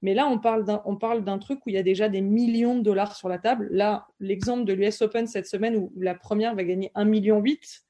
Mais 0.00 0.14
là, 0.14 0.26
on 0.26 0.38
parle 0.38 0.64
d'un, 0.64 0.80
on 0.86 0.96
parle 0.96 1.24
d'un 1.24 1.38
truc 1.38 1.58
où 1.66 1.68
il 1.68 1.74
y 1.74 1.78
a 1.78 1.82
déjà 1.82 2.08
des 2.08 2.22
millions 2.22 2.74
de 2.74 2.80
dollars 2.80 3.14
sur 3.14 3.28
la 3.28 3.36
table. 3.38 3.68
Là, 3.70 4.06
l'exemple 4.18 4.64
de 4.64 4.72
l'US 4.72 5.02
Open 5.02 5.26
cette 5.26 5.46
semaine 5.46 5.76
où 5.76 5.92
la 5.94 6.14
première 6.14 6.54
va 6.54 6.64
gagner 6.64 6.90
1,8 6.94 7.04
million, 7.04 7.44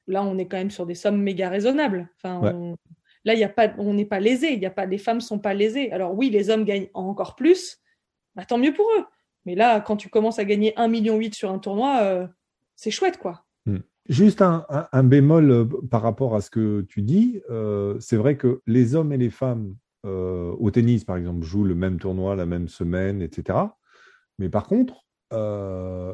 là, 0.07 0.23
on 0.23 0.37
est 0.37 0.45
quand 0.45 0.57
même 0.57 0.71
sur 0.71 0.85
des 0.85 0.93
sommes 0.93 1.21
méga 1.21 1.47
raisonnables. 1.47 2.09
Enfin, 2.17 2.75
là, 3.23 3.33
il 3.33 3.39
y 3.39 3.45
a 3.45 3.49
pas, 3.49 3.73
on 3.77 3.93
n'est 3.93 4.03
pas 4.03 4.19
lésé. 4.19 4.51
Il 4.51 4.59
y 4.59 4.65
a 4.65 4.71
pas, 4.71 4.85
les 4.85 4.97
femmes 4.97 5.21
sont 5.21 5.39
pas 5.39 5.53
lésées. 5.53 5.89
Alors 5.93 6.13
oui, 6.13 6.29
les 6.29 6.49
hommes 6.49 6.65
gagnent 6.65 6.89
encore 6.93 7.35
plus. 7.37 7.77
Bah, 8.35 8.43
tant 8.43 8.57
mieux 8.57 8.73
pour 8.73 8.89
eux. 8.99 9.05
Mais 9.45 9.55
là, 9.55 9.79
quand 9.79 9.95
tu 9.95 10.09
commences 10.09 10.37
à 10.37 10.43
gagner 10.43 10.73
1,8 10.75 10.89
million 10.89 11.19
sur 11.31 11.49
un 11.49 11.59
tournoi, 11.59 12.01
euh, 12.01 12.27
c'est 12.75 12.91
chouette, 12.91 13.17
quoi. 13.17 13.44
Juste 14.07 14.43
un, 14.43 15.03
bémol 15.03 15.51
euh, 15.51 15.65
par 15.89 16.03
rapport 16.03 16.35
à 16.35 16.41
ce 16.41 16.51
que 16.51 16.81
tu 16.81 17.01
dis. 17.01 17.41
Euh, 17.49 17.99
c'est 17.99 18.17
vrai 18.17 18.37
que 18.37 18.61
les 18.67 18.93
hommes 18.93 19.11
et 19.11 19.17
les 19.17 19.31
femmes 19.31 19.75
euh, 20.05 20.51
au 20.59 20.69
tennis, 20.69 21.03
par 21.03 21.17
exemple, 21.17 21.43
jouent 21.43 21.63
le 21.63 21.73
même 21.73 21.99
tournoi 21.99 22.35
la 22.35 22.45
même 22.45 22.67
semaine, 22.67 23.23
etc. 23.23 23.57
Mais 24.37 24.49
par 24.49 24.67
contre, 24.67 25.05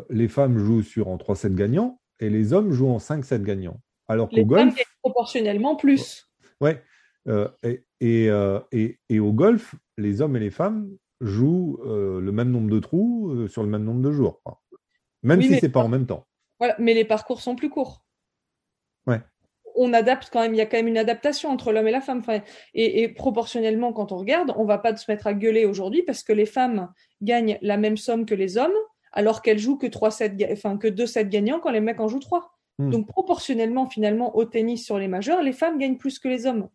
les 0.10 0.27
femmes 0.30 0.58
jouent 0.58 0.84
sur 0.84 1.10
en 1.10 1.17
3-7 1.17 1.54
gagnants 1.54 1.99
et 2.19 2.30
les 2.30 2.54
hommes 2.54 2.71
jouent 2.71 2.89
en 2.89 2.97
5-7 2.97 3.43
gagnants. 3.43 3.80
Alors 4.08 4.30
qu'au 4.30 4.45
golf. 4.45 4.73
Femmes 4.73 4.84
proportionnellement 5.04 5.75
plus. 5.75 6.27
Ouais. 6.62 6.82
Et, 7.63 7.84
et, 7.99 8.97
et, 9.10 9.19
au 9.19 9.34
golf, 9.34 9.75
les 9.97 10.21
hommes 10.21 10.36
et 10.38 10.39
les 10.39 10.49
femmes 10.49 10.89
jouent 11.19 11.80
le 11.86 12.32
même 12.32 12.49
nombre 12.49 12.69
de 12.69 12.80
trous 12.80 13.47
sur 13.47 13.63
le 13.63 13.69
même 13.69 13.84
nombre 13.84 14.01
de 14.01 14.12
jours. 14.12 14.41
Même 15.21 15.41
si 15.41 15.60
ce 15.60 15.65
n'est 15.65 15.71
pas 15.71 15.82
en 15.82 15.89
même 15.89 16.08
temps 16.08 16.25
mais 16.80 16.93
les 16.93 17.06
parcours 17.06 17.41
sont 17.41 17.56
plus 17.56 17.69
courts. 17.69 18.04
Ouais. 19.08 19.19
On 19.76 19.93
adapte 19.93 20.30
quand 20.32 20.41
même, 20.41 20.54
il 20.54 20.58
y 20.58 20.62
a 20.62 20.65
quand 20.65 20.78
même 20.78 20.88
une 20.88 20.97
adaptation 20.97 21.50
entre 21.50 21.71
l'homme 21.71 21.88
et 21.88 21.91
la 21.91 22.02
femme. 22.02 22.21
et, 22.74 23.08
proportionnellement, 23.10 23.93
quand 23.93 24.12
on 24.12 24.17
regarde, 24.17 24.54
on 24.58 24.65
va 24.65 24.78
pas 24.78 24.95
se 24.95 25.10
mettre 25.10 25.28
à 25.28 25.34
gueuler 25.34 25.65
aujourd'hui 25.65 26.04
parce 26.04 26.24
que 26.24 26.34
les 26.34 26.45
femmes 26.45 26.91
gagnent 27.21 27.58
la 27.62 27.78
même 27.78 27.97
somme 27.97 28.26
que 28.26 28.36
les 28.36 28.58
hommes, 28.58 28.71
alors 29.13 29.41
qu'elles 29.41 29.60
jouent 29.60 29.78
que 29.78 29.88
trois 29.88 30.12
sets, 30.12 30.36
enfin 30.52 30.78
que 30.78 30.88
deux 30.88 31.06
sets 31.06 31.26
gagnants 31.26 31.60
quand 31.60 31.71
les 31.71 31.80
mecs 31.80 32.00
en 32.00 32.08
jouent 32.08 32.19
trois. 32.19 32.58
Hmm. 32.80 32.89
Donc 32.89 33.08
proportionnellement, 33.08 33.88
finalement, 33.88 34.36
au 34.36 34.45
tennis 34.45 34.86
sur 34.86 34.97
les 34.97 35.08
majeurs, 35.08 35.41
les 35.41 35.54
femmes 35.54 35.78
gagnent 35.78 35.97
plus 35.97 36.19
que 36.19 36.28
les 36.28 36.45
hommes. 36.45 36.69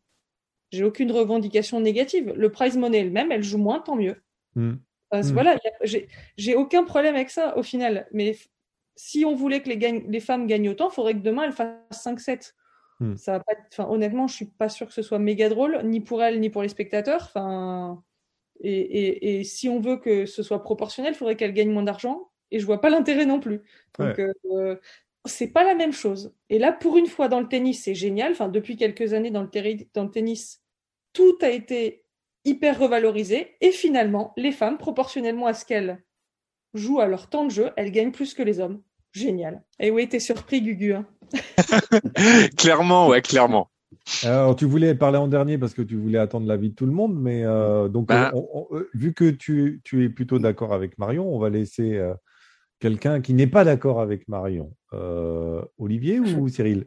J'ai 0.72 0.84
aucune 0.84 1.12
revendication 1.12 1.80
négative. 1.80 2.32
Le 2.36 2.50
prize 2.50 2.76
money 2.76 2.98
elle-même, 2.98 3.30
elle 3.30 3.42
joue 3.42 3.58
moins, 3.58 3.80
tant 3.80 3.96
mieux. 3.96 4.16
Hmm. 4.54 4.76
Hmm. 5.12 5.20
Voilà, 5.32 5.56
j'ai 6.36 6.54
aucun 6.56 6.84
problème 6.84 7.14
avec 7.14 7.30
ça 7.30 7.56
au 7.56 7.62
final. 7.62 8.08
Mais 8.12 8.36
si 8.96 9.24
on 9.24 9.34
voulait 9.34 9.62
que 9.62 9.68
les, 9.68 10.20
femmes 10.20 10.46
gagnent 10.46 10.70
autant, 10.70 10.88
il 10.90 10.94
faudrait 10.94 11.14
que 11.14 11.20
demain 11.20 11.44
elles 11.44 11.52
fassent 11.52 11.76
5-7. 11.92 12.54
Hmm. 12.98 13.14
Ça 13.16 13.42
enfin, 13.70 13.86
honnêtement, 13.90 14.26
je 14.26 14.34
suis 14.34 14.46
pas 14.46 14.70
sûr 14.70 14.86
que 14.86 14.94
ce 14.94 15.02
soit 15.02 15.18
méga 15.18 15.50
drôle, 15.50 15.80
ni 15.84 16.00
pour 16.00 16.22
elles, 16.22 16.40
ni 16.40 16.48
pour 16.48 16.62
les 16.62 16.68
spectateurs. 16.68 17.22
Enfin, 17.22 18.02
et, 18.60 19.44
si 19.44 19.68
on 19.68 19.80
veut 19.80 19.98
que 19.98 20.24
ce 20.24 20.42
soit 20.42 20.62
proportionnel, 20.62 21.12
il 21.12 21.16
faudrait 21.16 21.36
qu'elles 21.36 21.52
gagnent 21.52 21.72
moins 21.72 21.82
d'argent. 21.82 22.30
Et 22.50 22.58
je 22.58 22.64
vois 22.64 22.80
pas 22.80 22.88
l'intérêt 22.88 23.26
non 23.26 23.38
plus. 23.38 23.60
Donc, 23.98 24.18
euh, 24.18 24.76
c'est 25.26 25.48
pas 25.48 25.64
la 25.64 25.74
même 25.74 25.92
chose. 25.92 26.32
Et 26.48 26.58
là, 26.58 26.72
pour 26.72 26.96
une 26.96 27.06
fois 27.06 27.28
dans 27.28 27.40
le 27.40 27.48
tennis, 27.48 27.84
c'est 27.84 27.94
génial. 27.94 28.32
Enfin, 28.32 28.48
depuis 28.48 28.76
quelques 28.76 29.12
années 29.12 29.30
dans 29.30 29.42
le, 29.42 29.48
dans 29.92 30.04
le 30.04 30.10
tennis, 30.10 30.62
tout 31.12 31.36
a 31.42 31.50
été 31.50 32.04
hyper 32.44 32.78
revalorisé. 32.78 33.56
Et 33.60 33.72
finalement, 33.72 34.32
les 34.36 34.52
femmes, 34.52 34.78
proportionnellement 34.78 35.46
à 35.46 35.54
ce 35.54 35.66
qu'elles 35.66 36.02
jouent 36.76 37.00
à 37.00 37.06
leur 37.06 37.28
temps 37.28 37.44
de 37.44 37.50
jeu, 37.50 37.70
elles 37.76 37.90
gagnent 37.90 38.12
plus 38.12 38.34
que 38.34 38.42
les 38.42 38.60
hommes. 38.60 38.80
Génial. 39.12 39.62
Et 39.80 39.90
oui, 39.90 40.08
t'es 40.08 40.20
surpris, 40.20 40.60
Gugu. 40.60 40.94
Hein. 40.94 41.06
clairement, 42.56 43.08
ouais, 43.08 43.22
clairement. 43.22 43.70
Alors, 44.24 44.54
tu 44.56 44.66
voulais 44.66 44.94
parler 44.94 45.18
en 45.18 45.26
dernier 45.26 45.58
parce 45.58 45.74
que 45.74 45.82
tu 45.82 45.96
voulais 45.96 46.18
attendre 46.18 46.46
l'avis 46.46 46.70
de 46.70 46.74
tout 46.74 46.86
le 46.86 46.92
monde, 46.92 47.18
mais 47.18 47.44
euh, 47.44 47.88
donc, 47.88 48.08
bah. 48.08 48.32
euh, 48.34 48.88
vu 48.94 49.14
que 49.14 49.30
tu, 49.30 49.80
es 49.92 50.08
plutôt 50.08 50.38
d'accord 50.38 50.72
avec 50.72 50.98
Marion, 50.98 51.34
on 51.34 51.38
va 51.38 51.48
laisser 51.48 51.96
euh, 51.96 52.14
quelqu'un 52.78 53.20
qui 53.20 53.34
n'est 53.34 53.46
pas 53.46 53.64
d'accord 53.64 54.00
avec 54.00 54.28
Marion. 54.28 54.72
Olivier 55.78 56.20
ou 56.20 56.48
Cyril? 56.48 56.84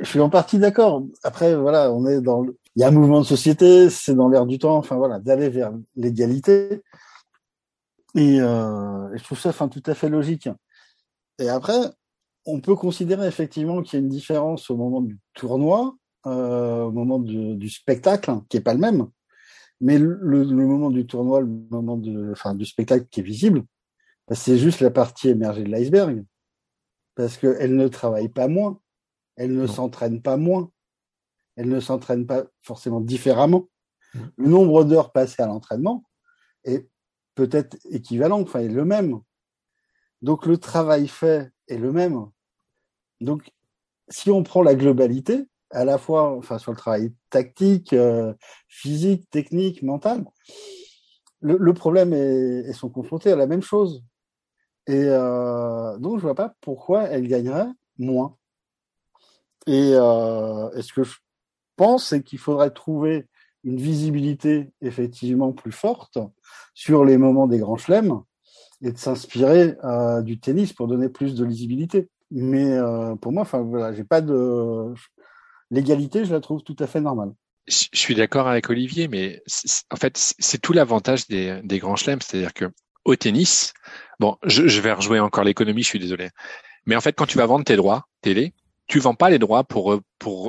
Je 0.00 0.04
suis 0.04 0.20
en 0.20 0.30
partie 0.30 0.58
d'accord. 0.58 1.04
Après, 1.22 1.56
voilà, 1.56 1.92
on 1.92 2.06
est 2.06 2.20
dans. 2.20 2.44
Il 2.76 2.82
y 2.82 2.84
a 2.84 2.88
un 2.88 2.92
mouvement 2.92 3.20
de 3.20 3.26
société, 3.26 3.90
c'est 3.90 4.14
dans 4.14 4.28
l'air 4.28 4.46
du 4.46 4.58
temps, 4.58 4.76
enfin 4.76 4.96
voilà, 4.96 5.18
d'aller 5.18 5.48
vers 5.48 5.72
l'égalité. 5.96 6.82
Et, 8.14 8.38
je 8.38 9.22
trouve 9.24 9.38
ça 9.38 9.50
enfin, 9.50 9.68
tout 9.68 9.82
à 9.86 9.94
fait 9.94 10.08
logique. 10.08 10.48
Et 11.38 11.48
après, 11.48 11.92
on 12.46 12.60
peut 12.60 12.74
considérer 12.74 13.26
effectivement 13.26 13.82
qu'il 13.82 13.98
y 13.98 14.02
a 14.02 14.04
une 14.04 14.08
différence 14.08 14.70
au 14.70 14.76
moment 14.76 15.02
du 15.02 15.18
tournoi, 15.34 15.96
euh, 16.26 16.84
au 16.84 16.92
moment 16.92 17.18
du, 17.18 17.68
spectacle, 17.68 18.32
qui 18.48 18.56
est 18.56 18.62
pas 18.62 18.74
le 18.74 18.80
même. 18.80 19.08
Mais 19.80 19.98
le, 19.98 20.44
moment 20.44 20.90
du 20.90 21.06
tournoi, 21.06 21.40
le 21.40 21.46
moment 21.46 21.96
de, 21.96 22.32
enfin, 22.32 22.54
du 22.54 22.64
spectacle 22.64 23.06
qui 23.10 23.20
est 23.20 23.22
visible, 23.22 23.62
bah, 24.26 24.34
c'est 24.34 24.58
juste 24.58 24.80
la 24.80 24.90
partie 24.90 25.28
émergée 25.28 25.62
de 25.62 25.70
l'iceberg. 25.70 26.24
Parce 27.14 27.36
qu'elle 27.36 27.76
ne 27.76 27.88
travaille 27.88 28.28
pas 28.28 28.48
moins, 28.48 28.80
elle 29.36 29.54
ne 29.54 29.66
s'entraîne 29.66 30.22
pas 30.22 30.36
moins. 30.36 30.70
elles 31.56 31.68
ne 31.68 31.80
s'entraînent 31.80 32.26
pas 32.26 32.44
forcément 32.62 33.00
différemment. 33.00 33.68
Mmh. 34.14 34.20
Le 34.36 34.48
nombre 34.48 34.84
d'heures 34.84 35.12
passées 35.12 35.42
à 35.42 35.46
l'entraînement 35.46 36.04
est 36.64 36.88
peut-être 37.38 37.76
équivalent, 37.88 38.40
enfin, 38.40 38.58
est 38.58 38.68
le 38.68 38.84
même. 38.84 39.20
Donc, 40.22 40.44
le 40.44 40.58
travail 40.58 41.06
fait 41.06 41.52
est 41.68 41.78
le 41.78 41.92
même. 41.92 42.26
Donc, 43.20 43.52
si 44.08 44.32
on 44.32 44.42
prend 44.42 44.60
la 44.60 44.74
globalité, 44.74 45.46
à 45.70 45.84
la 45.84 45.98
fois 45.98 46.36
enfin, 46.36 46.58
sur 46.58 46.72
le 46.72 46.76
travail 46.76 47.14
tactique, 47.30 47.92
euh, 47.92 48.34
physique, 48.66 49.30
technique, 49.30 49.84
mental, 49.84 50.24
le, 51.40 51.72
problème 51.74 52.12
est, 52.12 52.72
sont 52.72 52.90
confrontées 52.90 53.30
à 53.30 53.36
la 53.36 53.46
même 53.46 53.62
chose. 53.62 54.02
Et 54.88 55.04
euh, 55.04 55.96
donc, 55.98 56.16
je 56.18 56.22
vois 56.22 56.34
pas 56.34 56.54
pourquoi 56.60 57.04
elles 57.04 57.28
gagneraient 57.28 57.70
moins. 57.98 58.36
Et, 59.68 59.92
euh, 59.94 60.82
ce 60.82 60.92
que 60.92 61.04
je 61.04 61.18
pense, 61.76 62.08
c'est 62.08 62.24
qu'il 62.24 62.40
faudrait 62.40 62.72
trouver 62.72 63.28
une 63.64 63.76
visibilité 63.76 64.70
effectivement 64.80 65.52
plus 65.52 65.72
forte 65.72 66.18
sur 66.74 67.04
les 67.04 67.18
moments 67.18 67.46
des 67.46 67.58
grands 67.58 67.76
chelems 67.76 68.22
et 68.82 68.92
de 68.92 68.98
s'inspirer 68.98 69.74
euh, 69.84 70.22
du 70.22 70.38
tennis 70.38 70.72
pour 70.72 70.86
donner 70.86 71.08
plus 71.08 71.34
de 71.34 71.44
lisibilité. 71.44 72.08
Mais 72.30 72.72
euh, 72.72 73.16
pour 73.16 73.32
moi, 73.32 73.42
enfin 73.42 73.66
j'ai 73.94 74.04
pas 74.04 74.20
de 74.20 74.94
l'égalité, 75.70 76.24
je 76.24 76.32
la 76.32 76.40
trouve 76.40 76.62
tout 76.62 76.76
à 76.78 76.86
fait 76.86 77.00
normale. 77.00 77.32
Je 77.66 77.88
suis 77.92 78.14
d'accord 78.14 78.48
avec 78.48 78.70
Olivier, 78.70 79.08
mais 79.08 79.42
en 79.90 79.96
fait, 79.96 80.34
c'est 80.38 80.58
tout 80.58 80.72
l'avantage 80.72 81.26
des, 81.26 81.60
grands 81.78 81.96
chelems, 81.96 82.22
c'est-à-dire 82.22 82.54
que 82.54 82.66
au 83.04 83.14
tennis, 83.14 83.74
bon, 84.20 84.36
je, 84.42 84.80
vais 84.80 84.92
rejouer 84.92 85.20
encore 85.20 85.44
l'économie, 85.44 85.82
je 85.82 85.88
suis 85.88 85.98
désolé, 85.98 86.30
mais 86.86 86.96
en 86.96 87.00
fait, 87.02 87.12
quand 87.12 87.26
tu 87.26 87.36
vas 87.36 87.44
vendre 87.44 87.64
tes 87.64 87.76
droits 87.76 88.08
télé, 88.22 88.54
tu 88.86 89.00
vends 89.00 89.14
pas 89.14 89.28
les 89.28 89.38
droits 89.38 89.64
pour 89.64 90.00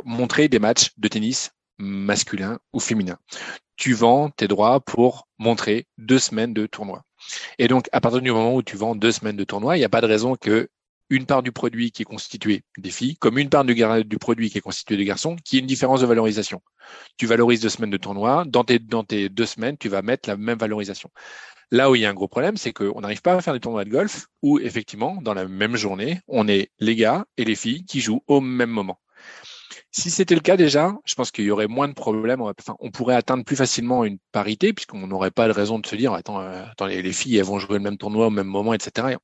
montrer 0.05 0.47
des 0.47 0.59
matchs 0.59 0.91
de 0.97 1.07
tennis 1.09 1.51
masculin 1.79 2.59
ou 2.73 2.79
féminin. 2.79 3.17
Tu 3.77 3.93
vends 3.93 4.29
tes 4.29 4.47
droits 4.47 4.81
pour 4.81 5.27
montrer 5.37 5.87
deux 5.97 6.19
semaines 6.19 6.53
de 6.53 6.67
tournoi. 6.67 7.03
Et 7.57 7.67
donc, 7.67 7.87
à 7.91 8.01
partir 8.01 8.21
du 8.21 8.31
moment 8.31 8.55
où 8.55 8.61
tu 8.61 8.75
vends 8.75 8.95
deux 8.95 9.11
semaines 9.11 9.37
de 9.37 9.43
tournoi, 9.43 9.77
il 9.77 9.79
n'y 9.79 9.85
a 9.85 9.89
pas 9.89 10.01
de 10.01 10.07
raison 10.07 10.35
que 10.35 10.69
une 11.09 11.25
part 11.25 11.41
du 11.41 11.51
produit 11.51 11.91
qui 11.91 12.03
est 12.03 12.05
constitué 12.05 12.63
des 12.77 12.91
filles, 12.91 13.15
comme 13.17 13.39
une 13.39 13.49
part 13.49 13.65
du, 13.65 13.73
du 13.73 14.17
produit 14.19 14.49
qui 14.49 14.59
est 14.59 14.61
constitué 14.61 14.95
de 14.95 15.03
garçons, 15.03 15.35
qui 15.43 15.57
ait 15.57 15.59
une 15.59 15.65
différence 15.65 16.01
de 16.01 16.05
valorisation. 16.05 16.61
Tu 17.17 17.25
valorises 17.25 17.61
deux 17.61 17.69
semaines 17.69 17.89
de 17.89 17.97
tournoi, 17.97 18.45
dans 18.47 18.63
tes, 18.63 18.79
dans 18.79 19.03
tes 19.03 19.29
deux 19.29 19.45
semaines, 19.45 19.77
tu 19.77 19.89
vas 19.89 20.01
mettre 20.01 20.29
la 20.29 20.37
même 20.37 20.59
valorisation. 20.59 21.09
Là 21.71 21.89
où 21.89 21.95
il 21.95 22.01
y 22.01 22.05
a 22.05 22.09
un 22.09 22.13
gros 22.13 22.27
problème, 22.27 22.57
c'est 22.57 22.73
qu'on 22.73 23.01
n'arrive 23.01 23.21
pas 23.21 23.33
à 23.33 23.41
faire 23.41 23.53
des 23.53 23.59
tournois 23.59 23.85
de 23.85 23.89
golf 23.89 24.27
où, 24.41 24.59
effectivement, 24.59 25.19
dans 25.21 25.33
la 25.33 25.47
même 25.47 25.75
journée, 25.75 26.19
on 26.27 26.47
est 26.47 26.71
les 26.79 26.95
gars 26.95 27.25
et 27.37 27.45
les 27.45 27.55
filles 27.55 27.85
qui 27.85 28.01
jouent 28.01 28.23
au 28.27 28.41
même 28.41 28.71
moment. 28.71 28.99
Si 29.91 30.11
c'était 30.11 30.35
le 30.35 30.41
cas 30.41 30.55
déjà, 30.55 30.93
je 31.03 31.15
pense 31.15 31.31
qu'il 31.31 31.45
y 31.45 31.51
aurait 31.51 31.67
moins 31.67 31.87
de 31.87 31.93
problèmes. 31.93 32.41
Enfin, 32.41 32.75
on 32.79 32.91
pourrait 32.91 33.15
atteindre 33.15 33.43
plus 33.43 33.55
facilement 33.55 34.05
une 34.05 34.19
parité 34.31 34.71
puisqu'on 34.71 35.07
n'aurait 35.07 35.31
pas 35.31 35.47
de 35.47 35.53
raison 35.53 35.79
de 35.79 35.87
se 35.87 35.95
dire 35.95 36.13
attends, 36.13 36.41
euh, 36.41 36.63
attends 36.71 36.85
les, 36.85 37.11
filles 37.11 37.37
elles 37.37 37.45
vont 37.45 37.57
jouer 37.59 37.77
le 37.77 37.83
même 37.83 37.97
tournoi 37.97 38.27
au 38.27 38.29
même 38.29 38.47
moment, 38.47 38.73
etc. 38.73 39.17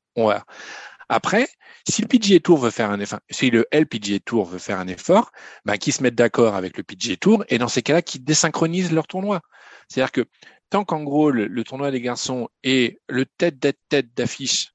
Après, 1.07 1.47
si 1.88 2.01
le 2.01 2.07
PGA 2.07 2.39
Tour 2.39 2.57
veut 2.57 2.72
faire 2.72 2.89
un 2.89 2.99
effort, 2.99 3.20
si 3.30 3.51
le 3.51 3.68
LPGA 3.72 4.20
Tour 4.26 4.45
veut 4.45 4.57
faire 4.57 4.80
un 4.80 4.88
effort, 4.88 5.32
ben, 5.63 5.78
qu'ils 5.78 5.93
se 5.93 6.01
mettent 6.01 6.16
d'accord 6.16 6.55
avec 6.55 6.78
le 6.78 6.84
PGA 6.84 7.16
Tour 7.18 7.45
et 7.49 7.59
dans 7.59 7.68
ces 7.68 7.84
cas-là, 7.84 8.01
qu'ils 8.01 8.24
désynchronisent 8.24 8.91
leur 8.91 9.05
tournoi. 9.05 9.41
C'est-à-dire 9.88 10.11
que 10.11 10.26
tant 10.72 10.84
qu'en 10.84 11.03
gros 11.03 11.30
le, 11.30 11.63
tournoi 11.63 11.91
des 11.91 12.01
garçons 12.01 12.49
est 12.63 12.99
le 13.07 13.26
tête 13.26 13.59
tête 13.89 14.13
d'affiche 14.16 14.72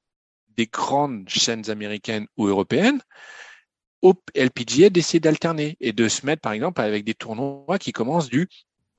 des 0.56 0.66
grandes 0.66 1.28
chaînes 1.28 1.68
américaines 1.68 2.26
ou 2.36 2.46
européennes, 2.46 3.00
au 4.02 4.14
LPGA 4.34 4.90
d'essayer 4.90 5.20
d'alterner 5.20 5.76
et 5.80 5.92
de 5.92 6.08
se 6.08 6.24
mettre 6.26 6.42
par 6.42 6.52
exemple 6.52 6.80
avec 6.80 7.04
des 7.04 7.14
tournois 7.14 7.78
qui 7.78 7.92
commencent 7.92 8.28
du 8.28 8.48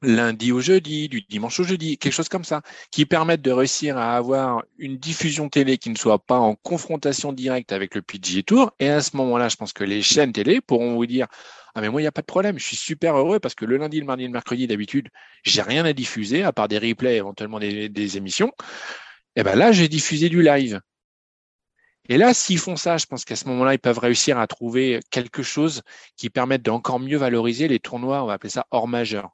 lundi 0.04 0.52
au 0.52 0.60
jeudi, 0.62 1.08
du 1.10 1.22
dimanche 1.22 1.60
au 1.60 1.64
jeudi, 1.64 1.98
quelque 1.98 2.14
chose 2.14 2.30
comme 2.30 2.44
ça, 2.44 2.62
qui 2.92 3.06
permettent 3.06 3.42
de 3.42 3.52
réussir 3.52 3.98
à 3.98 4.16
avoir 4.18 4.64
une 4.78 4.98
diffusion 4.98 5.50
télé 5.50 5.78
qui 5.78 5.90
ne 5.90 5.96
soit 5.96 6.20
pas 6.20 6.40
en 6.40 6.56
confrontation 6.56 7.34
directe 7.34 7.72
avec 7.72 7.94
le 7.96 8.02
PGA 8.02 8.42
Tour. 8.44 8.72
Et 8.80 8.90
à 8.90 9.02
ce 9.02 9.16
moment-là, 9.18 9.50
je 9.50 9.56
pense 9.58 9.74
que 9.74 9.84
les 9.84 10.02
chaînes 10.02 10.34
télé 10.34 10.60
pourront 10.62 10.96
vous 10.96 11.06
dire 11.06 11.28
ah 11.76 11.82
mais 11.82 11.90
moi 11.90 12.02
il 12.02 12.04
n'y 12.04 12.08
a 12.08 12.12
pas 12.12 12.22
de 12.22 12.26
problème, 12.26 12.60
je 12.60 12.66
suis 12.66 12.76
super 12.76 13.16
heureux 13.16 13.40
parce 13.40 13.56
que 13.56 13.66
le 13.66 13.78
lundi, 13.78 14.00
le 14.00 14.06
mardi, 14.06 14.24
le 14.26 14.30
mercredi 14.32 14.68
d'habitude, 14.68 15.08
j'ai 15.44 15.62
rien 15.62 15.86
à 15.86 15.94
diffuser 15.94 16.44
à 16.44 16.52
part 16.52 16.68
des 16.68 16.78
replays, 16.80 17.18
éventuellement 17.18 17.60
des, 17.60 17.88
des 17.88 18.18
émissions. 18.18 18.52
Et 19.36 19.42
eh 19.42 19.44
ben 19.44 19.56
là, 19.56 19.72
j'ai 19.72 19.88
diffusé 19.88 20.28
du 20.28 20.42
live. 20.42 20.82
Et 22.10 22.18
là, 22.18 22.34
s'ils 22.34 22.60
font 22.60 22.76
ça, 22.76 22.98
je 22.98 23.06
pense 23.06 23.26
qu'à 23.26 23.36
ce 23.36 23.48
moment-là, 23.48 23.74
ils 23.74 23.80
peuvent 23.80 24.00
réussir 24.00 24.40
à 24.40 24.48
trouver 24.48 25.00
quelque 25.12 25.44
chose 25.44 25.82
qui 26.18 26.30
permette 26.30 26.64
d'encore 26.64 27.00
mieux 27.00 27.18
valoriser 27.18 27.68
les 27.68 27.80
tournois, 27.80 28.24
on 28.24 28.28
va 28.28 28.34
appeler 28.34 28.50
ça 28.50 28.66
hors 28.72 28.88
majeur, 28.88 29.30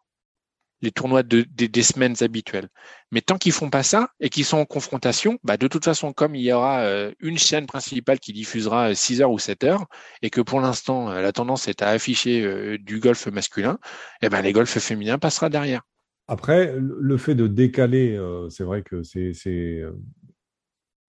les 0.81 0.91
tournois 0.91 1.23
de, 1.23 1.41
des 1.41 1.81
semaines 1.81 2.15
habituelles. 2.21 2.67
Mais 3.11 3.21
tant 3.21 3.37
qu'ils 3.37 3.53
font 3.53 3.69
pas 3.69 3.83
ça 3.83 4.09
et 4.19 4.29
qu'ils 4.29 4.45
sont 4.45 4.57
en 4.57 4.65
confrontation, 4.65 5.39
bah 5.43 5.57
de 5.57 5.67
toute 5.67 5.85
façon, 5.85 6.13
comme 6.13 6.35
il 6.35 6.43
y 6.43 6.51
aura 6.51 6.81
euh, 6.81 7.11
une 7.19 7.37
chaîne 7.37 7.65
principale 7.65 8.19
qui 8.19 8.33
diffusera 8.33 8.93
6 8.93 9.21
heures 9.21 9.31
ou 9.31 9.39
7 9.39 9.63
heures, 9.63 9.85
et 10.21 10.29
que 10.29 10.41
pour 10.41 10.59
l'instant, 10.59 11.09
euh, 11.09 11.21
la 11.21 11.31
tendance 11.31 11.67
est 11.67 11.81
à 11.81 11.89
afficher 11.89 12.43
euh, 12.43 12.77
du 12.77 12.99
golf 12.99 13.27
masculin, 13.27 13.79
eh 14.21 14.29
ben 14.29 14.41
les 14.41 14.51
golfs 14.51 14.77
féminins 14.79 15.17
passera 15.17 15.49
derrière. 15.49 15.81
Après, 16.27 16.75
le 16.77 17.17
fait 17.17 17.35
de 17.35 17.47
décaler, 17.47 18.19
c'est 18.49 18.65
vrai 18.65 18.81
que 18.81 19.01
c'est 19.01 19.31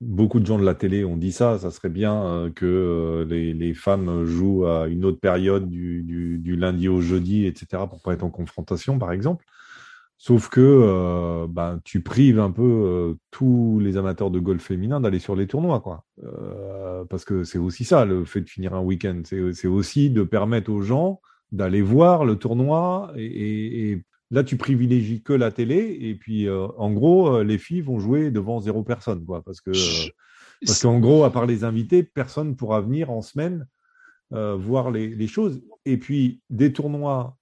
beaucoup 0.00 0.40
de 0.40 0.46
gens 0.46 0.58
de 0.58 0.64
la 0.64 0.74
télé 0.74 1.04
ont 1.04 1.16
dit 1.16 1.32
ça, 1.32 1.58
ça 1.58 1.70
serait 1.70 1.88
bien 1.88 2.14
euh, 2.24 2.50
que 2.50 2.66
euh, 2.66 3.24
les, 3.24 3.74
femmes 3.74 4.24
jouent 4.24 4.66
à 4.66 4.88
une 4.88 5.04
autre 5.04 5.20
période 5.20 5.68
du, 5.68 6.56
lundi 6.56 6.88
au 6.88 7.00
jeudi, 7.00 7.46
etc., 7.46 7.84
pour 7.88 8.00
pas 8.00 8.12
être 8.12 8.24
en 8.24 8.30
confrontation, 8.30 8.98
par 8.98 9.12
exemple. 9.12 9.44
Sauf 10.20 10.48
que 10.48 10.60
euh, 10.60 11.46
ben, 11.48 11.80
tu 11.84 12.00
prives 12.02 12.40
un 12.40 12.50
peu 12.50 13.16
tous 13.30 13.78
les 13.80 13.96
amateurs 13.96 14.30
de 14.30 14.40
golf 14.40 14.62
féminin 14.62 15.00
d'aller 15.00 15.20
sur 15.20 15.36
les 15.36 15.46
tournois, 15.46 15.80
quoi. 15.80 16.04
parce 17.08 17.24
que 17.24 17.44
c'est 17.44 17.58
aussi 17.58 17.84
ça, 17.84 18.04
le 18.04 18.24
fait 18.24 18.40
de 18.40 18.48
finir 18.48 18.74
un 18.74 18.80
week-end. 18.80 19.22
C'est 19.24 19.68
aussi 19.68 20.10
de 20.10 20.24
permettre 20.24 20.72
aux 20.72 20.82
gens 20.82 21.20
d'aller 21.52 21.82
voir 21.82 22.24
le 22.24 22.36
tournoi 22.36 23.12
et, 23.16 23.92
et 23.92 24.02
Là, 24.30 24.44
tu 24.44 24.58
privilégies 24.58 25.22
que 25.22 25.32
la 25.32 25.50
télé, 25.50 25.96
et 26.00 26.14
puis 26.14 26.46
euh, 26.46 26.68
en 26.76 26.92
gros, 26.92 27.36
euh, 27.36 27.44
les 27.44 27.56
filles 27.56 27.80
vont 27.80 27.98
jouer 27.98 28.30
devant 28.30 28.60
zéro 28.60 28.82
personne, 28.82 29.24
quoi, 29.24 29.42
parce 29.42 29.62
que 29.62 29.70
euh, 29.70 30.10
parce 30.66 30.82
qu'en 30.82 30.98
gros, 30.98 31.24
à 31.24 31.32
part 31.32 31.46
les 31.46 31.64
invités, 31.64 32.02
personne 32.02 32.56
pourra 32.56 32.80
venir 32.80 33.10
en 33.10 33.22
semaine 33.22 33.66
voir 34.30 34.90
les, 34.90 35.08
les, 35.08 35.26
choses. 35.26 35.62
Et 35.86 35.96
puis 35.96 36.42
des 36.50 36.74
tournois, 36.74 37.38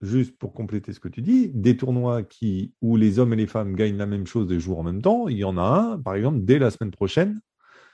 juste 0.00 0.36
pour 0.38 0.54
compléter 0.54 0.92
ce 0.92 0.98
que 0.98 1.08
tu 1.08 1.22
dis, 1.22 1.50
des 1.54 1.76
tournois 1.76 2.24
qui 2.24 2.74
où 2.80 2.96
les 2.96 3.20
hommes 3.20 3.32
et 3.34 3.36
les 3.36 3.46
femmes 3.46 3.76
gagnent 3.76 3.98
la 3.98 4.06
même 4.06 4.26
chose 4.26 4.48
des 4.48 4.58
jours 4.58 4.80
en 4.80 4.82
même 4.82 5.02
temps. 5.02 5.28
Il 5.28 5.36
y 5.36 5.44
en 5.44 5.56
a 5.56 5.62
un, 5.62 5.98
par 5.98 6.16
exemple, 6.16 6.40
dès 6.42 6.58
la 6.58 6.72
semaine 6.72 6.90
prochaine 6.90 7.40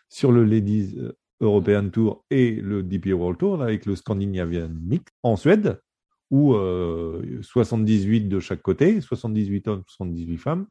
sur 0.09 0.33
le 0.33 0.45
Ladies 0.45 0.97
European 1.41 1.91
Tour 1.91 2.25
et 2.31 2.53
le 2.53 2.83
DP 2.83 3.09
World 3.09 3.39
Tour 3.39 3.63
avec 3.63 3.85
le 3.85 3.97
Scandinavian 3.97 4.71
Mix 4.81 5.13
en 5.23 5.37
Suède 5.37 5.81
ou 6.31 6.55
78 7.43 8.25
euh, 8.25 8.29
de 8.29 8.41
chaque 8.41 8.63
côté, 8.63 9.01
78 9.01 9.69
hommes, 9.69 9.83
78 9.87 10.37
femmes, 10.39 10.67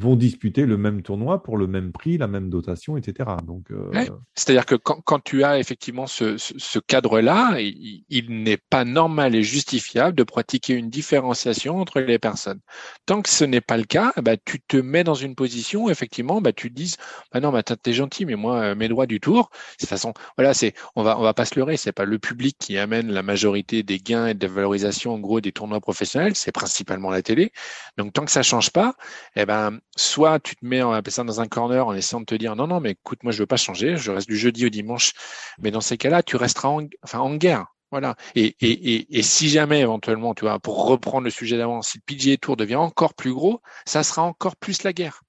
vont 0.00 0.16
disputer 0.16 0.66
le 0.66 0.76
même 0.76 1.02
tournoi 1.02 1.42
pour 1.42 1.56
le 1.56 1.66
même 1.66 1.92
prix, 1.92 2.18
la 2.18 2.26
même 2.26 2.50
dotation, 2.50 2.96
etc. 2.96 3.30
Donc, 3.44 3.70
euh... 3.70 3.90
c'est-à-dire 4.34 4.66
que 4.66 4.74
quand, 4.74 5.00
quand, 5.04 5.22
tu 5.22 5.44
as 5.44 5.58
effectivement 5.58 6.06
ce, 6.06 6.36
ce, 6.38 6.78
cadre-là, 6.78 7.58
il, 7.60 8.26
n'est 8.28 8.56
pas 8.56 8.84
normal 8.84 9.34
et 9.34 9.42
justifiable 9.42 10.16
de 10.16 10.22
pratiquer 10.22 10.74
une 10.74 10.90
différenciation 10.90 11.78
entre 11.78 12.00
les 12.00 12.18
personnes. 12.18 12.60
Tant 13.06 13.22
que 13.22 13.28
ce 13.28 13.44
n'est 13.44 13.60
pas 13.60 13.76
le 13.76 13.84
cas, 13.84 14.12
bah, 14.22 14.36
tu 14.36 14.60
te 14.60 14.76
mets 14.76 15.04
dans 15.04 15.14
une 15.14 15.34
position 15.34 15.84
où 15.84 15.90
effectivement, 15.90 16.40
bah, 16.40 16.52
tu 16.52 16.70
te 16.70 16.74
dis, 16.74 16.94
bah 17.32 17.40
non, 17.40 17.52
bah, 17.52 17.62
t'es 17.62 17.92
gentil, 17.92 18.24
mais 18.24 18.36
moi, 18.36 18.60
euh, 18.60 18.74
mes 18.74 18.88
droits 18.88 19.06
du 19.06 19.20
tour, 19.20 19.50
de 19.52 19.80
toute 19.80 19.88
façon, 19.88 20.14
voilà, 20.36 20.54
c'est, 20.54 20.74
on 20.96 21.02
va, 21.02 21.18
on 21.18 21.22
va 21.22 21.34
pas 21.34 21.44
se 21.44 21.56
leurrer, 21.56 21.76
c'est 21.76 21.92
pas 21.92 22.04
le 22.04 22.18
public 22.18 22.56
qui 22.58 22.78
amène 22.78 23.12
la 23.12 23.22
majorité 23.22 23.82
des 23.82 23.98
gains 23.98 24.28
et 24.28 24.34
de 24.34 24.46
valorisation 24.46 25.14
en 25.14 25.18
gros 25.18 25.40
des 25.40 25.52
tournois 25.52 25.80
professionnels, 25.80 26.34
c'est 26.36 26.52
principalement 26.52 27.10
la 27.10 27.22
télé. 27.22 27.52
Donc 27.98 28.12
tant 28.12 28.24
que 28.24 28.30
ça 28.30 28.42
change 28.42 28.70
pas, 28.70 28.94
eh 29.36 29.44
ben 29.46 29.78
soit 29.96 30.40
tu 30.40 30.56
te 30.56 30.64
mets 30.64 30.82
en 30.82 31.00
ça 31.08 31.24
dans 31.24 31.40
un 31.40 31.46
corner 31.46 31.86
en 31.86 31.94
essayant 31.94 32.20
de 32.20 32.26
te 32.26 32.34
dire 32.34 32.56
non 32.56 32.66
non 32.66 32.80
mais 32.80 32.92
écoute 32.92 33.22
moi 33.22 33.32
je 33.32 33.38
veux 33.38 33.46
pas 33.46 33.56
changer, 33.56 33.96
je 33.96 34.10
reste 34.10 34.28
du 34.28 34.36
jeudi 34.36 34.66
au 34.66 34.68
dimanche, 34.68 35.12
mais 35.58 35.70
dans 35.70 35.80
ces 35.80 35.96
cas-là 35.96 36.22
tu 36.22 36.36
resteras 36.36 36.68
en, 36.68 36.86
enfin 37.02 37.18
en 37.18 37.34
guerre. 37.36 37.66
Voilà. 37.90 38.14
Et, 38.36 38.56
et, 38.60 38.70
et, 38.70 39.18
et, 39.18 39.22
si 39.22 39.48
jamais 39.48 39.80
éventuellement, 39.80 40.32
tu 40.34 40.44
vois, 40.44 40.60
pour 40.60 40.86
reprendre 40.86 41.24
le 41.24 41.30
sujet 41.30 41.58
d'avant, 41.58 41.82
si 41.82 41.98
le 41.98 42.02
PGA 42.06 42.36
Tour 42.36 42.56
devient 42.56 42.76
encore 42.76 43.14
plus 43.14 43.32
gros, 43.32 43.60
ça 43.84 44.04
sera 44.04 44.22
encore 44.22 44.54
plus 44.56 44.84
la 44.84 44.92
guerre. 44.92 45.22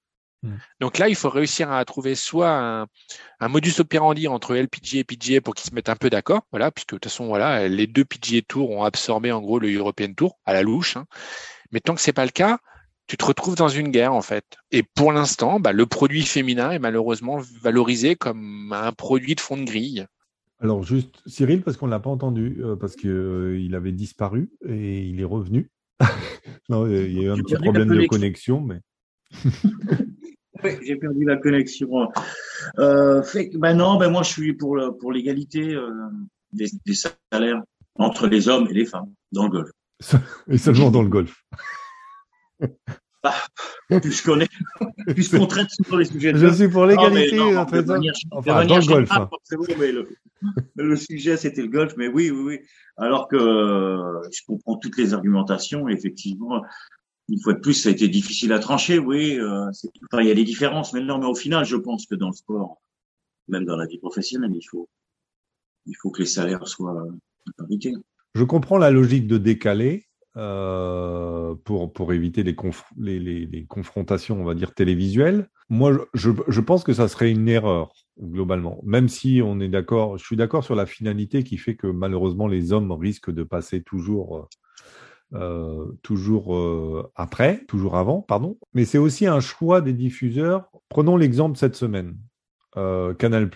Hmm. 0.44 0.56
Donc 0.80 0.98
là, 0.98 1.08
il 1.08 1.16
faut 1.16 1.28
réussir 1.28 1.72
à 1.72 1.84
trouver 1.84 2.14
soit 2.14 2.50
un, 2.50 2.86
un 3.40 3.48
modus 3.48 3.74
operandi 3.80 4.28
entre 4.28 4.54
LPGA 4.54 4.98
et 4.98 5.04
PGA 5.04 5.40
pour 5.40 5.54
qu'ils 5.54 5.70
se 5.70 5.74
mettent 5.74 5.88
un 5.88 5.96
peu 5.96 6.08
d'accord, 6.08 6.42
voilà, 6.52 6.70
puisque 6.70 6.90
de 6.90 6.98
toute 6.98 7.10
façon, 7.10 7.26
voilà, 7.26 7.66
les 7.68 7.88
deux 7.88 8.04
PGA 8.04 8.42
Tours 8.46 8.70
ont 8.70 8.84
absorbé 8.84 9.32
en 9.32 9.40
gros 9.40 9.58
le 9.58 9.72
European 9.74 10.12
Tour 10.14 10.38
à 10.44 10.52
la 10.52 10.62
louche. 10.62 10.96
Hein. 10.96 11.06
Mais 11.72 11.80
tant 11.80 11.94
que 11.96 12.00
c'est 12.00 12.12
pas 12.12 12.24
le 12.24 12.30
cas, 12.30 12.58
tu 13.06 13.16
te 13.16 13.24
retrouves 13.24 13.56
dans 13.56 13.68
une 13.68 13.88
guerre 13.88 14.14
en 14.14 14.22
fait. 14.22 14.44
Et 14.70 14.82
pour 14.82 15.12
l'instant, 15.12 15.60
bah, 15.60 15.72
le 15.72 15.86
produit 15.86 16.22
féminin 16.22 16.70
est 16.70 16.78
malheureusement 16.78 17.38
valorisé 17.60 18.16
comme 18.16 18.72
un 18.72 18.92
produit 18.92 19.34
de 19.34 19.40
fond 19.40 19.56
de 19.56 19.64
grille. 19.64 20.06
Alors 20.60 20.84
juste 20.84 21.22
Cyril, 21.26 21.62
parce 21.62 21.76
qu'on 21.76 21.86
ne 21.86 21.90
l'a 21.90 21.98
pas 21.98 22.10
entendu, 22.10 22.60
euh, 22.60 22.76
parce 22.76 22.94
qu'il 22.94 23.10
euh, 23.10 23.68
avait 23.76 23.92
disparu 23.92 24.50
et 24.64 25.00
il 25.00 25.20
est 25.20 25.24
revenu. 25.24 25.70
non, 26.68 26.86
il 26.86 27.12
y 27.12 27.20
a 27.20 27.22
eu 27.24 27.30
un 27.30 27.36
petit 27.36 27.56
problème 27.56 27.88
de 27.88 28.06
connexion, 28.06 28.60
mais. 28.60 28.80
oui, 30.64 30.70
j'ai 30.84 30.96
perdu 30.96 31.24
la 31.24 31.36
connexion. 31.36 32.08
Euh, 32.78 33.22
fait, 33.22 33.50
ben 33.54 33.74
non, 33.74 33.96
ben 33.98 34.10
moi 34.10 34.22
je 34.22 34.30
suis 34.30 34.52
pour, 34.52 34.78
pour 35.00 35.10
l'égalité 35.10 35.76
des, 36.52 36.66
des, 36.86 36.94
salaires 36.94 37.62
entre 37.96 38.28
les 38.28 38.48
hommes 38.48 38.68
et 38.70 38.74
les 38.74 38.84
femmes 38.84 39.12
dans 39.32 39.44
le 39.44 39.50
golf. 39.50 39.70
Et 40.48 40.58
seulement 40.58 40.90
dans 40.90 41.02
le 41.02 41.08
golf. 41.08 41.44
Ah, 43.24 43.40
puisqu'on 44.00 44.40
est, 44.40 44.48
puisqu'on 45.14 45.46
traite 45.46 45.70
souvent 45.70 45.96
les 45.96 46.06
sujets. 46.06 46.32
De 46.32 46.38
Je 46.38 46.52
suis 46.52 46.68
pour 46.68 46.86
l'égalité 46.86 47.38
hommes. 47.38 47.56
Enfin, 47.56 48.64
dans 48.64 48.78
le 48.78 48.86
golf. 48.86 49.12
Hein. 49.12 49.30
mais 49.78 49.92
le, 49.92 50.08
le, 50.74 50.96
sujet 50.96 51.36
c'était 51.36 51.62
le 51.62 51.68
golf, 51.68 51.94
mais 51.96 52.08
oui, 52.08 52.30
oui, 52.30 52.42
oui. 52.42 52.58
Alors 52.96 53.28
que 53.28 53.36
je 53.36 54.40
comprends 54.44 54.76
toutes 54.76 54.96
les 54.98 55.14
argumentations, 55.14 55.88
effectivement, 55.88 56.62
une 57.28 57.40
fois 57.40 57.54
de 57.54 57.60
plus, 57.60 57.74
ça 57.74 57.88
a 57.88 57.92
été 57.92 58.08
difficile 58.08 58.52
à 58.52 58.58
trancher, 58.58 58.98
oui. 58.98 59.38
Euh, 59.38 59.70
enfin, 60.10 60.22
il 60.22 60.28
y 60.28 60.30
a 60.30 60.34
des 60.34 60.44
différences, 60.44 60.92
mais 60.92 61.00
non, 61.00 61.18
mais 61.18 61.26
au 61.26 61.34
final, 61.34 61.64
je 61.64 61.76
pense 61.76 62.06
que 62.06 62.14
dans 62.14 62.28
le 62.28 62.34
sport, 62.34 62.82
même 63.48 63.64
dans 63.64 63.76
la 63.76 63.86
vie 63.86 63.98
professionnelle, 63.98 64.52
il 64.54 64.66
faut, 64.68 64.88
il 65.86 65.94
faut 66.00 66.10
que 66.10 66.20
les 66.20 66.26
salaires 66.26 66.66
soient 66.66 67.06
parité. 67.56 67.94
Je 68.34 68.44
comprends 68.44 68.78
la 68.78 68.90
logique 68.90 69.26
de 69.26 69.38
décaler 69.38 70.08
euh, 70.38 71.54
pour, 71.64 72.12
éviter 72.14 72.42
les, 72.42 72.54
confrontations, 73.68 74.40
on 74.40 74.44
va 74.44 74.54
dire, 74.54 74.72
télévisuelles. 74.74 75.48
Moi, 75.68 76.06
je, 76.14 76.60
pense 76.60 76.84
que 76.84 76.94
ça 76.94 77.08
serait 77.08 77.30
une 77.30 77.48
erreur, 77.48 77.92
globalement. 78.18 78.80
Même 78.82 79.08
si 79.08 79.42
on 79.44 79.60
est 79.60 79.68
d'accord, 79.68 80.16
je 80.16 80.24
suis 80.24 80.36
d'accord 80.36 80.64
sur 80.64 80.74
la 80.74 80.86
finalité 80.86 81.44
qui 81.44 81.58
fait 81.58 81.76
que 81.76 81.86
malheureusement, 81.86 82.48
les 82.48 82.72
hommes 82.72 82.92
risquent 82.92 83.30
de 83.30 83.42
passer 83.42 83.82
toujours. 83.82 84.48
Euh, 85.34 85.86
toujours 86.02 86.54
euh, 86.54 87.10
après, 87.14 87.64
toujours 87.66 87.96
avant, 87.96 88.20
pardon. 88.20 88.58
Mais 88.74 88.84
c'est 88.84 88.98
aussi 88.98 89.26
un 89.26 89.40
choix 89.40 89.80
des 89.80 89.94
diffuseurs. 89.94 90.70
Prenons 90.88 91.16
l'exemple 91.16 91.58
cette 91.58 91.76
semaine. 91.76 92.16
Canal 92.74 93.50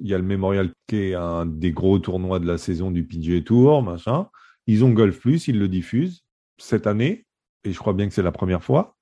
il 0.00 0.08
y 0.08 0.14
a 0.14 0.18
le 0.18 0.24
Memorial 0.24 0.70
qui 0.86 0.96
est 0.96 1.14
un 1.14 1.44
des 1.44 1.72
gros 1.72 1.98
tournois 1.98 2.38
de 2.38 2.46
la 2.46 2.56
saison 2.56 2.90
du 2.90 3.04
PGA 3.04 3.42
Tour, 3.42 3.82
machin. 3.82 4.28
Ils 4.68 4.84
ont 4.84 4.90
Golf 4.90 5.18
Plus, 5.18 5.48
ils 5.48 5.58
le 5.58 5.66
diffusent 5.66 6.26
cette 6.58 6.86
année, 6.86 7.24
et 7.64 7.72
je 7.72 7.78
crois 7.78 7.94
bien 7.94 8.06
que 8.06 8.12
c'est 8.12 8.22
la 8.22 8.32
première 8.32 8.62
fois. 8.62 8.98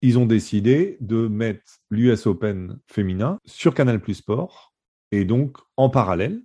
Ils 0.00 0.18
ont 0.18 0.24
décidé 0.24 0.96
de 1.00 1.28
mettre 1.28 1.62
l'US 1.90 2.26
Open 2.26 2.80
féminin 2.86 3.38
sur 3.44 3.74
Canal 3.74 4.00
Plus 4.00 4.14
Sport, 4.14 4.72
et 5.12 5.26
donc 5.26 5.58
en 5.76 5.90
parallèle, 5.90 6.42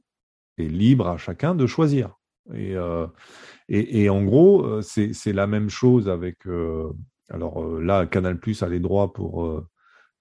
et 0.57 0.67
libre 0.67 1.07
à 1.07 1.17
chacun 1.17 1.55
de 1.55 1.65
choisir. 1.65 2.17
Et, 2.53 2.76
euh, 2.76 3.07
et, 3.69 4.09
en 4.09 4.23
gros, 4.23 4.65
euh, 4.65 4.82
c'est 4.82 5.34
la 5.34 5.47
même 5.47 5.69
chose 5.69 6.09
avec. 6.09 6.45
Euh, 6.45 6.91
alors 7.30 7.80
là, 7.80 8.05
Canal 8.05 8.39
Plus 8.39 8.61
a 8.61 8.67
les 8.67 8.82
droits 8.82 9.13
pour 9.13 9.63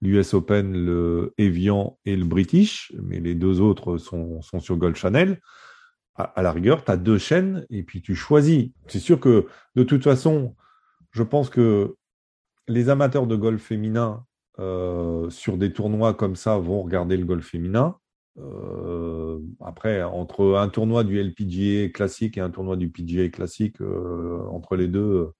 l'US 0.01 0.33
Open, 0.33 0.71
le 0.73 1.33
Evian 1.37 1.99
et 2.05 2.15
le 2.15 2.25
British, 2.25 2.93
mais 3.03 3.19
les 3.19 3.35
deux 3.35 3.59
autres 3.59 3.97
sont, 3.97 4.41
sont 4.41 4.59
sur 4.59 4.77
Gold 4.77 4.95
Channel. 4.95 5.41
À, 6.15 6.41
la 6.41 6.51
rigueur, 6.51 6.85
tu 6.85 6.91
as 6.91 6.97
deux 6.97 7.17
chaînes 7.17 7.65
et 7.69 7.83
puis 7.83 8.01
tu 8.01 8.15
choisis. 8.15 8.69
C'est 8.87 8.99
sûr 8.99 9.19
que 9.19 9.47
de 9.75 9.83
toute 9.83 10.03
façon, 10.03 10.55
je 11.11 11.23
pense 11.23 11.49
que 11.49 11.95
les 12.67 12.89
amateurs 12.89 13.27
de 13.27 13.35
golf 13.35 13.61
féminin 13.61 14.25
euh, 14.59 15.29
sur 15.29 15.57
des 15.57 15.73
tournois 15.73 16.13
comme 16.13 16.37
ça 16.37 16.57
vont 16.57 16.81
regarder 16.83 17.17
le 17.17 17.25
golf 17.25 17.45
féminin. 17.45 17.97
Euh, 18.37 19.39
après, 19.59 20.03
entre 20.03 20.55
un 20.55 20.69
tournoi 20.69 21.03
du 21.03 21.21
LPGA 21.21 21.89
classique 21.89 22.37
et 22.37 22.41
un 22.41 22.49
tournoi 22.49 22.77
du 22.77 22.89
PGA 22.89 23.27
classique, 23.29 23.81
euh, 23.81 24.39
entre 24.49 24.77
les 24.77 24.87
deux, 24.87 25.31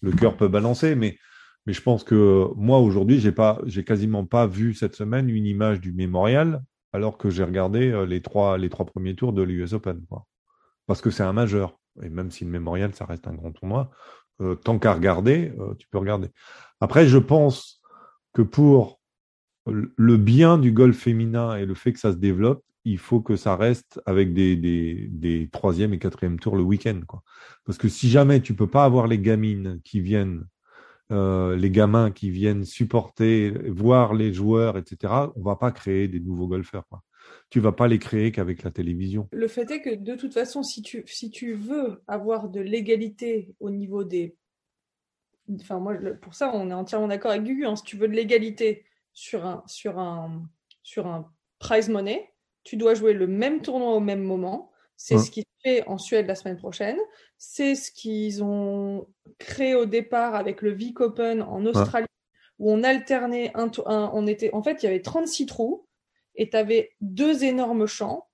le 0.00 0.12
cœur 0.12 0.36
peut 0.36 0.48
balancer. 0.48 0.94
Mais 0.94 1.18
mais 1.66 1.72
je 1.72 1.82
pense 1.82 2.04
que 2.04 2.48
moi, 2.56 2.78
aujourd'hui, 2.78 3.20
j'ai 3.20 3.32
pas, 3.32 3.60
j'ai 3.64 3.84
quasiment 3.84 4.26
pas 4.26 4.46
vu 4.46 4.74
cette 4.74 4.94
semaine 4.94 5.30
une 5.30 5.46
image 5.46 5.80
du 5.80 5.92
mémorial, 5.92 6.62
alors 6.94 7.18
que 7.18 7.28
j'ai 7.28 7.42
regardé 7.42 7.90
euh, 7.90 8.06
les 8.06 8.22
trois, 8.22 8.56
premiers 8.86 9.16
tours 9.16 9.32
de 9.32 9.42
l'US 9.42 9.72
Open. 9.72 10.00
Parce 10.86 11.00
que 11.00 11.10
c'est 11.10 11.24
un 11.24 11.32
majeur. 11.32 11.76
Et 12.02 12.08
même 12.08 12.30
si 12.30 12.44
le 12.44 12.50
mémorial, 12.50 12.94
ça 12.94 13.04
reste 13.04 13.26
un 13.26 13.34
grand 13.34 13.50
tournoi, 13.50 13.90
euh, 14.40 14.54
tant 14.54 14.78
qu'à 14.78 14.94
regarder, 14.94 15.52
euh, 15.58 15.74
tu 15.74 15.88
peux 15.88 15.98
regarder. 15.98 16.28
Après, 16.80 17.06
je 17.06 17.18
pense 17.18 17.82
que 18.32 18.42
pour 18.42 19.00
le 19.66 20.16
bien 20.16 20.56
du 20.56 20.70
golf 20.70 20.96
féminin 20.96 21.56
et 21.56 21.66
le 21.66 21.74
fait 21.74 21.92
que 21.92 21.98
ça 21.98 22.12
se 22.12 22.16
développe, 22.16 22.62
il 22.84 22.98
faut 22.98 23.20
que 23.20 23.34
ça 23.34 23.56
reste 23.56 24.00
avec 24.06 24.32
des, 24.32 25.48
troisième 25.50 25.94
et 25.94 25.98
quatrième 25.98 26.38
tours 26.38 26.54
le 26.54 26.62
week-end. 26.62 27.00
Parce 27.64 27.78
que 27.78 27.88
si 27.88 28.08
jamais 28.08 28.40
tu 28.40 28.54
peux 28.54 28.68
pas 28.68 28.84
avoir 28.84 29.08
les 29.08 29.18
gamines 29.18 29.80
qui 29.82 30.00
viennent 30.00 30.44
euh, 31.14 31.56
les 31.56 31.70
gamins 31.70 32.10
qui 32.10 32.30
viennent 32.30 32.64
supporter, 32.64 33.50
voir 33.70 34.14
les 34.14 34.32
joueurs, 34.32 34.76
etc., 34.76 35.12
on 35.36 35.42
va 35.42 35.56
pas 35.56 35.72
créer 35.72 36.08
des 36.08 36.20
nouveaux 36.20 36.46
golfeurs. 36.46 36.86
Quoi. 36.88 37.02
Tu 37.50 37.60
vas 37.60 37.72
pas 37.72 37.88
les 37.88 37.98
créer 37.98 38.32
qu'avec 38.32 38.62
la 38.62 38.70
télévision. 38.70 39.28
Le 39.32 39.48
fait 39.48 39.70
est 39.70 39.80
que 39.80 39.94
de 39.94 40.14
toute 40.14 40.34
façon, 40.34 40.62
si 40.62 40.82
tu, 40.82 41.04
si 41.06 41.30
tu 41.30 41.54
veux 41.54 42.02
avoir 42.06 42.48
de 42.48 42.60
l'égalité 42.60 43.54
au 43.60 43.70
niveau 43.70 44.04
des... 44.04 44.36
Enfin, 45.60 45.78
moi, 45.78 45.94
pour 46.20 46.34
ça, 46.34 46.50
on 46.54 46.70
est 46.70 46.74
entièrement 46.74 47.08
d'accord 47.08 47.30
avec 47.30 47.44
Gugu. 47.44 47.66
Hein. 47.66 47.76
Si 47.76 47.84
tu 47.84 47.96
veux 47.96 48.08
de 48.08 48.14
l'égalité 48.14 48.84
sur 49.12 49.46
un, 49.46 49.62
sur, 49.66 49.98
un, 49.98 50.48
sur 50.82 51.06
un 51.06 51.30
prize 51.58 51.88
money, 51.88 52.30
tu 52.64 52.76
dois 52.76 52.94
jouer 52.94 53.12
le 53.12 53.26
même 53.26 53.60
tournoi 53.60 53.94
au 53.94 54.00
même 54.00 54.22
moment. 54.22 54.70
C'est 54.96 55.18
ce 55.18 55.30
qui 55.30 55.40
se 55.42 55.46
fait 55.62 55.86
en 55.86 55.98
Suède 55.98 56.26
la 56.26 56.34
semaine 56.34 56.56
prochaine. 56.56 56.98
C'est 57.36 57.74
ce 57.74 57.90
qu'ils 57.90 58.42
ont 58.42 59.06
créé 59.38 59.74
au 59.74 59.86
départ 59.86 60.34
avec 60.34 60.62
le 60.62 60.70
Vic 60.70 61.00
Open 61.00 61.42
en 61.42 61.66
Australie, 61.66 62.06
où 62.58 62.70
on 62.70 62.82
alternait 62.82 63.50
un, 63.54 63.70
on 63.86 64.26
était, 64.26 64.52
en 64.54 64.62
fait, 64.62 64.82
il 64.82 64.86
y 64.86 64.88
avait 64.88 65.02
36 65.02 65.46
trous 65.46 65.86
et 66.36 66.50
tu 66.50 66.56
avais 66.56 66.92
deux 67.00 67.44
énormes 67.44 67.86
champs 67.86 68.28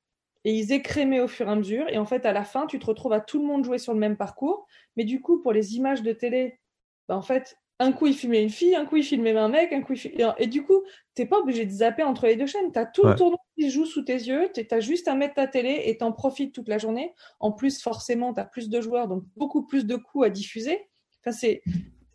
et 0.45 0.55
ils 0.55 0.73
écrémaient 0.73 1.21
au 1.21 1.29
fur 1.29 1.49
et 1.49 1.53
à 1.53 1.57
mesure. 1.57 1.89
Et 1.89 1.99
en 1.99 2.07
fait, 2.07 2.25
à 2.25 2.33
la 2.33 2.45
fin, 2.45 2.67
tu 2.67 2.79
te 2.79 2.87
retrouves 2.87 3.13
à 3.13 3.21
tout 3.21 3.39
le 3.39 3.47
monde 3.47 3.65
jouer 3.65 3.79
sur 3.79 3.93
le 3.93 3.99
même 3.99 4.17
parcours. 4.17 4.67
Mais 4.97 5.05
du 5.05 5.21
coup, 5.21 5.43
pour 5.43 5.53
les 5.53 5.77
images 5.77 6.03
de 6.03 6.13
télé, 6.13 6.61
bah, 7.09 7.17
en 7.17 7.23
fait, 7.23 7.57
un 7.81 7.93
coup 7.93 8.07
il 8.07 8.15
filmait 8.15 8.43
une 8.43 8.51
fille, 8.51 8.77
un 8.77 8.85
coup 8.85 8.97
il 8.97 9.03
filmait 9.03 9.37
un 9.37 9.49
mec, 9.49 9.73
un 9.73 9.81
coup 9.81 9.95
il 9.95 9.99
filmait... 9.99 10.25
Et 10.39 10.47
du 10.47 10.63
coup, 10.63 10.85
t'es 11.15 11.27
pas 11.27 11.39
obligé 11.39 11.65
de 11.65 11.71
zapper 11.71 12.03
entre 12.03 12.27
les 12.27 12.37
deux 12.37 12.47
chaînes. 12.47 12.71
Tu 12.73 12.79
as 12.79 12.87
tout 12.87 13.05
le 13.05 13.17
tournoi 13.17 13.39
qui 13.59 13.71
joue 13.71 13.87
sous 13.87 14.03
tes 14.03 14.15
yeux, 14.15 14.51
tu 14.55 14.65
as 14.71 14.81
juste 14.81 15.09
à 15.09 15.15
mettre 15.15 15.35
ta 15.35 15.47
télé 15.47 15.83
et 15.87 15.97
t'en 15.97 16.13
profites 16.13 16.55
toute 16.55 16.69
la 16.69 16.79
journée. 16.79 17.15
En 17.41 17.53
plus, 17.53 17.83
forcément, 17.83 18.35
tu 18.35 18.41
as 18.41 18.45
plus 18.45 18.69
de 18.69 18.81
joueurs, 18.81 19.09
donc 19.09 19.25
beaucoup 19.37 19.67
plus 19.67 19.87
de 19.87 19.97
coups 19.97 20.27
à 20.27 20.31
diffuser. 20.31 20.79
Enfin, 21.21 21.33
c'est 21.33 21.63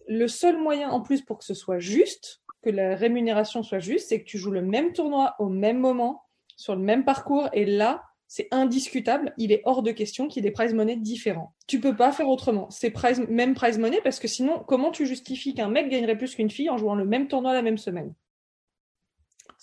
le 0.08 0.28
seul 0.28 0.58
moyen 0.58 0.90
en 0.90 1.02
plus 1.02 1.22
pour 1.24 1.40
que 1.40 1.44
ce 1.44 1.56
soit 1.56 1.80
juste, 1.80 2.44
que 2.62 2.70
la 2.70 2.96
rémunération 2.96 3.64
soit 3.64 3.80
juste, 3.80 4.10
c'est 4.10 4.20
que 4.22 4.26
tu 4.26 4.38
joues 4.38 4.52
le 4.52 4.62
même 4.62 4.94
tournoi 4.94 5.36
au 5.40 5.50
même 5.50 5.80
moment, 5.80 6.24
sur 6.58 6.76
le 6.76 6.82
même 6.82 7.06
parcours, 7.06 7.50
et 7.54 7.66
là, 7.66 8.04
c'est 8.28 8.48
indiscutable. 8.52 9.34
Il 9.38 9.52
est 9.52 9.62
hors 9.66 9.84
de 9.84 9.92
question 9.92 10.28
qu'il 10.28 10.44
y 10.44 10.46
ait 10.46 10.50
des 10.50 10.54
prize 10.54 10.74
money 10.74 10.96
différents. 10.96 11.54
Tu 11.68 11.80
peux 11.80 11.96
pas 11.96 12.12
faire 12.12 12.28
autrement. 12.28 12.70
C'est 12.70 12.90
prize, 12.90 13.24
même 13.30 13.54
prize 13.54 13.78
money 13.78 14.00
parce 14.04 14.20
que 14.20 14.28
sinon, 14.28 14.64
comment 14.68 14.92
tu 14.92 15.06
justifies 15.06 15.54
qu'un 15.54 15.70
mec 15.70 15.90
gagnerait 15.90 16.18
plus 16.18 16.36
qu'une 16.36 16.50
fille 16.50 16.70
en 16.70 16.78
jouant 16.78 16.96
le 16.96 17.06
même 17.06 17.28
tournoi 17.28 17.54
la 17.54 17.62
même 17.62 17.78
semaine? 17.78 18.14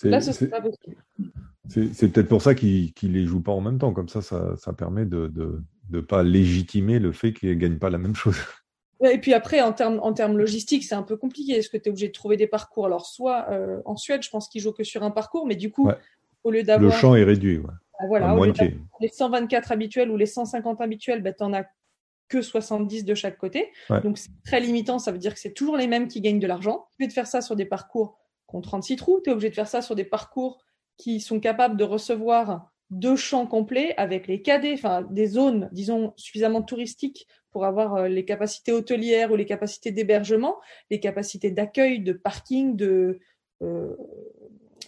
Là, 0.05 0.21
ce 0.21 0.33
serait 0.33 0.49
pas 0.49 0.61
possible. 0.61 0.97
C'est 1.69 2.09
peut-être 2.13 2.29
pour 2.29 2.43
ça 2.43 2.55
qu'ils 2.55 2.93
ne 3.03 3.09
les 3.09 3.27
jouent 3.27 3.43
pas 3.43 3.53
en 3.53 3.61
même 3.61 3.79
temps. 3.79 3.93
Comme 3.93 4.09
ça, 4.09 4.21
ça, 4.23 4.73
permet 4.73 5.07
de 5.07 5.31
ne 5.91 6.01
pas 6.01 6.23
légitimer 6.23 6.99
le 6.99 7.13
fait 7.13 7.33
qu'ils 7.33 7.51
ne 7.51 7.55
gagnent 7.55 7.79
pas 7.79 7.91
la 7.91 7.99
même 7.99 8.15
chose. 8.15 8.37
Et 9.11 9.19
puis 9.19 9.35
après, 9.35 9.61
en 9.61 9.73
termes 9.73 9.99
en 10.03 10.13
termes 10.13 10.39
logistiques, 10.39 10.85
c'est 10.85 10.95
un 10.95 11.03
peu 11.03 11.17
compliqué. 11.17 11.55
Est-ce 11.55 11.69
que 11.69 11.77
tu 11.77 11.85
es 11.85 11.89
obligé 11.89 12.09
de 12.09 12.13
trouver 12.13 12.37
des 12.37 12.47
parcours? 12.47 12.87
Alors, 12.87 13.07
soit 13.07 13.47
euh, 13.51 13.81
en 13.85 13.97
Suède, 13.97 14.23
je 14.23 14.31
pense 14.31 14.49
qu'ils 14.49 14.61
jouent 14.61 14.73
que 14.73 14.85
sur 14.85 15.03
un 15.03 15.11
parcours, 15.11 15.47
mais 15.47 15.57
du 15.57 15.71
coup, 15.71 15.91
au 16.45 16.51
lieu 16.51 16.63
d'avoir. 16.63 16.93
Le 16.93 16.97
champ 16.97 17.15
est 17.15 17.25
réduit. 17.25 17.59
Ouais. 17.59 17.71
Ah, 17.99 18.07
voilà, 18.07 18.35
les 19.01 19.09
124 19.09 19.73
habituels 19.73 20.11
ou 20.11 20.17
les 20.17 20.27
150 20.27 20.81
habituels, 20.81 21.23
ben, 21.23 21.35
tu 21.37 21.45
n'en 21.45 21.53
as 21.53 21.65
que 22.29 22.41
70 22.41 23.05
de 23.05 23.15
chaque 23.15 23.37
côté. 23.37 23.71
Donc 24.03 24.17
c'est 24.17 24.31
très 24.45 24.61
limitant, 24.61 24.99
ça 24.99 25.13
veut 25.13 25.19
dire 25.19 25.35
que 25.35 25.41
c'est 25.41 25.53
toujours 25.53 25.77
les 25.77 25.87
mêmes 25.87 26.09
qui 26.09 26.21
gagnent 26.21 26.41
de 26.41 26.47
l'argent. 26.47 26.87
Tu 26.91 26.93
es 26.93 27.05
obligé 27.05 27.09
de 27.09 27.13
faire 27.13 27.27
ça 27.27 27.43
sur 27.43 27.57
des 27.57 27.67
parcours 27.67 28.19
qui 28.49 28.57
ont 28.57 28.63
36 28.63 28.97
trous, 28.97 29.21
tu 29.23 29.31
es 29.31 29.33
obligé 29.33 29.51
de 29.51 29.55
faire 29.55 29.69
ça 29.69 29.83
sur 29.83 29.95
des 29.95 30.05
parcours 30.05 30.65
qui 30.97 31.21
sont 31.21 31.41
capables 31.41 31.77
de 31.77 31.85
recevoir 31.85 32.73
deux 32.91 33.17
champs 33.17 33.47
complets 33.47 33.95
avec 33.97 34.27
les 34.27 34.43
cadets, 34.43 34.75
enfin 34.75 35.03
des 35.11 35.27
zones, 35.27 35.69
disons, 35.73 36.13
suffisamment 36.17 36.63
touristiques 36.63 37.27
pour 37.51 37.65
avoir 37.65 37.95
euh, 37.97 38.09
les 38.09 38.25
capacités 38.25 38.73
hôtelières 38.73 39.33
ou 39.33 39.37
les 39.37 39.47
capacités 39.47 39.93
d'hébergement, 39.93 40.57
les 40.91 41.01
capacités 41.01 41.51
d'accueil, 41.51 42.01
de 42.01 42.13
parking, 42.13 42.77
de, 42.77 43.21
euh, 43.63 43.97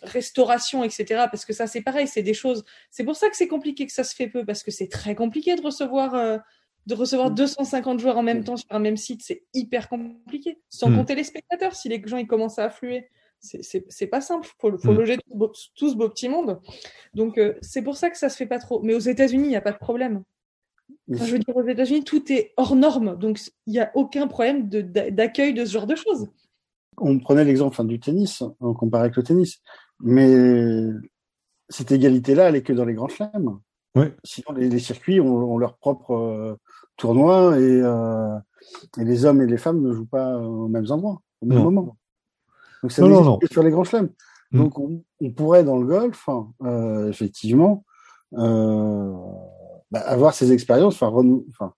restauration, 0.05 0.85
etc. 0.85 1.27
Parce 1.31 1.45
que 1.45 1.53
ça, 1.53 1.67
c'est 1.67 1.83
pareil, 1.83 2.07
c'est 2.07 2.23
des 2.23 2.35
choses. 2.35 2.65
C'est 2.91 3.05
pour 3.05 3.17
ça 3.17 3.29
que 3.29 3.37
c'est 3.37 3.49
compliqué 3.49 3.87
que 3.87 3.93
ça 3.93 4.05
se 4.05 4.15
fait 4.15 4.29
peu, 4.29 4.45
parce 4.45 4.63
que 4.63 4.71
c'est 4.71 4.89
très 4.89 5.15
compliqué 5.15 5.55
de 5.57 5.63
recevoir, 5.63 6.15
euh, 6.15 6.39
de 6.87 6.95
recevoir 6.95 7.31
250 7.31 7.97
mm. 7.97 8.01
joueurs 8.01 8.19
en 8.19 8.23
même 8.23 8.41
mm. 8.41 8.45
temps 8.45 8.57
sur 8.57 8.71
un 8.71 8.79
même 8.79 8.97
site. 8.97 9.23
C'est 9.23 9.45
hyper 9.55 9.89
compliqué. 9.89 10.61
Sans 10.71 10.91
mm. 10.91 10.97
compter 10.97 11.15
les 11.15 11.25
spectateurs, 11.25 11.75
si 11.75 11.89
les 11.89 12.03
gens 12.05 12.19
ils 12.19 12.27
commencent 12.27 12.59
à 12.59 12.65
affluer, 12.65 13.09
c'est 13.41 14.07
pas 14.07 14.21
simple. 14.21 14.49
Il 14.49 14.61
faut, 14.61 14.79
faut 14.79 14.93
mm. 14.93 14.97
loger 14.97 15.17
tout, 15.77 15.91
ce 15.91 15.95
beau 15.95 16.09
petit 16.09 16.29
monde. 16.29 16.61
Donc, 17.15 17.39
euh, 17.39 17.55
c'est 17.61 17.83
pour 17.83 17.97
ça 17.97 18.11
que 18.11 18.19
ça 18.19 18.29
se 18.29 18.37
fait 18.37 18.47
pas 18.47 18.59
trop. 18.59 18.81
Mais 18.83 18.95
aux 18.95 19.01
États-Unis, 19.01 19.45
il 19.45 19.51
n'y 19.51 19.57
a 19.57 19.61
pas 19.61 19.73
de 19.73 19.79
problème. 19.79 20.23
je 21.09 21.25
veux 21.25 21.39
dire, 21.39 21.57
aux 21.57 21.67
États-Unis, 21.67 22.05
tout 22.05 22.33
est 22.33 22.53
hors 22.57 22.77
norme. 22.77 23.17
Donc, 23.19 23.41
il 23.67 23.73
n'y 23.73 23.81
a 23.81 23.91
aucun 23.95 24.27
problème 24.27 24.69
d'accueil 24.69 25.55
de, 25.55 25.65
ce 25.65 25.73
genre 25.73 25.87
de 25.87 25.97
choses. 25.97 26.29
On 26.99 27.19
prenait 27.19 27.45
l'exemple 27.45 27.85
du 27.87 27.99
tennis, 27.99 28.43
on 28.61 28.73
comparait 28.73 29.05
avec 29.05 29.17
le 29.17 29.23
tennis. 29.23 29.61
Mais 30.01 30.91
cette 31.69 31.93
égalité-là, 31.93 32.49
elle 32.49 32.57
est 32.57 32.63
que 32.63 32.73
dans 32.73 32.85
les 32.85 32.95
grands 32.95 33.09
chelems. 33.09 33.61
Sinon, 34.25 34.53
les, 34.57 34.79
circuits 34.81 35.21
ont, 35.21 35.57
leur 35.57 35.77
propre 35.77 36.15
euh, 36.15 36.57
tournoi 36.97 37.57
et, 37.59 37.81
euh, 37.81 38.37
et, 38.99 39.05
les 39.05 39.25
hommes 39.25 39.41
et 39.41 39.47
les 39.47 39.57
femmes 39.57 39.81
ne 39.83 39.93
jouent 39.93 40.07
pas 40.07 40.37
aux 40.37 40.67
mêmes 40.67 40.91
endroits, 40.91 41.21
au 41.41 41.47
même 41.47 41.63
moment. 41.63 41.97
Donc 42.83 42.91
ça 42.91 43.03
non, 43.03 43.39
sur 43.51 43.63
les 43.63 43.71
grands 43.71 43.85
chelems. 43.85 44.11
Mm. 44.51 44.59
Donc 44.59 44.79
on, 44.79 45.31
pourrait 45.31 45.63
dans 45.63 45.79
le 45.79 45.87
golf, 45.87 46.29
hein, 46.29 46.51
euh, 46.65 47.09
effectivement, 47.09 47.85
bah, 48.33 50.01
avoir 50.01 50.35
ces 50.35 50.53
expériences, 50.53 51.01
enfin, 51.01 51.73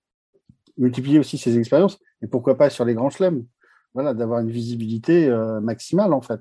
multiplier 0.79 1.19
aussi 1.19 1.37
ces 1.37 1.59
expériences, 1.59 1.99
et 2.23 2.27
pourquoi 2.27 2.57
pas 2.57 2.71
sur 2.71 2.87
les 2.87 2.95
grands 2.95 3.11
chelems, 3.11 3.45
voilà, 3.93 4.15
d'avoir 4.15 4.41
une 4.41 4.51
visibilité 4.51 5.29
maximale 5.61 6.15
en 6.15 6.23
fait. 6.23 6.41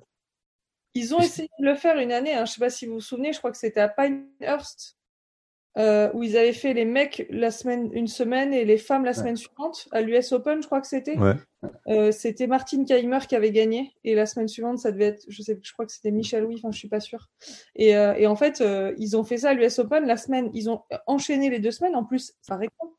Ils 0.96 1.14
ont 1.14 1.20
essayé 1.20 1.50
de 1.60 1.66
le 1.66 1.76
faire 1.76 1.98
une 1.98 2.12
année, 2.12 2.34
hein, 2.34 2.46
je 2.46 2.52
ne 2.52 2.56
sais 2.56 2.60
pas 2.60 2.70
si 2.70 2.86
vous 2.86 2.96
vous 2.96 3.02
souvenez, 3.02 3.34
je 3.34 3.40
crois 3.40 3.52
que 3.52 3.58
c'était 3.58 3.82
à 3.82 3.90
Pinehurst, 3.90 4.98
euh, 5.78 6.10
où 6.14 6.24
ils 6.24 6.38
avaient 6.38 6.54
fait 6.54 6.74
les 6.74 6.86
mecs 6.86 7.26
la 7.30 7.52
semaine, 7.52 7.90
une 7.92 8.08
semaine 8.08 8.54
et 8.54 8.64
les 8.64 8.78
femmes 8.78 9.04
la 9.04 9.14
semaine 9.14 9.36
suivante 9.36 9.90
à 9.92 10.00
l'US 10.02 10.32
Open, 10.32 10.62
je 10.62 10.68
crois 10.68 10.80
que 10.80 10.88
c'était. 10.88 11.18
Euh, 11.88 12.12
c'était 12.12 12.48
Martine 12.48 12.86
Keimer 12.86 13.20
qui 13.28 13.36
avait 13.36 13.52
gagné 13.52 13.94
et 14.06 14.16
la 14.16 14.26
semaine 14.26 14.48
suivante, 14.48 14.78
ça 14.78 14.94
devait 14.94 15.06
être, 15.06 15.26
je 15.28 15.42
sais, 15.42 15.60
je 15.62 15.74
crois 15.74 15.86
que 15.86 15.92
c'était 15.92 16.12
Michel 16.12 16.44
Louis, 16.44 16.56
enfin 16.60 16.72
je 16.72 16.78
suis 16.78 16.88
pas 16.88 17.02
sûre. 17.02 17.28
Et, 17.76 17.98
euh, 17.98 18.14
et 18.14 18.26
en 18.26 18.38
fait, 18.38 18.64
ils 18.98 19.18
ont 19.18 19.26
fait 19.26 19.40
ça 19.40 19.50
à 19.50 19.54
l'US 19.54 19.80
Open 19.80 20.06
la 20.06 20.16
semaine, 20.16 20.50
ils 20.54 20.70
ont 20.70 20.84
enchaîné 21.08 21.50
les 21.50 21.60
deux 21.60 21.72
semaines. 21.72 21.96
En 21.96 22.06
plus, 22.06 22.34
ça 22.42 22.56
répond. 22.56 22.94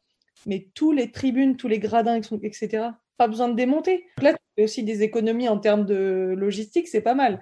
Mais 0.45 0.69
tous 0.75 0.93
les 0.93 1.11
tribunes, 1.11 1.57
tous 1.57 1.69
les 1.69 1.79
gradins, 1.79 2.21
etc. 2.21 2.89
Pas 3.17 3.29
besoin 3.29 3.49
de 3.49 3.55
démonter. 3.55 4.05
Donc 4.19 4.25
là, 4.25 4.33
tu 4.35 4.39
fais 4.57 4.65
aussi 4.65 4.83
des 4.83 5.03
économies 5.03 5.49
en 5.49 5.59
termes 5.59 5.87
de 5.87 6.35
logistique, 6.37 6.89
c'est 6.89 7.01
pas 7.01 7.15
mal. 7.15 7.41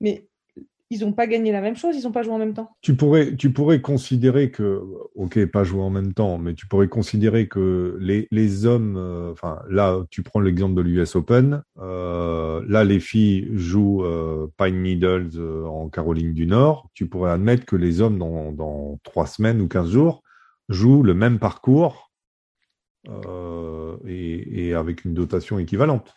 Mais 0.00 0.26
ils 0.92 1.02
n'ont 1.02 1.12
pas 1.12 1.28
gagné 1.28 1.52
la 1.52 1.60
même 1.60 1.76
chose, 1.76 1.96
ils 1.96 2.02
n'ont 2.02 2.10
pas 2.10 2.22
joué 2.22 2.32
en 2.32 2.38
même 2.38 2.52
temps. 2.52 2.76
Tu 2.80 2.96
pourrais, 2.96 3.36
tu 3.36 3.52
pourrais 3.52 3.80
considérer 3.80 4.50
que, 4.50 4.82
ok, 5.14 5.46
pas 5.46 5.62
jouer 5.62 5.82
en 5.82 5.90
même 5.90 6.12
temps, 6.12 6.36
mais 6.36 6.54
tu 6.54 6.66
pourrais 6.66 6.88
considérer 6.88 7.46
que 7.46 7.96
les, 8.00 8.26
les 8.32 8.66
hommes, 8.66 8.96
euh, 8.96 9.30
enfin 9.30 9.62
là, 9.68 10.04
tu 10.10 10.24
prends 10.24 10.40
l'exemple 10.40 10.74
de 10.74 10.80
l'US 10.80 11.14
Open, 11.14 11.62
euh, 11.78 12.64
là 12.66 12.82
les 12.82 12.98
filles 12.98 13.48
jouent 13.52 14.04
euh, 14.04 14.48
Pine 14.58 14.82
Needles 14.82 15.40
en 15.64 15.88
Caroline 15.88 16.34
du 16.34 16.46
Nord, 16.46 16.90
tu 16.92 17.06
pourrais 17.06 17.30
admettre 17.30 17.66
que 17.66 17.76
les 17.76 18.00
hommes 18.00 18.18
dans, 18.18 18.50
dans 18.50 18.98
trois 19.04 19.26
semaines 19.26 19.60
ou 19.60 19.68
quinze 19.68 19.90
jours 19.90 20.24
jouent 20.68 21.04
le 21.04 21.14
même 21.14 21.38
parcours 21.38 22.10
et 24.06 24.74
avec 24.74 25.04
une 25.04 25.14
dotation 25.14 25.58
équivalente. 25.58 26.12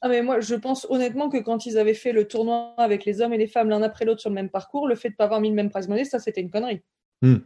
Ah, 0.00 0.08
mais 0.08 0.22
moi, 0.22 0.40
je 0.40 0.54
pense 0.54 0.86
honnêtement 0.90 1.28
que 1.28 1.38
quand 1.38 1.66
ils 1.66 1.78
avaient 1.78 1.94
fait 1.94 2.12
le 2.12 2.26
tournoi 2.26 2.74
avec 2.78 3.04
les 3.04 3.20
hommes 3.20 3.32
et 3.32 3.38
les 3.38 3.46
femmes 3.46 3.68
l'un 3.68 3.82
après 3.82 4.04
l'autre 4.04 4.20
sur 4.20 4.30
le 4.30 4.34
même 4.34 4.50
parcours, 4.50 4.86
le 4.86 4.94
fait 4.94 5.08
de 5.08 5.14
ne 5.14 5.16
pas 5.16 5.24
avoir 5.24 5.40
mis 5.40 5.48
le 5.48 5.54
même 5.54 5.70
prize 5.70 5.88
money, 5.88 6.04
ça, 6.04 6.18
c'était 6.18 6.40
une 6.40 6.50
connerie. 6.50 6.82
Hmm. 7.22 7.38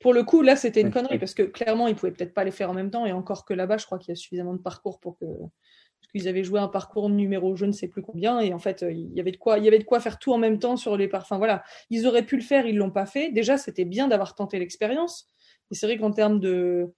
Pour 0.00 0.12
le 0.12 0.22
coup, 0.24 0.42
là, 0.42 0.56
c'était 0.56 0.82
une 0.82 0.90
connerie 0.90 1.18
parce 1.18 1.34
que 1.34 1.42
clairement, 1.42 1.88
ils 1.88 1.94
pouvaient 1.94 2.12
peut-être 2.12 2.34
pas 2.34 2.44
les 2.44 2.50
faire 2.50 2.70
en 2.70 2.74
même 2.74 2.90
temps. 2.90 3.06
Et 3.06 3.12
encore 3.12 3.44
que 3.44 3.54
là-bas, 3.54 3.78
je 3.78 3.86
crois 3.86 3.98
qu'il 3.98 4.10
y 4.10 4.12
a 4.12 4.16
suffisamment 4.16 4.54
de 4.54 4.60
parcours 4.60 5.00
pour 5.00 5.18
que. 5.18 5.24
Parce 5.24 6.12
qu'ils 6.12 6.28
avaient 6.28 6.44
joué 6.44 6.60
un 6.60 6.68
parcours 6.68 7.08
numéro 7.08 7.56
je 7.56 7.64
ne 7.64 7.72
sais 7.72 7.88
plus 7.88 8.02
combien. 8.02 8.38
Et 8.40 8.52
en 8.52 8.58
fait, 8.58 8.84
il 8.88 9.12
y 9.14 9.20
avait 9.20 9.32
de 9.32 9.38
quoi, 9.38 9.58
il 9.58 9.64
y 9.64 9.68
avait 9.68 9.78
de 9.78 9.84
quoi 9.84 9.98
faire 9.98 10.18
tout 10.18 10.32
en 10.32 10.38
même 10.38 10.58
temps 10.58 10.76
sur 10.76 10.96
les 10.96 11.08
parfums. 11.08 11.38
Voilà. 11.38 11.64
Ils 11.90 12.06
auraient 12.06 12.24
pu 12.24 12.36
le 12.36 12.42
faire, 12.42 12.66
ils 12.66 12.76
l'ont 12.76 12.90
pas 12.90 13.06
fait. 13.06 13.32
Déjà, 13.32 13.56
c'était 13.56 13.86
bien 13.86 14.06
d'avoir 14.06 14.34
tenté 14.34 14.58
l'expérience. 14.58 15.30
Et 15.70 15.74
c'est 15.74 15.86
vrai 15.86 15.96
qu'en 15.96 16.12
termes 16.12 16.40
de. 16.40 16.92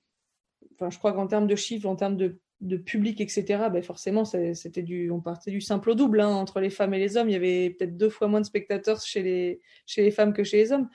Enfin, 0.74 0.90
je 0.90 0.98
crois 0.98 1.12
qu'en 1.12 1.28
termes 1.28 1.46
de 1.46 1.56
chiffres, 1.56 1.88
en 1.88 1.96
termes 1.96 2.16
de 2.16 2.40
de 2.60 2.76
public, 2.76 3.20
etc., 3.20 3.44
ben 3.72 3.82
forcément, 3.82 4.24
c'était 4.24 4.82
du, 4.82 5.10
on 5.10 5.20
partait 5.20 5.50
du 5.50 5.60
simple 5.60 5.90
au 5.90 5.94
double 5.94 6.20
hein, 6.20 6.28
entre 6.28 6.60
les 6.60 6.70
femmes 6.70 6.94
et 6.94 6.98
les 6.98 7.16
hommes. 7.16 7.28
Il 7.28 7.32
y 7.32 7.36
avait 7.36 7.70
peut-être 7.70 7.96
deux 7.96 8.10
fois 8.10 8.26
moins 8.26 8.40
de 8.40 8.46
spectateurs 8.46 9.00
chez 9.00 9.22
les, 9.22 9.60
chez 9.86 10.02
les 10.02 10.10
femmes 10.10 10.32
que 10.32 10.42
chez 10.42 10.56
les 10.56 10.72
hommes. 10.72 10.88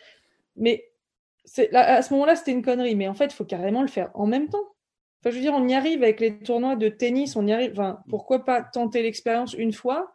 Mais 0.57 0.91
à 1.74 2.01
ce 2.01 2.14
moment-là, 2.14 2.36
c'était 2.36 2.51
une 2.51 2.64
connerie. 2.64 2.95
Mais 2.95 3.07
en 3.07 3.14
fait, 3.14 3.26
il 3.26 3.34
faut 3.34 3.45
carrément 3.45 3.82
le 3.82 3.88
faire 3.88 4.11
en 4.14 4.26
même 4.26 4.49
temps. 4.49 4.74
Je 5.26 5.30
veux 5.30 5.39
dire, 5.39 5.53
on 5.53 5.66
y 5.68 5.74
arrive 5.74 6.03
avec 6.03 6.20
les 6.20 6.38
tournois 6.38 6.76
de 6.76 6.89
tennis, 6.89 7.38
on 7.38 7.47
y 7.47 7.53
arrive. 7.53 7.82
Pourquoi 8.09 8.43
pas 8.43 8.61
tenter 8.61 9.01
l'expérience 9.01 9.53
une 9.53 9.72
fois? 9.72 10.14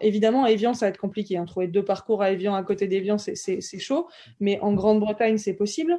Évidemment, 0.00 0.44
à 0.44 0.50
Evian, 0.50 0.72
ça 0.72 0.86
va 0.86 0.90
être 0.90 0.98
compliqué. 0.98 1.36
Hein. 1.36 1.44
Trouver 1.44 1.68
deux 1.68 1.84
parcours 1.84 2.22
à 2.22 2.32
Evian 2.32 2.54
à 2.54 2.62
côté 2.62 2.88
d'Evian, 2.88 3.18
c'est 3.18 3.78
chaud. 3.78 4.08
Mais 4.40 4.58
en 4.60 4.72
Grande-Bretagne, 4.72 5.36
c'est 5.36 5.54
possible. 5.54 5.98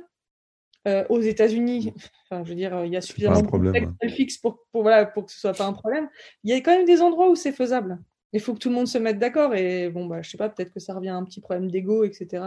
Euh, 0.88 1.04
aux 1.10 1.20
États-Unis, 1.20 1.94
enfin, 2.30 2.44
je 2.46 2.50
veux 2.50 2.56
dire, 2.56 2.86
il 2.86 2.94
y 2.94 2.98
a 2.98 3.02
suffisamment 3.02 3.42
de 3.42 3.48
problème, 3.48 3.96
fixe 4.08 4.38
pour, 4.38 4.66
pour, 4.72 4.84
voilà, 4.84 5.06
pour 5.06 5.26
que 5.26 5.32
ce 5.32 5.40
soit 5.40 5.54
pas 5.54 5.66
un 5.66 5.74
problème. 5.74 6.08
Il 6.44 6.50
y 6.50 6.54
a 6.54 6.62
quand 6.62 6.72
même 6.72 6.86
des 6.86 7.02
endroits 7.02 7.30
où 7.30 7.36
c'est 7.36 7.52
faisable. 7.52 8.00
Il 8.34 8.40
faut 8.40 8.54
que 8.54 8.60
tout 8.60 8.70
le 8.70 8.76
monde 8.76 8.88
se 8.88 8.98
mette 8.98 9.20
d'accord 9.20 9.56
et 9.56 9.90
bon, 9.90 10.06
bah, 10.06 10.22
je 10.22 10.30
sais 10.30 10.38
pas, 10.38 10.50
peut-être 10.50 10.74
que 10.74 10.80
ça 10.80 10.94
revient 10.94 11.10
à 11.10 11.16
un 11.16 11.24
petit 11.24 11.42
problème 11.42 11.72
d'ego, 11.72 12.04
etc. 12.04 12.44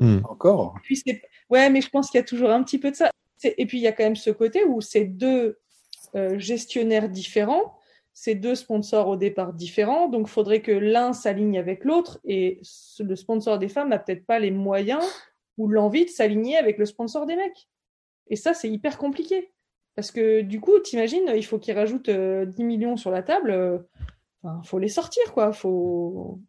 Hmm. 0.00 0.18
Encore? 0.24 0.76
Puis 0.82 1.02
Ouais, 1.50 1.68
mais 1.70 1.80
je 1.80 1.90
pense 1.90 2.10
qu'il 2.10 2.18
y 2.18 2.22
a 2.22 2.26
toujours 2.26 2.50
un 2.50 2.62
petit 2.62 2.78
peu 2.78 2.90
de 2.90 2.96
ça. 2.96 3.10
Et 3.44 3.66
puis 3.66 3.78
il 3.78 3.82
y 3.82 3.86
a 3.86 3.92
quand 3.92 4.04
même 4.04 4.16
ce 4.16 4.30
côté 4.30 4.64
où 4.64 4.80
c'est 4.80 5.04
deux 5.04 5.58
euh, 6.14 6.38
gestionnaires 6.38 7.08
différents, 7.08 7.78
c'est 8.12 8.34
deux 8.34 8.54
sponsors 8.54 9.08
au 9.08 9.16
départ 9.16 9.52
différents, 9.52 10.08
donc 10.08 10.28
il 10.28 10.30
faudrait 10.30 10.62
que 10.62 10.72
l'un 10.72 11.12
s'aligne 11.12 11.58
avec 11.58 11.84
l'autre 11.84 12.20
et 12.24 12.60
le 13.00 13.16
sponsor 13.16 13.58
des 13.58 13.68
femmes 13.68 13.88
n'a 13.88 13.98
peut-être 13.98 14.24
pas 14.24 14.38
les 14.38 14.52
moyens 14.52 15.04
ou 15.58 15.68
l'envie 15.68 16.04
de 16.04 16.10
s'aligner 16.10 16.56
avec 16.56 16.78
le 16.78 16.86
sponsor 16.86 17.26
des 17.26 17.36
mecs. 17.36 17.68
Et 18.28 18.36
ça, 18.36 18.54
c'est 18.54 18.70
hyper 18.70 18.98
compliqué. 18.98 19.50
Parce 19.94 20.10
que 20.10 20.40
du 20.40 20.60
coup, 20.60 20.78
t'imagines, 20.80 21.32
il 21.34 21.44
faut 21.44 21.58
qu'ils 21.58 21.74
rajoutent 21.74 22.10
10 22.10 22.12
euh, 22.12 22.46
millions 22.58 22.96
sur 22.96 23.10
la 23.10 23.22
table. 23.22 23.50
Euh, 23.50 23.78
il 24.44 24.66
faut 24.66 24.78
les 24.78 24.88
sortir, 24.88 25.32
quoi. 25.32 25.52
Faut... 25.52 26.40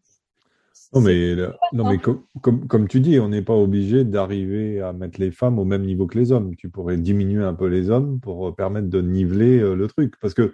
Non, 0.93 1.01
mais, 1.01 1.35
non, 1.73 1.89
mais 1.89 1.97
comme, 1.99 2.67
comme, 2.67 2.87
tu 2.87 2.99
dis, 2.99 3.19
on 3.19 3.29
n'est 3.29 3.41
pas 3.41 3.53
obligé 3.53 4.03
d'arriver 4.03 4.81
à 4.81 4.93
mettre 4.93 5.19
les 5.19 5.31
femmes 5.31 5.59
au 5.59 5.65
même 5.65 5.83
niveau 5.83 6.07
que 6.07 6.17
les 6.17 6.31
hommes. 6.31 6.55
Tu 6.55 6.69
pourrais 6.69 6.97
diminuer 6.97 7.43
un 7.43 7.53
peu 7.53 7.67
les 7.67 7.89
hommes 7.89 8.19
pour 8.19 8.55
permettre 8.55 8.89
de 8.89 9.01
niveler 9.01 9.59
euh, 9.59 9.75
le 9.75 9.87
truc. 9.87 10.15
Parce 10.19 10.33
que 10.33 10.53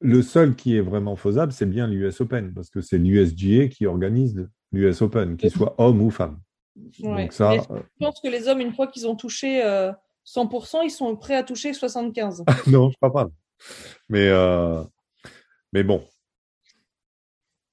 le 0.00 0.22
seul 0.22 0.54
qui 0.54 0.76
est 0.76 0.80
vraiment 0.80 1.16
faisable, 1.16 1.52
c'est 1.52 1.66
bien 1.66 1.88
l'US 1.88 2.20
Open. 2.20 2.54
Parce 2.54 2.70
que 2.70 2.80
c'est 2.80 2.98
l'USGA 2.98 3.68
qui 3.68 3.86
organise 3.86 4.48
l'US 4.72 5.02
Open, 5.02 5.36
qu'il 5.36 5.50
soit 5.50 5.74
homme 5.78 6.00
ou 6.02 6.10
femme. 6.10 6.38
Donc 7.00 7.32
ça, 7.32 7.54
je 7.54 7.60
pense 7.98 8.20
que 8.20 8.28
les 8.28 8.48
hommes, 8.48 8.60
une 8.60 8.74
fois 8.74 8.86
qu'ils 8.86 9.06
ont 9.06 9.16
touché 9.16 9.62
100%, 10.26 10.84
ils 10.84 10.90
sont 10.90 11.16
prêts 11.16 11.36
à 11.36 11.42
toucher 11.42 11.72
75. 11.72 12.44
non, 12.66 12.90
je 12.90 12.96
crois 12.96 13.12
pas. 13.12 13.30
Mais, 14.08 14.28
euh, 14.28 14.82
mais 15.72 15.82
bon. 15.82 16.04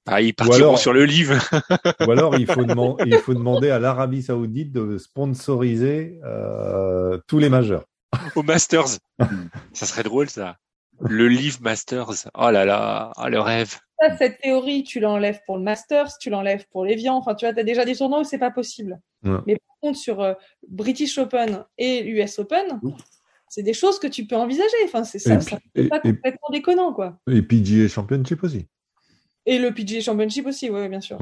Ah, 0.06 0.22
ils 0.22 0.34
partiront 0.34 0.76
sur 0.76 0.94
le 0.94 1.06
livre. 1.06 1.36
ou 2.08 2.12
alors, 2.12 2.38
il 2.38 2.46
faut, 2.46 2.66
il 3.06 3.18
faut 3.18 3.34
demander 3.34 3.70
à 3.70 3.80
l'Arabie 3.80 4.22
Saoudite 4.22 4.72
de 4.72 4.98
sponsoriser 4.98 6.20
euh, 6.26 7.20
tous 7.28 7.40
les 7.40 7.50
majeurs. 7.50 7.86
Au 8.36 8.44
Masters. 8.44 9.00
ça 9.74 9.86
serait 9.86 10.04
drôle, 10.04 10.30
ça. 10.30 10.58
Le 11.00 11.28
livre 11.28 11.60
Masters. 11.62 12.28
Oh 12.38 12.52
là 12.52 12.66
là, 12.66 13.12
oh, 13.18 13.28
le 13.28 13.40
rêve. 13.40 13.78
Cette 14.18 14.40
théorie, 14.40 14.84
tu 14.84 15.00
l'enlèves 15.00 15.42
pour 15.46 15.58
le 15.58 15.64
Masters, 15.64 16.18
tu 16.20 16.30
l'enlèves 16.30 16.66
pour 16.72 16.86
les 16.86 16.96
viands. 16.96 17.18
Enfin, 17.18 17.36
tu 17.36 17.46
vois, 17.46 17.54
tu 17.54 17.60
as 17.60 17.64
déjà 17.64 17.86
des 17.86 17.96
tournois 17.96 18.22
où 18.22 18.24
c'est 18.24 18.38
pas 18.38 18.52
possible. 18.52 19.00
Mais 19.24 19.56
par 19.56 19.78
contre, 19.82 19.98
sur 19.98 20.22
euh, 20.22 20.34
British 20.68 21.18
Open 21.18 21.64
et 21.78 22.06
US 22.08 22.40
Open, 22.40 22.82
c'est 23.48 23.64
des 23.64 23.74
choses 23.74 24.00
que 24.00 24.08
tu 24.08 24.26
peux 24.26 24.36
envisager. 24.36 24.76
Enfin, 24.86 25.04
c'est 25.04 25.20
ça, 25.20 25.40
ça 25.40 25.58
pas 25.90 26.00
complètement 26.00 26.50
déconnant, 26.52 26.94
quoi. 26.94 27.20
Et 27.30 27.42
PGA 27.42 27.88
Championship 27.88 28.44
aussi. 28.44 28.66
Et 29.46 29.60
le 29.60 29.74
PGA 29.74 30.02
Championship 30.02 30.46
aussi, 30.46 30.70
oui, 30.70 30.90
bien 30.90 31.02
sûr. 31.02 31.18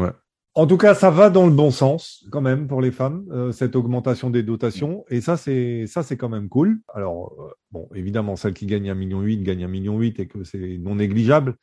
En 0.54 0.68
tout 0.68 0.78
cas, 0.78 0.94
ça 0.96 1.10
va 1.10 1.30
dans 1.30 1.46
le 1.46 1.54
bon 1.54 1.72
sens 1.72 2.26
quand 2.30 2.42
même 2.42 2.68
pour 2.68 2.82
les 2.82 2.92
femmes, 2.92 3.26
euh, 3.32 3.54
cette 3.54 3.76
augmentation 3.78 4.30
des 4.30 4.44
dotations. 4.44 5.06
Et 5.10 5.22
ça, 5.22 5.38
c'est 5.38 5.86
ça, 5.88 6.04
c'est 6.04 6.18
quand 6.18 6.28
même 6.28 6.50
cool. 6.50 6.82
Alors, 6.94 7.34
euh, 7.40 7.54
bon, 7.72 7.88
évidemment, 7.96 8.36
celle 8.36 8.54
qui 8.54 8.66
gagne 8.66 8.90
un 8.90 8.96
million 8.96 9.22
huit 9.22 9.42
gagne 9.44 9.64
un 9.64 9.70
million 9.70 9.98
huit 9.98 10.20
et 10.20 10.28
que 10.28 10.44
c'est 10.44 10.78
non 10.78 10.96
négligeable. 10.96 11.56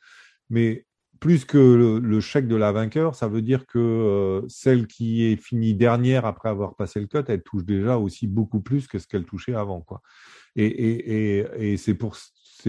Mais 0.49 0.87
plus 1.19 1.45
que 1.45 1.99
le, 2.01 2.19
chèque 2.19 2.47
de 2.47 2.55
la 2.55 2.71
vainqueur, 2.71 3.15
ça 3.15 3.27
veut 3.27 3.41
dire 3.41 3.65
que 3.65 3.79
euh, 3.79 4.41
celle 4.47 4.87
qui 4.87 5.25
est 5.25 5.35
finie 5.35 5.73
dernière 5.73 6.25
après 6.25 6.49
avoir 6.49 6.75
passé 6.75 6.99
le 6.99 7.07
cut, 7.07 7.23
elle 7.27 7.43
touche 7.43 7.65
déjà 7.65 7.97
aussi 7.97 8.27
beaucoup 8.27 8.61
plus 8.61 8.87
que 8.87 8.99
ce 8.99 9.07
qu'elle 9.07 9.25
touchait 9.25 9.53
avant. 9.53 9.81
Quoi. 9.81 10.01
Et, 10.55 10.65
et, 10.65 11.71
et, 11.71 11.77
c'est 11.77 11.93
pour, 11.93 12.15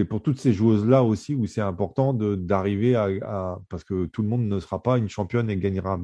pour 0.09 0.21
toutes 0.21 0.39
ces 0.39 0.53
joueuses-là 0.53 1.03
aussi 1.03 1.33
où 1.33 1.45
c'est 1.45 1.61
important 1.61 2.13
d'arriver 2.13 2.95
à, 2.95 3.59
Parce 3.69 3.83
que 3.83 4.05
tout 4.05 4.21
le 4.21 4.27
monde 4.27 4.47
ne 4.47 4.59
sera 4.59 4.83
pas 4.83 4.97
une 4.97 5.09
championne 5.09 5.49
et 5.49 5.57
gagnera. 5.57 5.99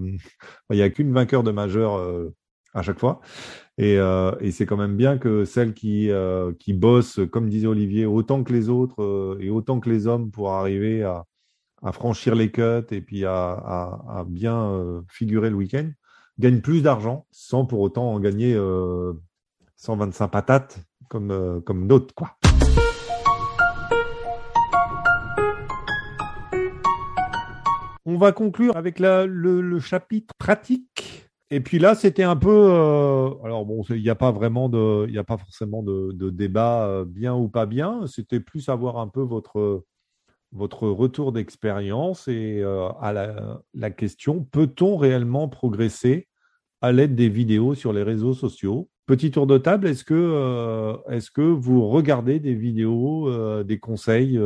Il 0.72 0.76
n'y 0.76 0.82
a 0.82 0.90
qu'une 0.90 1.14
vainqueur 1.14 1.44
de 1.44 1.52
majeur 1.52 1.96
euh, 1.96 2.34
à 2.74 2.82
chaque 2.82 3.00
fois. 3.00 3.20
Et, 3.78 3.98
euh, 4.00 4.32
et 4.40 4.52
c'est 4.52 4.66
quand 4.66 4.78
même 4.78 4.98
bien 4.98 5.18
que 5.18 5.46
celles 5.46 5.74
qui, 5.74 6.10
qui 6.60 6.74
bossent, 6.74 7.20
comme 7.32 7.50
disait 7.50 7.68
Olivier, 7.68 8.06
autant 8.06 8.44
que 8.44 8.54
les 8.54 8.70
autres 8.70 9.38
et 9.42 9.50
autant 9.50 9.80
que 9.80 9.90
les 9.90 10.08
hommes 10.08 10.32
pour 10.32 10.52
arriver 10.54 11.04
à 11.04 11.26
à 11.84 11.92
franchir 11.92 12.36
les 12.36 12.52
cuts 12.52 12.88
et 12.92 13.02
puis 13.02 13.26
à, 13.26 14.26
bien 14.28 15.04
figurer 15.08 15.50
le 15.50 15.56
week-end, 15.56 15.90
gagnent 16.40 16.62
plus 16.62 16.82
d'argent 16.82 17.26
sans 17.32 17.66
pour 17.66 17.80
autant 17.80 18.14
en 18.14 18.20
gagner 18.20 18.58
125 19.76 20.28
patates 20.28 20.80
comme, 21.10 21.62
comme 21.66 21.88
d'autres. 21.88 22.14
Quoi. 22.16 22.38
On 28.10 28.16
va 28.16 28.32
conclure 28.32 28.78
avec 28.78 29.00
le, 29.00 29.80
chapitre 29.82 30.34
pratique. 30.38 31.30
Et 31.52 31.60
puis 31.60 31.78
là, 31.78 31.94
c'était 31.94 32.24
un 32.24 32.38
peu. 32.38 32.50
Euh, 32.50 33.30
alors 33.44 33.66
bon, 33.66 33.84
il 33.90 34.02
n'y 34.02 34.10
a 34.10 34.16
pas 34.16 34.32
vraiment 34.32 34.70
de, 34.70 35.06
il 35.10 35.18
a 35.20 35.26
pas 35.26 35.36
forcément 35.36 35.84
de, 35.84 36.30
débat 36.30 36.88
euh, 36.88 37.04
bien 37.04 37.36
ou 37.36 37.50
pas 37.50 37.66
bien. 37.66 38.08
C'était 38.08 38.40
plus 38.40 38.70
avoir 38.70 39.00
un 39.00 39.10
peu 39.10 39.20
votre 39.20 39.84
votre 40.52 40.88
retour 40.88 41.32
d'expérience 41.32 42.28
et 42.28 42.62
euh, 42.62 42.90
à 43.02 43.14
la, 43.74 43.92
question 43.92 44.44
peut-on 44.44 44.98
réellement 44.98 45.50
progresser 45.50 46.28
à 46.82 46.92
l'aide 46.92 47.16
des 47.16 47.30
vidéos 47.30 47.76
sur 47.76 47.94
les 47.94 48.04
réseaux 48.04 48.34
sociaux? 48.34 48.90
Petit 49.06 49.32
tour 49.32 49.48
de 49.48 49.58
table, 49.58 49.88
est-ce 49.88 50.04
que, 50.04 50.98
que 51.34 51.42
vous 51.42 51.88
regardez 51.88 52.40
des 52.40 52.54
vidéos, 52.54 53.64
des 53.64 53.80
conseils 53.80 54.38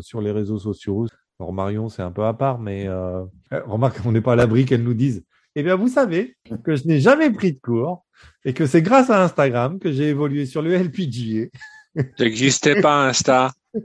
sur 0.00 0.20
les 0.20 0.32
réseaux 0.32 0.58
sociaux? 0.58 1.06
Alors 1.42 1.52
Marion, 1.52 1.88
c'est 1.88 2.02
un 2.02 2.12
peu 2.12 2.24
à 2.24 2.34
part, 2.34 2.60
mais 2.60 2.86
euh, 2.86 3.24
remarque, 3.66 3.98
on 4.04 4.12
n'est 4.12 4.20
pas 4.20 4.34
à 4.34 4.36
l'abri 4.36 4.64
qu'elle 4.64 4.84
nous 4.84 4.94
dise 4.94 5.24
Eh 5.56 5.64
bien, 5.64 5.74
vous 5.74 5.88
savez 5.88 6.36
que 6.62 6.76
je 6.76 6.86
n'ai 6.86 7.00
jamais 7.00 7.32
pris 7.32 7.52
de 7.52 7.58
cours 7.58 8.04
et 8.44 8.54
que 8.54 8.64
c'est 8.64 8.80
grâce 8.80 9.10
à 9.10 9.24
Instagram 9.24 9.80
que 9.80 9.90
j'ai 9.90 10.10
évolué 10.10 10.46
sur 10.46 10.62
le 10.62 10.72
LPGA. 10.72 11.48
N'existait 12.20 12.80
pas 12.80 13.08
Insta. 13.08 13.50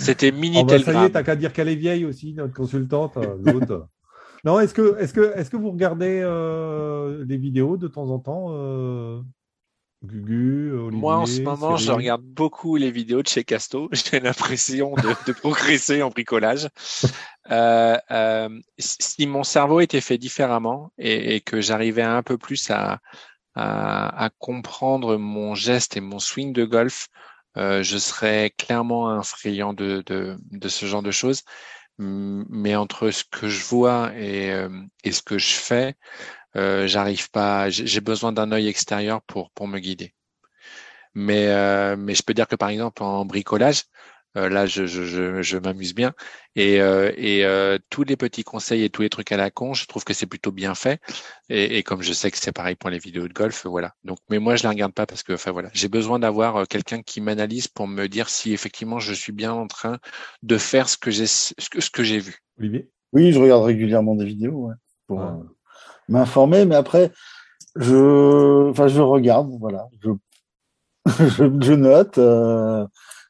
C'était 0.00 0.32
mini 0.32 0.58
oh 0.60 0.64
bah, 0.64 0.78
Ça 0.78 1.02
y 1.02 1.06
est, 1.06 1.10
t'as 1.10 1.22
qu'à 1.22 1.36
dire 1.36 1.52
qu'elle 1.52 1.68
est 1.68 1.76
vieille 1.76 2.04
aussi, 2.04 2.32
notre 2.34 2.54
consultante, 2.54 3.16
euh, 3.16 3.36
l'autre. 3.44 3.88
non, 4.44 4.58
est-ce 4.60 4.74
que, 4.74 4.98
est-ce 4.98 5.12
que, 5.12 5.32
est-ce 5.36 5.50
que 5.50 5.56
vous 5.56 5.70
regardez 5.70 6.20
euh, 6.22 7.24
des 7.24 7.36
vidéos 7.36 7.76
de 7.76 7.86
temps 7.86 8.08
en 8.10 8.18
temps 8.18 8.46
euh, 8.50 9.20
Gugu, 10.02 10.72
Olivier, 10.72 11.00
Moi, 11.00 11.16
en 11.16 11.26
ce 11.26 11.42
moment, 11.42 11.76
je 11.76 11.92
regarde 11.92 12.22
beaucoup 12.22 12.76
les 12.76 12.90
vidéos 12.90 13.22
de 13.22 13.28
chez 13.28 13.44
Casto. 13.44 13.88
J'ai 13.92 14.20
l'impression 14.20 14.94
de, 14.94 15.32
progresser 15.32 16.02
en 16.02 16.08
bricolage. 16.08 16.68
Euh, 17.50 17.96
euh, 18.10 18.48
si 18.78 19.26
mon 19.26 19.42
cerveau 19.42 19.80
était 19.80 20.00
fait 20.00 20.18
différemment 20.18 20.92
et, 20.98 21.40
que 21.40 21.60
j'arrivais 21.60 22.02
un 22.02 22.22
peu 22.22 22.38
plus 22.38 22.70
à, 22.70 23.00
à, 23.54 24.30
comprendre 24.38 25.16
mon 25.16 25.54
geste 25.54 25.96
et 25.96 26.00
mon 26.00 26.18
swing 26.18 26.52
de 26.52 26.64
golf, 26.64 27.08
euh, 27.56 27.82
je 27.82 27.98
serais 27.98 28.50
clairement 28.56 29.08
un 29.10 29.22
friand 29.22 29.74
de, 29.74 30.02
de, 30.06 30.68
ce 30.68 30.86
genre 30.86 31.02
de 31.02 31.10
choses. 31.10 31.42
Mais 31.98 32.76
entre 32.76 33.10
ce 33.10 33.24
que 33.30 33.48
je 33.48 33.62
vois 33.66 34.12
et, 34.16 34.50
et 35.04 35.12
ce 35.12 35.20
que 35.22 35.38
je 35.38 35.50
fais, 35.52 35.96
euh, 36.56 36.86
j'arrive 36.86 37.30
pas, 37.30 37.70
j'ai 37.70 38.00
besoin 38.00 38.32
d'un 38.32 38.52
œil 38.52 38.68
extérieur 38.68 39.22
pour 39.22 39.50
pour 39.52 39.68
me 39.68 39.78
guider. 39.78 40.14
Mais 41.14 41.48
euh, 41.48 41.96
mais 41.96 42.14
je 42.14 42.22
peux 42.22 42.34
dire 42.34 42.48
que 42.48 42.56
par 42.56 42.68
exemple 42.70 43.02
en 43.02 43.24
bricolage, 43.24 43.84
euh, 44.36 44.48
là 44.48 44.66
je 44.66 44.86
je, 44.86 45.42
je, 45.42 45.58
m'amuse 45.58 45.94
bien 45.94 46.12
et 46.56 46.76
et 46.76 47.78
tous 47.90 48.04
les 48.04 48.16
petits 48.16 48.44
conseils 48.44 48.84
et 48.84 48.90
tous 48.90 49.02
les 49.02 49.10
trucs 49.10 49.32
à 49.32 49.36
la 49.36 49.50
con, 49.50 49.74
je 49.74 49.86
trouve 49.86 50.04
que 50.04 50.14
c'est 50.14 50.26
plutôt 50.26 50.52
bien 50.52 50.74
fait. 50.74 51.00
Et, 51.48 51.78
et 51.78 51.82
comme 51.82 52.02
je 52.02 52.12
sais 52.12 52.30
que 52.30 52.38
c'est 52.38 52.52
pareil 52.52 52.76
pour 52.76 52.90
les 52.90 52.98
vidéos 52.98 53.28
de 53.28 53.32
golf, 53.32 53.66
voilà. 53.66 53.94
Donc 54.04 54.18
mais 54.28 54.38
moi 54.38 54.56
je 54.56 54.62
les 54.62 54.68
regarde 54.68 54.92
pas 54.92 55.06
parce 55.06 55.22
que 55.22 55.32
enfin 55.32 55.52
voilà, 55.52 55.70
j'ai 55.72 55.88
besoin 55.88 56.18
d'avoir 56.18 56.66
quelqu'un 56.68 57.02
qui 57.02 57.20
m'analyse 57.20 57.68
pour 57.68 57.86
me 57.88 58.06
dire 58.06 58.28
si 58.28 58.52
effectivement 58.52 58.98
je 58.98 59.12
suis 59.12 59.32
bien 59.32 59.52
en 59.52 59.66
train 59.66 59.98
de 60.42 60.58
faire 60.58 60.88
ce 60.88 60.96
que 60.96 61.10
j'ai 61.10 61.26
ce 61.26 61.52
que, 61.70 61.80
ce 61.80 61.90
que 61.90 62.02
j'ai 62.02 62.18
vu. 62.18 62.38
Olivier? 62.58 62.90
Oui, 63.12 63.32
je 63.32 63.40
regarde 63.40 63.64
régulièrement 63.64 64.14
des 64.14 64.24
vidéos 64.24 64.68
ouais, 64.68 64.74
pour 65.06 65.20
m'informer, 66.08 66.64
mais 66.64 66.76
après, 66.76 67.12
je, 67.76 68.68
enfin, 68.70 68.88
je 68.88 69.00
regarde, 69.00 69.50
voilà, 69.58 69.86
je, 70.02 70.10
je, 71.60 71.72
note, 71.72 72.18
euh, 72.18 72.86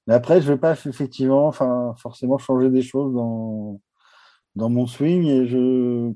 mais 0.06 0.14
après, 0.14 0.40
je 0.40 0.52
vais 0.52 0.58
pas 0.58 0.72
effectivement, 0.72 1.46
enfin, 1.46 1.94
forcément 1.98 2.38
changer 2.38 2.70
des 2.70 2.82
choses 2.82 3.14
dans, 3.14 3.80
dans 4.56 4.70
mon 4.70 4.86
swing 4.86 5.24
et 5.26 5.46
je, 5.46 6.12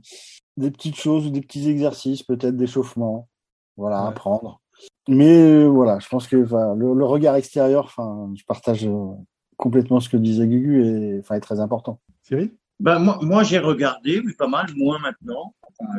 des 0.57 0.70
petites 0.70 0.97
choses 0.97 1.26
ou 1.26 1.30
des 1.30 1.41
petits 1.41 1.68
exercices, 1.68 2.22
peut-être 2.22 2.57
d'échauffement, 2.57 3.28
voilà, 3.76 4.07
apprendre. 4.07 4.61
Mais 5.09 5.66
voilà, 5.66 5.99
je 5.99 6.09
pense 6.09 6.26
que 6.26 6.37
le, 6.37 7.05
regard 7.05 7.37
extérieur, 7.37 7.85
enfin, 7.85 8.32
je 8.37 8.45
partage 8.45 8.87
euh, 8.87 9.12
complètement 9.57 10.01
ce 10.01 10.09
que 10.09 10.16
disait 10.16 10.47
Gugu 10.47 10.85
et 10.85 11.18
enfin, 11.20 11.37
est 11.37 11.41
très 11.41 11.61
important. 11.61 12.01
Cyril? 12.22 12.55
Ben, 12.80 12.99
moi, 12.99 13.18
moi 13.22 13.45
j'ai 13.45 13.59
regardé, 13.59 14.20
mais 14.24 14.32
pas 14.32 14.49
mal, 14.49 14.66
moins 14.76 14.99
maintenant, 14.99 15.55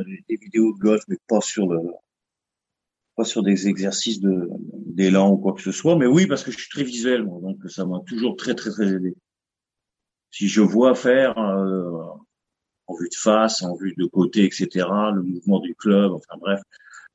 des 0.06 0.36
vidéos 0.36 0.74
de 0.74 0.80
golf, 0.80 1.04
mais 1.08 1.18
pas 1.28 1.42
sur 1.42 1.68
le, 1.68 1.80
pas 3.16 3.24
sur 3.24 3.44
des 3.44 3.68
exercices 3.68 4.20
de 4.20 4.50
d'élan 4.86 5.32
ou 5.32 5.38
quoi 5.38 5.54
que 5.54 5.62
ce 5.62 5.72
soit. 5.72 5.96
Mais 5.96 6.06
oui, 6.06 6.28
parce 6.28 6.44
que 6.44 6.52
je 6.52 6.58
suis 6.58 6.70
très 6.70 6.84
visuel, 6.84 7.26
donc 7.26 7.58
ça 7.70 7.86
m'a 7.86 8.00
toujours 8.06 8.36
très 8.36 8.56
très 8.56 8.70
très 8.70 8.94
aidé. 8.94 9.16
Si 10.32 10.48
je 10.48 10.62
vois 10.62 10.96
faire 10.96 11.38
euh, 11.38 11.92
en 12.88 12.96
vue 12.96 13.10
de 13.10 13.16
face, 13.16 13.64
en 13.64 13.76
vue 13.76 13.94
de 13.98 14.06
côté, 14.06 14.44
etc., 14.44 14.88
le 15.14 15.22
mouvement 15.22 15.60
du 15.60 15.76
club, 15.76 16.12
enfin 16.12 16.36
bref, 16.40 16.62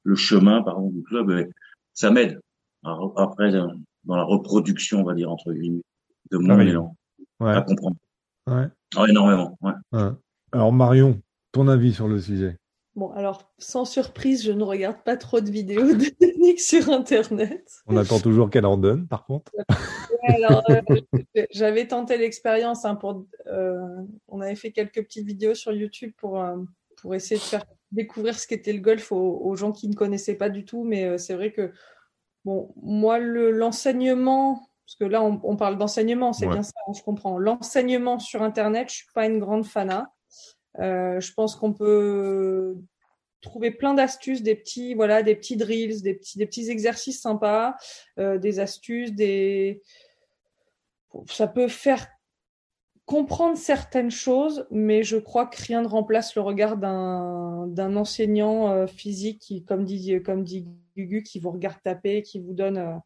le 0.05 0.15
chemin 0.15 0.63
pardon 0.63 0.91
du 0.91 1.03
club, 1.03 1.31
euh, 1.31 1.45
ça 1.93 2.11
m'aide. 2.11 2.41
Après, 2.83 3.53
dans 3.53 4.17
la 4.17 4.23
reproduction, 4.23 5.01
on 5.01 5.05
va 5.05 5.15
dire 5.15 5.31
entre 5.31 5.53
guillemets, 5.53 5.83
de 6.31 6.39
mon 6.39 6.59
ah 6.59 6.65
élan, 6.65 6.97
à 7.41 7.61
comprendre. 7.61 7.97
Ouais. 8.47 8.67
Oh, 8.97 9.07
énormément. 9.07 9.59
Ouais. 9.61 10.11
Alors 10.53 10.73
Marion, 10.73 11.21
ton 11.53 11.69
avis 11.69 11.93
sur 11.93 12.09
le 12.09 12.19
sujet? 12.19 12.57
Bon, 12.97 13.13
alors, 13.13 13.53
sans 13.59 13.85
surprise, 13.85 14.45
je 14.45 14.51
ne 14.51 14.65
regarde 14.65 15.03
pas 15.05 15.17
trop 15.17 15.41
de 15.41 15.51
vidéos 15.51 15.95
de 15.95 16.05
technique 16.19 16.61
sur 16.61 16.91
Internet. 16.91 17.71
On 17.87 17.97
attend 17.97 18.19
toujours 18.19 18.51
qu'elle 18.51 18.67
en 18.67 18.77
donne, 18.77 19.07
par 19.07 19.25
contre. 19.25 19.53
alors, 20.23 20.63
euh, 20.71 20.81
j'avais 21.53 21.87
tenté 21.87 22.19
l'expérience. 22.19 22.85
Hein, 22.85 22.97
pour, 22.97 23.27
euh, 23.47 24.03
on 24.27 24.41
avait 24.41 24.57
fait 24.57 24.73
quelques 24.73 25.05
petites 25.05 25.27
vidéos 25.27 25.55
sur 25.55 25.73
YouTube 25.73 26.13
pour, 26.17 26.41
euh, 26.41 26.57
pour 27.01 27.15
essayer 27.15 27.37
de 27.37 27.45
faire 27.45 27.65
découvrir 27.93 28.37
ce 28.39 28.49
qu'était 28.49 28.73
le 28.73 28.81
golf 28.81 29.13
aux, 29.13 29.55
gens 29.55 29.71
qui 29.71 29.89
ne 29.89 29.95
connaissaient 29.95 30.37
pas 30.37 30.49
du 30.49 30.65
tout. 30.65 30.83
Mais 30.83 31.17
c'est 31.17 31.35
vrai 31.35 31.53
que, 31.53 31.73
bon, 32.45 32.73
moi, 32.83 33.21
l'enseignement, 33.21 34.69
parce 34.85 34.97
que 34.97 35.05
là, 35.05 35.23
on, 35.23 35.57
parle 35.57 35.79
d'enseignement, 35.79 36.33
c'est 36.33 36.49
bien 36.49 36.65
ça, 36.65 36.73
hein, 36.89 36.93
je 36.97 37.03
comprends. 37.03 37.39
L'enseignement 37.39 38.19
sur 38.19 38.43
Internet, 38.43 38.89
je 38.91 38.97
suis 38.97 39.13
pas 39.15 39.27
une 39.27 39.39
grande 39.39 39.65
fana. 39.65 40.13
Euh, 40.79 41.21
je 41.21 41.33
pense 41.33 41.57
qu'on 41.57 41.73
peut 41.73 42.77
trouver 43.41 43.71
plein 43.71 43.95
d'astuces, 43.95 44.43
des 44.43 44.55
petits, 44.55 44.95
voilà, 44.95 45.23
des 45.23 45.35
petits 45.35 45.57
drills, 45.57 46.03
des 46.03 46.15
petits, 46.15 46.39
des 46.39 46.47
petits 46.47 46.71
exercices 46.71 47.21
sympas, 47.23 47.75
euh, 48.19 48.39
des 48.39 48.61
astuces, 48.61 49.13
des, 49.13 49.83
ça 51.29 51.47
peut 51.47 51.69
faire 51.69 52.07
comprendre 53.07 53.57
certaines 53.57 54.11
choses, 54.11 54.67
mais 54.71 55.03
je 55.03 55.17
crois 55.17 55.47
que 55.47 55.61
rien 55.61 55.83
ne 55.83 55.89
remplace 55.89 56.37
le 56.37 56.43
regard 56.43 56.77
d'un 56.77 57.97
enseignant 57.97 58.71
euh, 58.71 58.87
physique 58.87 59.41
qui, 59.41 59.65
comme 59.65 59.85
dit, 59.85 60.23
comme 60.23 60.45
dit 60.45 60.69
Gugu, 60.97 61.23
qui 61.23 61.41
vous 61.41 61.51
regarde 61.51 61.81
taper, 61.83 62.23
qui 62.23 62.39
vous 62.39 62.53
donne 62.53 63.01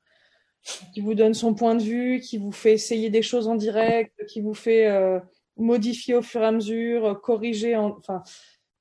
qui 0.95 1.03
vous 1.03 1.15
donne 1.15 1.35
son 1.35 1.55
point 1.55 1.75
de 1.75 1.83
vue, 1.83 2.21
qui 2.21 2.39
vous 2.39 2.53
fait 2.53 2.73
essayer 2.73 3.11
des 3.11 3.21
choses 3.21 3.49
en 3.49 3.55
direct, 3.55 4.25
qui 4.27 4.41
vous 4.41 4.55
fait 4.55 4.89
modifier 5.57 6.15
au 6.15 6.23
fur 6.23 6.43
et 6.43 6.47
à 6.47 6.53
mesure, 6.53 7.05
euh, 7.05 7.15
corriger. 7.15 7.77
Enfin, 7.77 8.23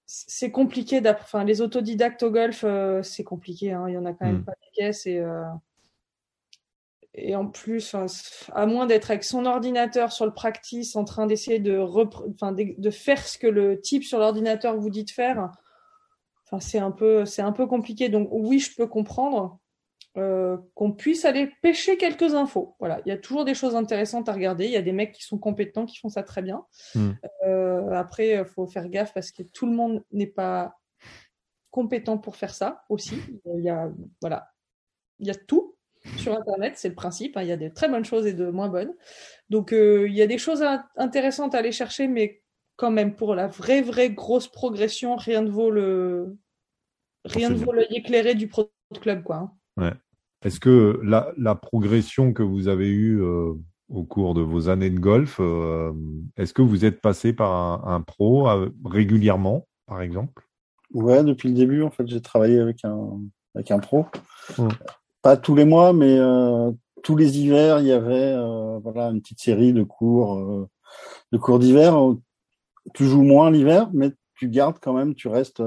c'est 0.05 0.51
compliqué. 0.51 1.01
Enfin, 1.07 1.43
les 1.43 1.61
autodidactes 1.61 2.23
au 2.23 2.31
golf, 2.31 2.63
euh, 2.63 3.01
c'est 3.03 3.23
compliqué. 3.23 3.71
Hein. 3.71 3.85
Il 3.87 3.93
y 3.93 3.97
en 3.97 4.05
a 4.05 4.13
quand 4.13 4.25
même 4.25 4.39
mm. 4.39 4.45
pas 4.45 4.53
des 4.53 4.81
caisses 4.81 5.05
et 5.05 5.23
et 7.15 7.35
en 7.35 7.47
plus, 7.47 7.95
à 8.53 8.65
moins 8.65 8.87
d'être 8.87 9.11
avec 9.11 9.23
son 9.23 9.45
ordinateur 9.45 10.11
sur 10.11 10.25
le 10.25 10.33
practice, 10.33 10.95
en 10.95 11.05
train 11.05 11.27
d'essayer 11.27 11.59
de, 11.59 11.77
enfin, 11.77 12.51
de, 12.53 12.89
faire 12.89 13.19
ce 13.19 13.37
que 13.37 13.45
le 13.45 13.79
type 13.79 14.03
sur 14.03 14.17
l'ordinateur 14.17 14.75
vous 14.77 14.89
dit 14.89 15.03
de 15.03 15.11
faire, 15.11 15.51
enfin, 16.45 16.59
c'est 16.59 16.79
un 16.79 16.89
peu, 16.89 17.25
c'est 17.25 17.43
un 17.43 17.51
peu 17.51 17.67
compliqué. 17.67 18.09
Donc 18.09 18.29
oui, 18.31 18.59
je 18.59 18.75
peux 18.75 18.87
comprendre. 18.87 19.59
Euh, 20.15 20.57
qu'on 20.75 20.91
puisse 20.91 21.25
aller 21.25 21.51
pêcher 21.63 21.97
quelques 21.97 22.35
infos. 22.35 22.75
Voilà, 22.77 23.01
il 23.03 23.09
y 23.09 23.11
a 23.11 23.17
toujours 23.17 23.45
des 23.45 23.55
choses 23.55 23.75
intéressantes 23.75 24.29
à 24.29 24.33
regarder. 24.33 24.65
Il 24.65 24.71
y 24.71 24.77
a 24.77 24.83
des 24.83 24.91
mecs 24.91 25.11
qui 25.11 25.23
sont 25.23 25.39
compétents, 25.39 25.87
qui 25.87 25.97
font 25.97 26.09
ça 26.09 26.21
très 26.21 26.43
bien. 26.43 26.65
Hmm. 26.93 27.13
Euh, 27.43 27.89
après, 27.93 28.29
il 28.29 28.45
faut 28.45 28.67
faire 28.67 28.89
gaffe 28.89 29.11
parce 29.15 29.31
que 29.31 29.41
tout 29.41 29.65
le 29.65 29.71
monde 29.71 30.03
n'est 30.11 30.27
pas 30.27 30.77
compétent 31.71 32.19
pour 32.19 32.35
faire 32.35 32.53
ça 32.53 32.83
aussi. 32.89 33.15
Il 33.55 33.63
y 33.63 33.69
a, 33.69 33.91
voilà, 34.21 34.51
il 35.17 35.25
y 35.25 35.31
a 35.31 35.35
tout 35.35 35.75
sur 36.17 36.37
Internet, 36.37 36.73
c'est 36.77 36.89
le 36.89 36.95
principe. 36.95 37.35
Hein. 37.35 37.41
Il 37.41 37.47
y 37.47 37.51
a 37.51 37.57
des 37.57 37.73
très 37.73 37.89
bonnes 37.89 38.05
choses 38.05 38.27
et 38.27 38.33
de 38.33 38.51
moins 38.51 38.69
bonnes. 38.69 38.93
Donc, 39.49 39.73
euh, 39.73 40.07
il 40.07 40.13
y 40.13 40.21
a 40.21 40.27
des 40.27 40.37
choses 40.37 40.63
intéressantes 40.95 41.55
à 41.55 41.57
aller 41.57 41.71
chercher, 41.71 42.07
mais 42.07 42.43
quand 42.75 42.91
même, 42.91 43.15
pour 43.15 43.33
la 43.33 43.47
vraie, 43.47 43.81
vraie 43.81 44.11
grosse 44.11 44.47
progression, 44.47 45.15
rien 45.15 45.41
ne 45.41 45.49
vaut 45.49 45.71
le, 45.71 46.37
rien 47.25 47.49
ne 47.49 47.55
vaut 47.55 47.71
l'œil 47.71 47.87
éclairé 47.89 48.35
du 48.35 48.47
pro 48.47 48.69
club, 49.01 49.23
quoi. 49.23 49.37
Hein. 49.37 49.51
Ouais. 49.77 49.93
Est-ce 50.43 50.59
que 50.59 50.99
la, 51.03 51.55
progression 51.55 52.33
que 52.33 52.43
vous 52.43 52.67
avez 52.67 52.89
eue 52.89 53.21
euh, 53.21 53.53
au 53.89 54.03
cours 54.03 54.33
de 54.33 54.41
vos 54.41 54.69
années 54.69 54.89
de 54.89 54.99
golf. 54.99 55.39
Est-ce 56.37 56.53
que 56.53 56.61
vous 56.61 56.85
êtes 56.85 56.99
passé 56.99 57.33
par 57.33 57.87
un, 57.87 58.01
pro 58.01 58.49
régulièrement, 58.83 59.67
par 59.87 60.01
exemple? 60.01 60.43
Ouais, 60.93 61.23
depuis 61.23 61.49
le 61.49 61.55
début, 61.55 61.83
en 61.83 61.91
fait, 61.91 62.07
j'ai 62.07 62.21
travaillé 62.21 62.59
avec 62.59 62.83
un, 62.83 63.19
avec 63.55 63.71
un 63.71 63.79
pro. 63.79 64.05
Pas 65.21 65.37
tous 65.37 65.55
les 65.55 65.65
mois, 65.65 65.93
mais 65.93 66.17
tous 67.03 67.15
les 67.15 67.39
hivers, 67.39 67.79
il 67.79 67.87
y 67.87 67.91
avait 67.91 68.35
voilà 68.81 69.07
une 69.09 69.21
petite 69.21 69.41
série 69.41 69.73
de 69.73 69.83
cours, 69.83 70.67
de 71.31 71.37
cours 71.37 71.59
d'hiver. 71.59 71.95
Tu 72.93 73.05
joues 73.05 73.23
moins 73.23 73.51
l'hiver, 73.51 73.89
mais 73.93 74.11
tu 74.35 74.49
gardes 74.49 74.77
quand 74.81 74.93
même, 74.93 75.13
tu 75.13 75.27
restes 75.27 75.61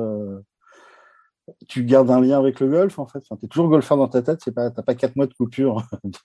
tu 1.69 1.85
gardes 1.85 2.11
un 2.11 2.21
lien 2.21 2.39
avec 2.39 2.61
le 2.61 2.69
golf 2.69 2.99
en 2.99 3.07
fait. 3.07 3.21
tu 3.21 3.45
es 3.45 3.49
toujours 3.49 3.69
golfeur 3.69 3.97
dans 3.97 4.09
ta 4.09 4.23
tête, 4.23 4.41
c'est 4.43 4.55
pas, 4.55 4.71
t'as 4.71 4.83
pas 4.83 4.95
quatre 4.95 5.17
mois 5.17 5.27
de 5.27 5.35
coupure 5.35 5.83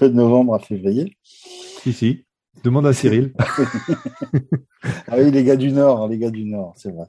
de, 0.00 0.08
novembre 0.08 0.54
à 0.54 0.58
février. 0.58 1.16
Si, 1.22 1.92
si. 1.92 2.24
Demande 2.64 2.86
à 2.86 2.92
Cyril. 2.92 3.34
ah 5.08 5.16
oui, 5.18 5.30
les 5.30 5.44
gars 5.44 5.56
du 5.56 5.72
Nord, 5.72 6.08
les 6.08 6.18
gars 6.18 6.30
du 6.30 6.44
Nord, 6.44 6.72
c'est 6.76 6.90
vrai. 6.90 7.04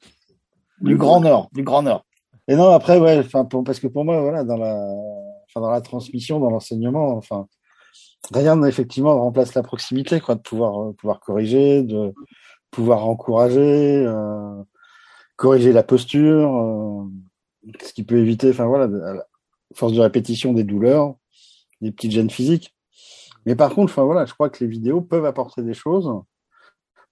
Du 0.82 0.98
Grand 0.98 1.22
Nord, 1.22 1.50
du 1.54 1.64
Grand 1.64 1.84
Nord. 1.84 2.06
Et 2.50 2.56
non, 2.56 2.70
après, 2.70 3.00
ouais, 3.00 3.20
enfin, 3.20 3.46
parce 3.46 3.80
que 3.80 3.88
pour 3.88 4.04
moi, 4.04 4.22
voilà, 4.22 4.44
dans 4.44 4.58
la, 4.58 4.76
enfin, 5.50 5.62
dans 5.62 5.72
la 5.72 5.82
transmission, 5.82 6.40
dans 6.40 6.50
l'enseignement, 6.50 7.16
enfin, 7.16 7.48
rien 8.32 8.62
effectivement 8.64 9.16
ne 9.16 9.20
remplace 9.20 9.54
la 9.54 9.64
proximité, 9.64 10.20
quoi, 10.20 10.36
de 10.36 10.42
pouvoir, 10.42 10.94
pouvoir 10.96 11.20
corriger, 11.22 11.84
de 11.84 12.14
pouvoir 12.72 13.08
encourager. 13.08 14.06
Euh, 14.06 14.64
corriger 15.38 15.72
la 15.72 15.84
posture, 15.84 16.58
euh, 16.58 17.06
ce 17.82 17.94
qui 17.94 18.04
peut 18.04 18.18
éviter, 18.18 18.50
enfin 18.50 18.66
voilà, 18.66 18.86
à 18.86 19.26
force 19.74 19.94
de 19.94 20.02
répétition 20.02 20.54
des 20.54 20.64
douleurs, 20.64 21.16
des 21.82 21.92
petites 21.92 22.12
gènes 22.12 22.30
physiques. 22.30 22.76
Mais 23.46 23.56
par 23.56 23.74
contre, 23.74 23.94
enfin 23.94 24.04
voilà, 24.04 24.26
je 24.26 24.34
crois 24.34 24.50
que 24.50 24.64
les 24.64 24.70
vidéos 24.70 25.00
peuvent 25.00 25.26
apporter 25.26 25.62
des 25.62 25.74
choses, 25.74 26.12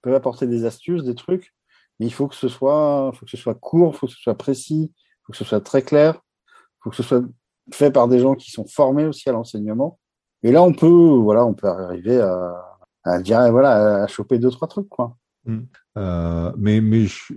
peuvent 0.01 0.15
apporter 0.15 0.47
des 0.47 0.65
astuces, 0.65 1.03
des 1.03 1.15
trucs, 1.15 1.53
il 1.99 2.13
faut 2.13 2.27
que 2.27 2.35
ce 2.35 2.49
soit, 2.49 3.11
faut 3.13 3.25
que 3.25 3.31
ce 3.31 3.37
soit 3.37 3.55
court, 3.55 3.95
faut 3.95 4.07
que 4.07 4.13
ce 4.13 4.19
soit 4.19 4.35
précis, 4.35 4.91
faut 5.23 5.31
que 5.31 5.37
ce 5.37 5.45
soit 5.45 5.61
très 5.61 5.81
clair, 5.81 6.21
faut 6.81 6.89
que 6.89 6.95
ce 6.95 7.03
soit 7.03 7.23
fait 7.71 7.91
par 7.91 8.07
des 8.07 8.19
gens 8.19 8.35
qui 8.35 8.51
sont 8.51 8.65
formés 8.65 9.05
aussi 9.05 9.29
à 9.29 9.31
l'enseignement. 9.31 9.99
Et 10.43 10.51
là, 10.51 10.61
on 10.61 10.73
peut, 10.73 10.87
voilà, 10.87 11.45
on 11.45 11.53
peut 11.53 11.67
arriver 11.67 12.19
à, 12.19 12.79
à 13.03 13.21
dire, 13.21 13.49
voilà, 13.51 14.03
à 14.03 14.07
choper 14.07 14.39
deux 14.39 14.51
trois 14.51 14.67
trucs, 14.67 14.89
quoi. 14.89 15.15
Mmh. 15.45 15.59
Euh, 15.97 16.51
mais 16.57 16.81
mais 16.81 17.05
je, 17.05 17.33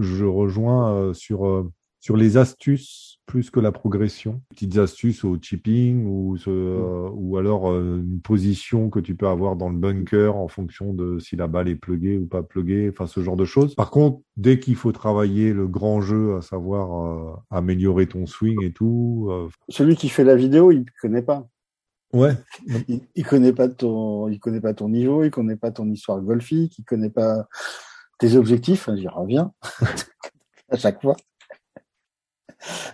je, 0.00 0.24
rejoins 0.24 0.92
euh, 0.92 1.12
sur, 1.12 1.46
euh, 1.46 1.70
sur 2.00 2.16
les 2.16 2.36
astuces 2.36 3.20
plus 3.26 3.50
que 3.50 3.60
la 3.60 3.72
progression. 3.72 4.40
Petites 4.50 4.78
astuces 4.78 5.24
au 5.24 5.36
chipping 5.40 6.06
ou, 6.06 6.38
ce, 6.38 6.48
mmh. 6.48 7.10
ou 7.14 7.36
alors 7.36 7.76
une 7.76 8.20
position 8.22 8.88
que 8.88 9.00
tu 9.00 9.14
peux 9.14 9.28
avoir 9.28 9.56
dans 9.56 9.68
le 9.68 9.76
bunker 9.76 10.36
en 10.36 10.48
fonction 10.48 10.94
de 10.94 11.18
si 11.18 11.36
la 11.36 11.46
balle 11.46 11.68
est 11.68 11.76
pluguée 11.76 12.16
ou 12.16 12.26
pas 12.26 12.42
pluguée, 12.42 12.88
enfin 12.90 13.06
ce 13.06 13.20
genre 13.20 13.36
de 13.36 13.44
choses. 13.44 13.74
Par 13.74 13.90
contre, 13.90 14.20
dès 14.38 14.58
qu'il 14.58 14.76
faut 14.76 14.92
travailler 14.92 15.52
le 15.52 15.66
grand 15.66 16.00
jeu, 16.00 16.36
à 16.36 16.40
savoir 16.40 17.42
améliorer 17.50 18.06
ton 18.06 18.24
swing 18.24 18.62
et 18.62 18.72
tout. 18.72 19.30
Celui 19.68 19.96
qui 19.96 20.08
fait 20.08 20.24
la 20.24 20.36
vidéo, 20.36 20.72
il 20.72 20.80
ne 20.80 20.84
connaît 21.02 21.22
pas. 21.22 21.46
Ouais. 22.12 22.36
Il, 22.88 23.00
il 23.14 23.26
connaît 23.26 23.52
pas 23.52 23.68
ton, 23.68 24.28
il 24.28 24.40
connaît 24.40 24.60
pas 24.60 24.74
ton 24.74 24.88
niveau, 24.88 25.24
il 25.24 25.30
connaît 25.30 25.56
pas 25.56 25.70
ton 25.70 25.88
histoire 25.90 26.20
golfique, 26.20 26.78
il 26.78 26.84
connaît 26.84 27.10
pas 27.10 27.46
tes 28.18 28.36
objectifs. 28.36 28.88
J'y 28.94 29.08
reviens 29.08 29.52
à 30.70 30.76
chaque 30.76 31.00
fois. 31.02 31.16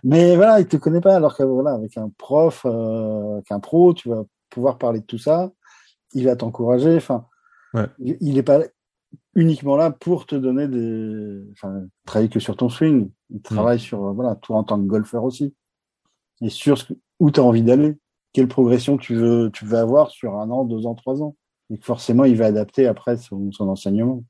Mais 0.03 0.37
voilà, 0.37 0.61
il 0.61 0.67
te 0.67 0.77
connaît 0.77 1.01
pas. 1.01 1.17
Alors 1.17 1.37
que 1.37 1.43
voilà, 1.43 1.73
avec 1.73 1.97
un 1.97 2.11
prof, 2.11 2.63
euh, 2.67 3.35
avec 3.35 3.51
un 3.51 3.61
pro, 3.61 3.95
tu 3.95 4.09
vas 4.09 4.25
pouvoir 4.51 4.79
parler 4.79 5.01
de 5.01 5.07
tout 5.07 5.19
ça. 5.19 5.53
Il 6.13 6.25
va 6.27 6.37
t'encourager. 6.37 6.97
Enfin, 6.97 7.27
ouais. 7.73 7.87
il 7.99 8.35
n'est 8.35 8.43
pas 8.43 8.61
uniquement 9.35 9.77
là 9.77 9.91
pour 9.91 10.27
te 10.27 10.35
donner 10.35 10.69
des, 10.69 11.43
enfin, 11.53 11.83
travailler 12.05 12.29
que 12.29 12.41
sur 12.41 12.57
ton 12.57 12.69
swing. 12.69 13.11
Il 13.31 13.43
travaille 13.43 13.81
sur 13.81 14.13
voilà, 14.13 14.37
toi 14.37 14.59
en 14.59 14.65
tant 14.65 14.79
que 14.79 14.87
golfeur 14.87 15.25
aussi, 15.25 15.55
et 16.41 16.51
sur 16.51 16.79
ce, 16.79 16.93
où 17.19 17.31
tu 17.31 17.41
as 17.41 17.43
envie 17.43 17.63
d'aller 17.63 17.97
quelle 18.35 18.49
progression 18.49 18.99
tu 18.99 19.15
veux, 19.15 19.51
avoir 19.73 20.11
sur 20.11 20.35
un 20.35 20.51
an, 20.51 20.65
deux 20.65 20.87
ans, 20.87 20.95
trois 20.95 21.23
ans. 21.23 21.37
Et 21.71 21.79
que 21.79 21.85
forcément, 21.85 22.25
il 22.25 22.37
va 22.37 22.47
adapter 22.47 22.87
après 22.87 23.17
son, 23.17 23.51
enseignement. 23.61 24.23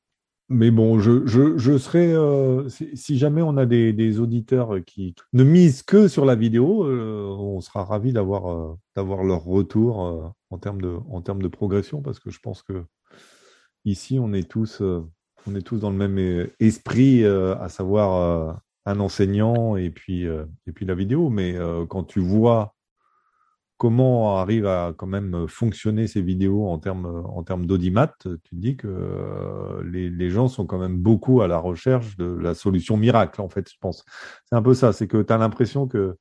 Mais 0.51 0.71
bon, 0.71 1.01
je, 1.01 1.27
je, 1.27 1.79
serais, 1.79 2.15
euh, 2.15 2.69
si, 2.69 3.19
jamais 3.19 3.41
on 3.41 3.57
a 3.57 3.65
des, 3.65 4.21
auditeurs 4.21 4.77
qui 4.85 5.15
ne 5.33 5.43
misent 5.43 5.83
que 5.83 6.07
sur 6.07 6.27
la 6.27 6.37
vidéo, 6.37 6.85
euh, 6.85 7.35
on 7.39 7.61
sera 7.61 7.83
ravi 7.83 8.13
d'avoir 8.13 8.47
euh, 8.51 8.75
d'avoir 8.95 9.25
leur 9.25 9.43
retour 9.43 10.35
en 10.51 10.59
termes 10.59 10.83
de 10.83 11.49
progression, 11.49 12.03
parce 12.03 12.21
que 12.21 12.31
je 12.31 12.39
pense 12.41 12.63
que 12.63 12.85
ici 13.87 14.19
on 14.21 14.35
est 14.35 14.49
tous 14.49 14.83
dans 14.83 15.91
le 15.91 15.97
même 15.97 16.49
esprit, 16.61 17.25
à 17.25 17.69
savoir 17.71 18.61
un 18.85 19.01
enseignant 19.01 19.77
et 19.77 19.89
puis 19.89 20.27
la 20.83 20.95
vidéo. 20.95 21.31
Mais 21.31 21.57
quand 21.89 22.05
tu 22.05 22.21
vois 22.21 22.74
comment 23.77 24.39
arrive 24.39 24.67
à 24.67 24.95
quand 24.97 25.07
même 25.07 25.47
fonctionner 25.49 26.07
ces 26.07 26.23
vidéos 26.23 26.69
en 26.69 26.79
termes 26.79 27.25
en 27.27 27.43
d'audimat, 27.43 28.15
tu 28.21 28.29
te 28.39 28.55
dis 28.55 28.77
que 28.77 28.87
euh, 28.89 29.83
les, 29.85 30.31
gens 30.31 30.49
sont 30.49 30.67
quand 30.67 30.79
même 30.79 30.97
beaucoup 30.97 31.43
à 31.43 31.49
la 31.49 31.59
recherche 31.59 32.17
de 32.17 32.25
la 32.25 32.55
solution 32.55 32.97
miracle, 32.97 33.41
en 33.41 33.49
fait, 33.49 33.69
je 33.71 33.77
pense. 33.81 34.05
C'est 34.47 34.57
un 34.57 34.63
peu 34.63 34.75
ça, 34.75 34.93
c'est 34.93 35.09
que 35.09 35.23
tu 35.23 35.33
as 35.33 35.39
l'impression 35.39 35.87
que 35.87 36.17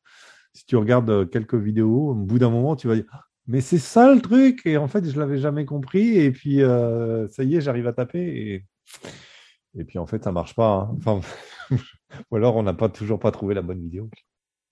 si 0.54 0.66
tu 0.66 0.76
regardes 0.78 1.30
quelques 1.30 1.56
vidéos, 1.56 2.12
au 2.12 2.16
bout 2.16 2.40
d'un 2.40 2.50
moment, 2.50 2.76
tu 2.76 2.88
vas 2.88 2.96
dire 2.96 3.06
mais 3.48 3.62
c'est 3.62 3.78
ça 3.78 4.14
le 4.14 4.22
truc 4.22 4.62
et 4.66 4.78
en 4.78 4.88
fait 4.88 5.10
je 5.10 5.20
l'avais 5.20 5.38
jamais 5.38 5.66
compris 5.66 6.18
et 6.18 6.32
puis 6.32 6.62
euh, 6.62 7.28
ça 7.28 7.44
y 7.44 7.56
est 7.56 7.62
j'arrive 7.62 7.88
à 7.88 7.94
taper 7.94 8.64
et, 9.76 9.84
puis 9.84 10.00
en 10.00 10.06
fait 10.06 10.24
ça 10.24 10.32
marche 10.32 10.56
pas 10.56 10.90
hein. 11.06 11.20
ou 12.32 12.36
alors 12.36 12.56
on 12.56 12.64
n'a 12.64 12.74
pas 12.74 12.90
toujours 12.90 13.20
pas 13.20 13.32
trouvé 13.32 13.54
la 13.54 13.62
bonne 13.62 13.82
vidéo 13.82 14.10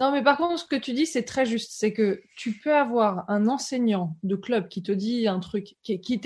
non, 0.01 0.11
mais 0.11 0.23
par 0.23 0.37
contre, 0.37 0.57
ce 0.57 0.65
que 0.65 0.75
tu 0.75 0.93
dis, 0.93 1.05
c'est 1.05 1.21
très 1.21 1.45
juste. 1.45 1.73
C'est 1.73 1.93
que 1.93 2.23
tu 2.35 2.53
peux 2.53 2.73
avoir 2.73 3.29
un 3.29 3.47
enseignant 3.47 4.17
de 4.23 4.35
club 4.35 4.67
qui 4.67 4.81
te 4.81 4.91
dit 4.91 5.27
un 5.27 5.39
truc, 5.39 5.75
qui, 5.83 6.01
qui, 6.01 6.19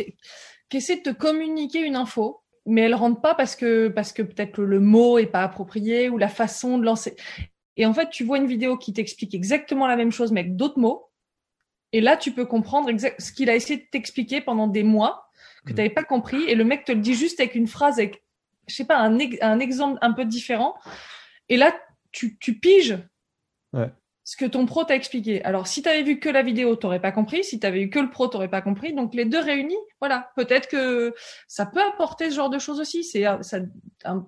essaie 0.72 0.96
de 0.96 1.02
te 1.02 1.10
communiquer 1.10 1.82
une 1.82 1.98
info, 1.98 2.42
mais 2.66 2.84
elle 2.84 2.96
rentre 2.96 3.20
pas 3.20 3.36
parce 3.36 3.58
que, 3.58 3.90
parce 3.90 4.14
que 4.14 4.22
peut-être 4.22 4.62
le 4.62 4.80
mot 4.80 5.18
est 5.18 5.26
pas 5.26 5.44
approprié 5.44 6.08
ou 6.08 6.18
la 6.18 6.30
façon 6.30 6.78
de 6.78 6.86
lancer. 6.86 7.18
Et 7.76 7.86
en 7.86 7.94
fait, 7.94 8.10
tu 8.10 8.24
vois 8.24 8.38
une 8.38 8.48
vidéo 8.48 8.78
qui 8.78 8.94
t'explique 8.94 9.36
exactement 9.36 9.88
la 9.88 9.98
même 9.98 10.12
chose, 10.12 10.32
mais 10.32 10.40
avec 10.40 10.56
d'autres 10.56 10.80
mots. 10.80 11.10
Et 11.92 12.00
là, 12.00 12.16
tu 12.16 12.32
peux 12.32 12.46
comprendre 12.46 12.90
ce 13.20 13.32
qu'il 13.34 13.50
a 13.50 13.56
essayé 13.56 13.78
de 13.82 13.86
t'expliquer 13.92 14.40
pendant 14.40 14.68
des 14.68 14.84
mois, 14.84 15.30
que 15.66 15.72
tu 15.72 15.76
n'avais 15.76 15.90
pas 15.90 16.06
compris. 16.06 16.42
Et 16.48 16.56
le 16.56 16.64
mec 16.64 16.86
te 16.86 16.94
le 16.94 17.02
dit 17.02 17.14
juste 17.14 17.42
avec 17.42 17.56
une 17.56 17.68
phrase, 17.68 18.00
avec, 18.00 18.24
je 18.68 18.76
sais 18.76 18.86
pas, 18.86 19.00
un, 19.00 19.20
un 19.42 19.60
exemple 19.60 20.00
un 20.02 20.14
peu 20.14 20.24
différent. 20.24 20.76
Et 21.50 21.58
là, 21.58 21.76
tu, 22.14 22.38
tu 22.38 22.58
piges 22.58 22.98
ce 24.24 24.36
que 24.36 24.46
ton 24.46 24.66
pro 24.66 24.84
t'a 24.84 24.96
expliqué. 24.96 25.44
Alors, 25.44 25.68
si 25.68 25.84
tu 25.84 25.90
avais 25.90 26.02
vu 26.02 26.20
que 26.20 26.30
la 26.30 26.42
vidéo, 26.42 26.76
tu 26.76 26.86
n'aurais 26.88 27.00
pas 27.00 27.12
compris. 27.12 27.44
Si 27.44 27.60
tu 27.60 27.68
avais 27.68 27.84
vu 27.84 27.90
que 27.92 28.00
le 28.00 28.10
pro, 28.10 28.28
tu 28.28 28.36
n'aurais 28.36 28.50
pas 28.50 28.62
compris. 28.62 28.92
Donc, 28.94 29.14
les 29.14 29.26
deux 29.26 29.40
réunis, 29.40 29.78
voilà. 30.00 30.32
Peut-être 30.36 30.68
que 30.68 31.14
ça 31.48 31.68
peut 31.68 31.82
apporter 31.82 32.32
ce 32.32 32.36
genre 32.36 32.50
de 32.50 32.58
choses 32.58 32.80
aussi. 32.80 33.04
C'est 33.04 33.24
ça, 33.42 33.60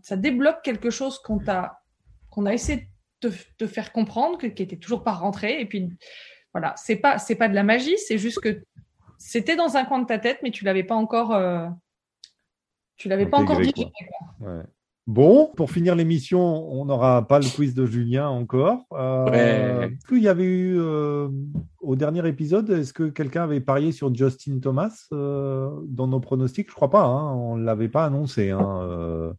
ça 0.04 0.16
débloque 0.16 0.62
quelque 0.62 0.92
chose 0.92 1.20
qu'on 1.20 1.40
t'a 1.40 1.82
qu'on 2.30 2.46
a 2.46 2.54
essayé 2.54 2.90
de 3.22 3.34
te 3.58 3.66
faire 3.66 3.92
comprendre, 3.92 4.38
qui 4.38 4.62
était 4.62 4.78
toujours 4.78 5.04
pas 5.04 5.14
rentré. 5.14 5.60
Et 5.60 5.66
puis, 5.66 5.90
voilà, 6.54 6.76
c'est 6.78 6.98
pas 6.98 7.18
c'est 7.18 7.36
pas 7.36 7.50
de 7.50 7.56
la 7.56 7.64
magie. 7.64 7.98
C'est 7.98 8.20
juste 8.20 8.40
que 8.40 8.62
c'était 9.18 9.56
dans 9.56 9.78
un 9.78 9.86
coin 9.86 10.00
de 10.00 10.06
ta 10.06 10.20
tête, 10.20 10.40
mais 10.44 10.52
tu 10.52 10.64
l'avais 10.64 10.84
pas 10.84 10.96
encore. 10.96 11.34
Euh, 11.34 11.68
tu 12.98 13.10
l'avais 13.10 13.26
pas 13.26 13.38
encore 13.40 13.62
dit. 13.62 13.74
Ouais. 14.40 14.62
Bon, 15.08 15.50
pour 15.56 15.72
finir 15.72 15.96
l'émission, 15.96 16.70
on 16.70 16.84
n'aura 16.84 17.26
pas 17.26 17.40
le 17.40 17.46
quiz 17.46 17.74
de 17.74 17.86
Julien 17.86 18.28
encore. 18.28 18.86
Euh, 18.92 19.88
Il 20.12 20.22
y 20.22 20.28
avait 20.28 20.44
eu 20.44 20.76
euh, 20.78 21.30
au 21.80 21.96
dernier 21.96 22.28
épisode, 22.28 22.70
est-ce 22.72 22.92
que 22.92 23.04
quelqu'un 23.04 23.44
avait 23.44 23.62
parié 23.62 23.94
sur 23.94 24.14
Justin 24.14 24.60
Thomas 24.60 25.08
euh, 25.14 25.70
dans 25.88 26.08
nos 26.08 26.20
pronostics? 26.20 26.70
Je 26.70 26.76
crois 26.76 26.90
pas. 26.90 27.06
Hein, 27.06 27.34
on 27.36 27.56
l'avait 27.56 27.88
pas 27.88 28.04
annoncé. 28.04 28.50
Hein, 28.52 28.82
euh. 28.82 29.32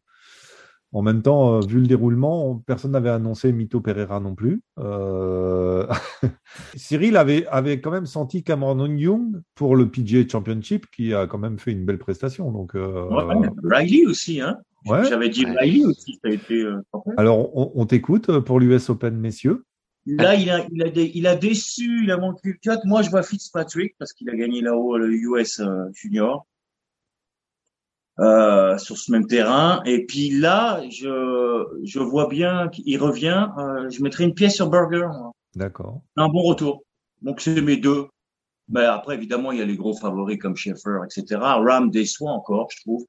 en 0.93 1.03
même 1.03 1.21
temps, 1.21 1.61
vu 1.61 1.81
le 1.81 1.87
déroulement, 1.87 2.62
personne 2.66 2.93
n'avait 2.93 3.11
annoncé 3.11 3.53
Mito 3.53 3.83
Pereira 3.83 4.21
non 4.21 4.35
plus. 4.35 4.62
Cyril 6.77 7.19
avait, 7.19 7.47
avait 7.49 7.83
quand 7.83 7.91
même 7.91 8.07
senti 8.07 8.43
Cameron 8.43 8.87
Young 8.87 9.43
pour 9.55 9.77
le 9.77 9.91
PGA 9.91 10.27
Championship, 10.27 10.87
qui 10.91 11.12
a 11.12 11.27
quand 11.27 11.37
même 11.37 11.59
fait 11.59 11.73
une 11.73 11.85
belle 11.85 11.99
prestation. 11.99 12.51
Donc, 12.53 12.73
ouais, 12.73 13.51
Riley 13.64 14.07
aussi, 14.07 14.41
hein 14.41 14.57
j'avais 14.85 15.29
dit 15.29 15.45
aussi, 15.85 16.18
ça 16.22 16.29
a 16.29 16.33
été. 16.33 16.62
Euh, 16.62 16.81
Alors, 17.16 17.76
on, 17.76 17.87
t'écoute 17.87 18.29
euh, 18.29 18.41
pour 18.41 18.61
l'US 18.61 18.91
Open, 18.91 19.16
messieurs. 19.16 19.64
Là, 20.07 20.35
il 20.37 20.51
a, 20.51 20.66
il 20.70 20.83
a, 20.83 20.87
il 20.87 21.26
a 21.26 21.37
déçu, 21.37 22.05
il 22.05 22.11
a 22.11 22.16
manqué 22.16 22.41
le 22.45 22.55
cut. 22.55 22.81
Moi, 22.85 23.03
je 23.03 23.11
vois 23.11 23.22
Fitzpatrick 23.22 23.95
parce 23.99 24.14
qu'il 24.14 24.31
a 24.31 24.35
gagné 24.35 24.62
là-haut 24.62 24.97
le 24.97 25.12
US 25.12 25.61
euh, 25.61 25.85
Junior 25.93 26.47
euh, 28.18 28.79
sur 28.79 28.97
ce 28.97 29.12
même 29.12 29.26
terrain. 29.26 29.83
Et 29.85 30.07
puis 30.07 30.31
là, 30.31 30.83
je, 30.89 31.64
je 31.85 31.99
vois 31.99 32.26
bien 32.29 32.68
qu'il 32.68 32.99
revient. 32.99 33.49
Euh, 33.59 33.91
je 33.91 34.03
mettrai 34.03 34.24
une 34.24 34.35
pièce 34.35 34.57
sur 34.57 34.70
Burger. 34.70 35.09
D'accord. 35.55 36.01
Un 36.16 36.29
bon 36.29 36.43
retour. 36.43 36.85
Donc, 37.20 37.41
c'est 37.41 37.61
mes 37.61 37.76
deux. 37.76 38.07
Mais 38.70 38.85
après, 38.85 39.14
évidemment, 39.14 39.53
il 39.53 39.59
y 39.59 39.62
a 39.62 39.66
les 39.66 39.76
gros 39.76 39.95
favoris 39.95 40.39
comme 40.39 40.57
Schaeffer, 40.57 41.01
etc. 41.05 41.41
Ram 41.41 41.91
déçoit 41.91 42.33
encore, 42.33 42.68
je 42.70 42.81
trouve. 42.83 43.05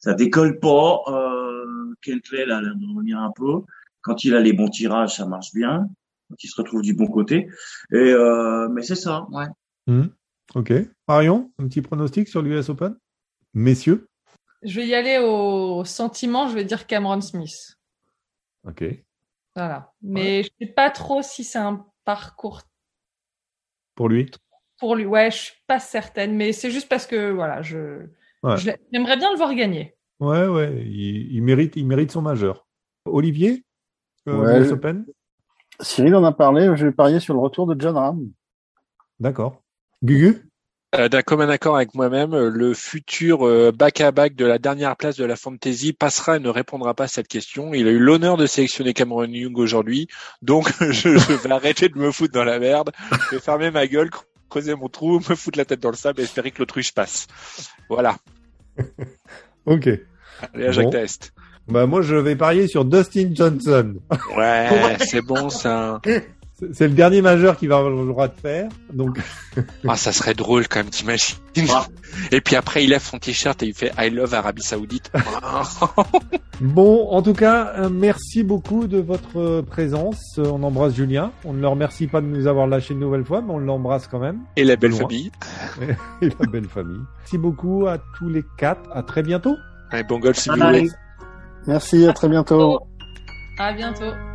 Ça 0.00 0.14
décolle 0.14 0.58
pas. 0.58 1.02
Euh, 1.08 1.94
Kentley, 2.02 2.46
là, 2.46 2.60
là, 2.60 2.72
on 2.90 2.96
revient 2.96 3.14
un 3.14 3.32
peu. 3.34 3.62
Quand 4.00 4.24
il 4.24 4.34
a 4.34 4.40
les 4.40 4.52
bons 4.52 4.68
tirages, 4.68 5.16
ça 5.16 5.26
marche 5.26 5.52
bien. 5.52 5.88
Quand 6.28 6.42
il 6.42 6.48
se 6.48 6.60
retrouve 6.60 6.82
du 6.82 6.94
bon 6.94 7.06
côté. 7.06 7.48
Et 7.92 7.96
euh, 7.96 8.68
mais 8.68 8.82
c'est 8.82 8.94
ça, 8.94 9.26
ouais. 9.30 9.46
Mmh. 9.86 10.06
Ok. 10.54 10.72
Marion, 11.06 11.52
un 11.58 11.68
petit 11.68 11.82
pronostic 11.82 12.28
sur 12.28 12.42
l'US 12.42 12.68
Open? 12.70 12.96
Messieurs? 13.54 14.08
Je 14.62 14.80
vais 14.80 14.86
y 14.86 14.94
aller 14.94 15.18
au 15.18 15.84
sentiment, 15.84 16.48
je 16.48 16.54
vais 16.54 16.64
dire 16.64 16.86
Cameron 16.86 17.20
Smith. 17.20 17.76
Ok. 18.66 18.84
Voilà. 19.54 19.92
Mais 20.02 20.42
je 20.42 20.50
ne 20.60 20.66
sais 20.66 20.72
pas 20.72 20.90
trop 20.90 21.22
si 21.22 21.44
c'est 21.44 21.58
un 21.58 21.86
parcours. 22.04 22.62
Pour 23.94 24.08
lui? 24.08 24.30
Pour 24.78 24.96
lui, 24.96 25.04
ouais, 25.04 25.30
je 25.30 25.36
suis 25.36 25.54
pas 25.66 25.80
certaine. 25.80 26.36
Mais 26.36 26.52
c'est 26.52 26.70
juste 26.70 26.88
parce 26.88 27.06
que, 27.06 27.30
voilà, 27.30 27.62
je. 27.62 28.06
J'aimerais 28.42 29.16
bien 29.16 29.30
le 29.30 29.36
voir 29.36 29.54
gagner. 29.54 29.94
Ouais, 30.18 30.46
ouais. 30.46 30.84
Il, 30.86 31.42
mérite, 31.42 31.76
il 31.76 31.86
mérite 31.86 32.10
son 32.10 32.22
majeur. 32.22 32.66
Olivier 33.06 33.64
euh, 34.28 34.70
Open? 34.70 35.06
Cyril 35.80 36.14
en 36.14 36.24
a 36.24 36.32
parlé. 36.32 36.70
Je 36.76 36.86
vais 36.86 36.92
parier 36.92 37.20
sur 37.20 37.34
le 37.34 37.40
retour 37.40 37.66
de 37.66 37.80
John 37.80 37.96
Ram. 37.96 38.28
D'accord. 39.18 39.62
Gugu? 40.02 40.50
Euh, 40.96 41.08
D'un 41.08 41.22
commun 41.22 41.48
accord 41.48 41.76
avec 41.76 41.94
moi-même, 41.94 42.34
le 42.34 42.74
futur 42.74 43.46
euh, 43.46 43.70
back 43.70 44.00
à 44.00 44.10
back 44.10 44.34
de 44.34 44.44
la 44.44 44.58
dernière 44.58 44.96
place 44.96 45.16
de 45.16 45.24
la 45.24 45.36
fantasy 45.36 45.92
passera 45.92 46.36
et 46.36 46.40
ne 46.40 46.48
répondra 46.48 46.94
pas 46.94 47.04
à 47.04 47.08
cette 47.08 47.28
question. 47.28 47.72
Il 47.74 47.86
a 47.86 47.92
eu 47.92 47.98
l'honneur 47.98 48.36
de 48.36 48.46
sélectionner 48.46 48.92
Cameron 48.92 49.26
Young 49.26 49.56
aujourd'hui, 49.56 50.08
donc 50.42 50.68
je, 50.90 51.10
vais 51.10 51.50
arrêter 51.52 51.88
de 51.90 51.96
me 51.96 52.10
foutre 52.10 52.32
dans 52.32 52.42
la 52.42 52.58
merde, 52.58 52.90
je 53.30 53.36
vais 53.36 53.40
fermer 53.40 53.70
ma 53.70 53.86
gueule, 53.86 54.10
creuser 54.50 54.74
mon 54.74 54.88
trou, 54.88 55.20
me 55.30 55.34
foutre 55.34 55.58
la 55.58 55.64
tête 55.64 55.80
dans 55.80 55.90
le 55.90 55.96
sable 55.96 56.20
et 56.20 56.24
espérer 56.24 56.50
que 56.50 56.58
l'autruche 56.58 56.92
passe. 56.92 57.26
Voilà. 57.88 58.16
ok. 59.66 59.88
Allez 60.54 60.66
à 60.66 60.72
Jacques 60.72 60.90
Test. 60.90 61.32
Bah 61.68 61.86
moi 61.86 62.02
je 62.02 62.16
vais 62.16 62.34
parier 62.34 62.66
sur 62.66 62.84
Dustin 62.84 63.30
Johnson. 63.32 63.94
Ouais, 64.36 64.96
c'est 65.06 65.22
bon 65.22 65.50
ça. 65.50 66.00
C'est 66.72 66.88
le 66.88 66.94
dernier 66.94 67.22
majeur 67.22 67.56
qui 67.56 67.66
va 67.66 67.78
avoir 67.78 67.92
le 67.92 68.06
droit 68.06 68.28
de 68.28 68.40
faire. 68.40 68.68
Donc. 68.92 69.18
ah, 69.88 69.96
ça 69.96 70.12
serait 70.12 70.34
drôle 70.34 70.68
quand 70.68 70.80
même, 70.80 70.90
t'imagines. 70.90 71.36
Ah. 71.70 71.86
Et 72.32 72.40
puis 72.40 72.56
après, 72.56 72.84
il 72.84 72.90
lève 72.90 73.02
son 73.02 73.18
t-shirt 73.18 73.62
et 73.62 73.66
il 73.66 73.74
fait 73.74 73.92
I 73.98 74.10
love 74.10 74.34
Arabie 74.34 74.62
Saoudite. 74.62 75.10
bon, 76.60 77.08
en 77.10 77.22
tout 77.22 77.32
cas, 77.32 77.72
euh, 77.76 77.88
merci 77.90 78.42
beaucoup 78.42 78.86
de 78.86 78.98
votre 78.98 79.38
euh, 79.38 79.62
présence. 79.62 80.38
Euh, 80.38 80.44
on 80.52 80.62
embrasse 80.62 80.94
Julien. 80.94 81.32
On 81.44 81.52
ne 81.52 81.60
le 81.60 81.68
remercie 81.68 82.06
pas 82.06 82.20
de 82.20 82.26
nous 82.26 82.46
avoir 82.46 82.66
lâché 82.66 82.94
une 82.94 83.00
nouvelle 83.00 83.24
fois, 83.24 83.42
mais 83.42 83.52
on 83.52 83.58
l'embrasse 83.58 84.06
quand 84.06 84.20
même. 84.20 84.40
Et 84.56 84.64
la 84.64 84.76
belle 84.76 84.92
famille. 84.92 85.30
et 86.22 86.28
la 86.28 86.46
belle 86.46 86.68
famille. 86.68 87.00
Merci 87.18 87.38
beaucoup 87.38 87.86
à 87.86 87.98
tous 88.18 88.28
les 88.28 88.44
quatre. 88.58 88.82
À 88.92 89.02
très 89.02 89.22
bientôt. 89.22 89.56
Allez, 89.90 90.04
bon 90.04 90.18
golf 90.18 90.36
si 90.36 90.50
vous 90.50 90.56
voulez. 90.56 90.88
Merci, 91.66 92.06
à 92.06 92.12
très 92.12 92.28
bientôt. 92.28 92.80
À 93.58 93.72
bientôt. 93.72 94.29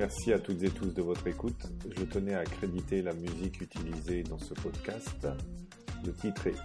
Merci 0.00 0.32
à 0.32 0.38
toutes 0.38 0.62
et 0.62 0.70
tous 0.70 0.94
de 0.94 1.02
votre 1.02 1.26
écoute. 1.26 1.66
Je 1.94 2.04
tenais 2.04 2.34
à 2.34 2.44
créditer 2.44 3.02
la 3.02 3.12
musique 3.12 3.60
utilisée 3.60 4.22
dans 4.22 4.38
ce 4.38 4.54
podcast. 4.54 5.28
Le 6.06 6.14
titre 6.14 6.46
est 6.46 6.56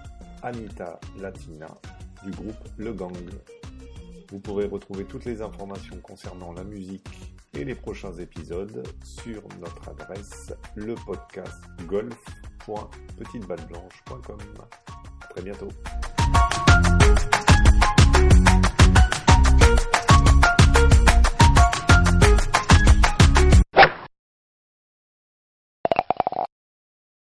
Anita 0.42 1.02
Latina 1.20 1.68
du 2.24 2.32
groupe 2.32 2.56
Le 2.78 2.94
Gang. 2.94 3.12
Vous 4.32 4.40
pourrez 4.40 4.68
retrouver 4.68 5.04
toutes 5.04 5.26
les 5.26 5.42
informations 5.42 5.98
concernant 5.98 6.54
la 6.54 6.64
musique 6.64 7.10
et 7.54 7.66
les 7.66 7.76
prochains 7.76 8.14
épisodes 8.14 8.88
sur 9.04 9.42
notre 9.60 9.90
adresse 9.90 10.54
le 10.76 10.96
podcast 10.96 11.62
golf.petiteballeblanche.com. 11.88 14.40
À 15.22 15.28
très 15.28 15.42
bientôt. 15.42 15.68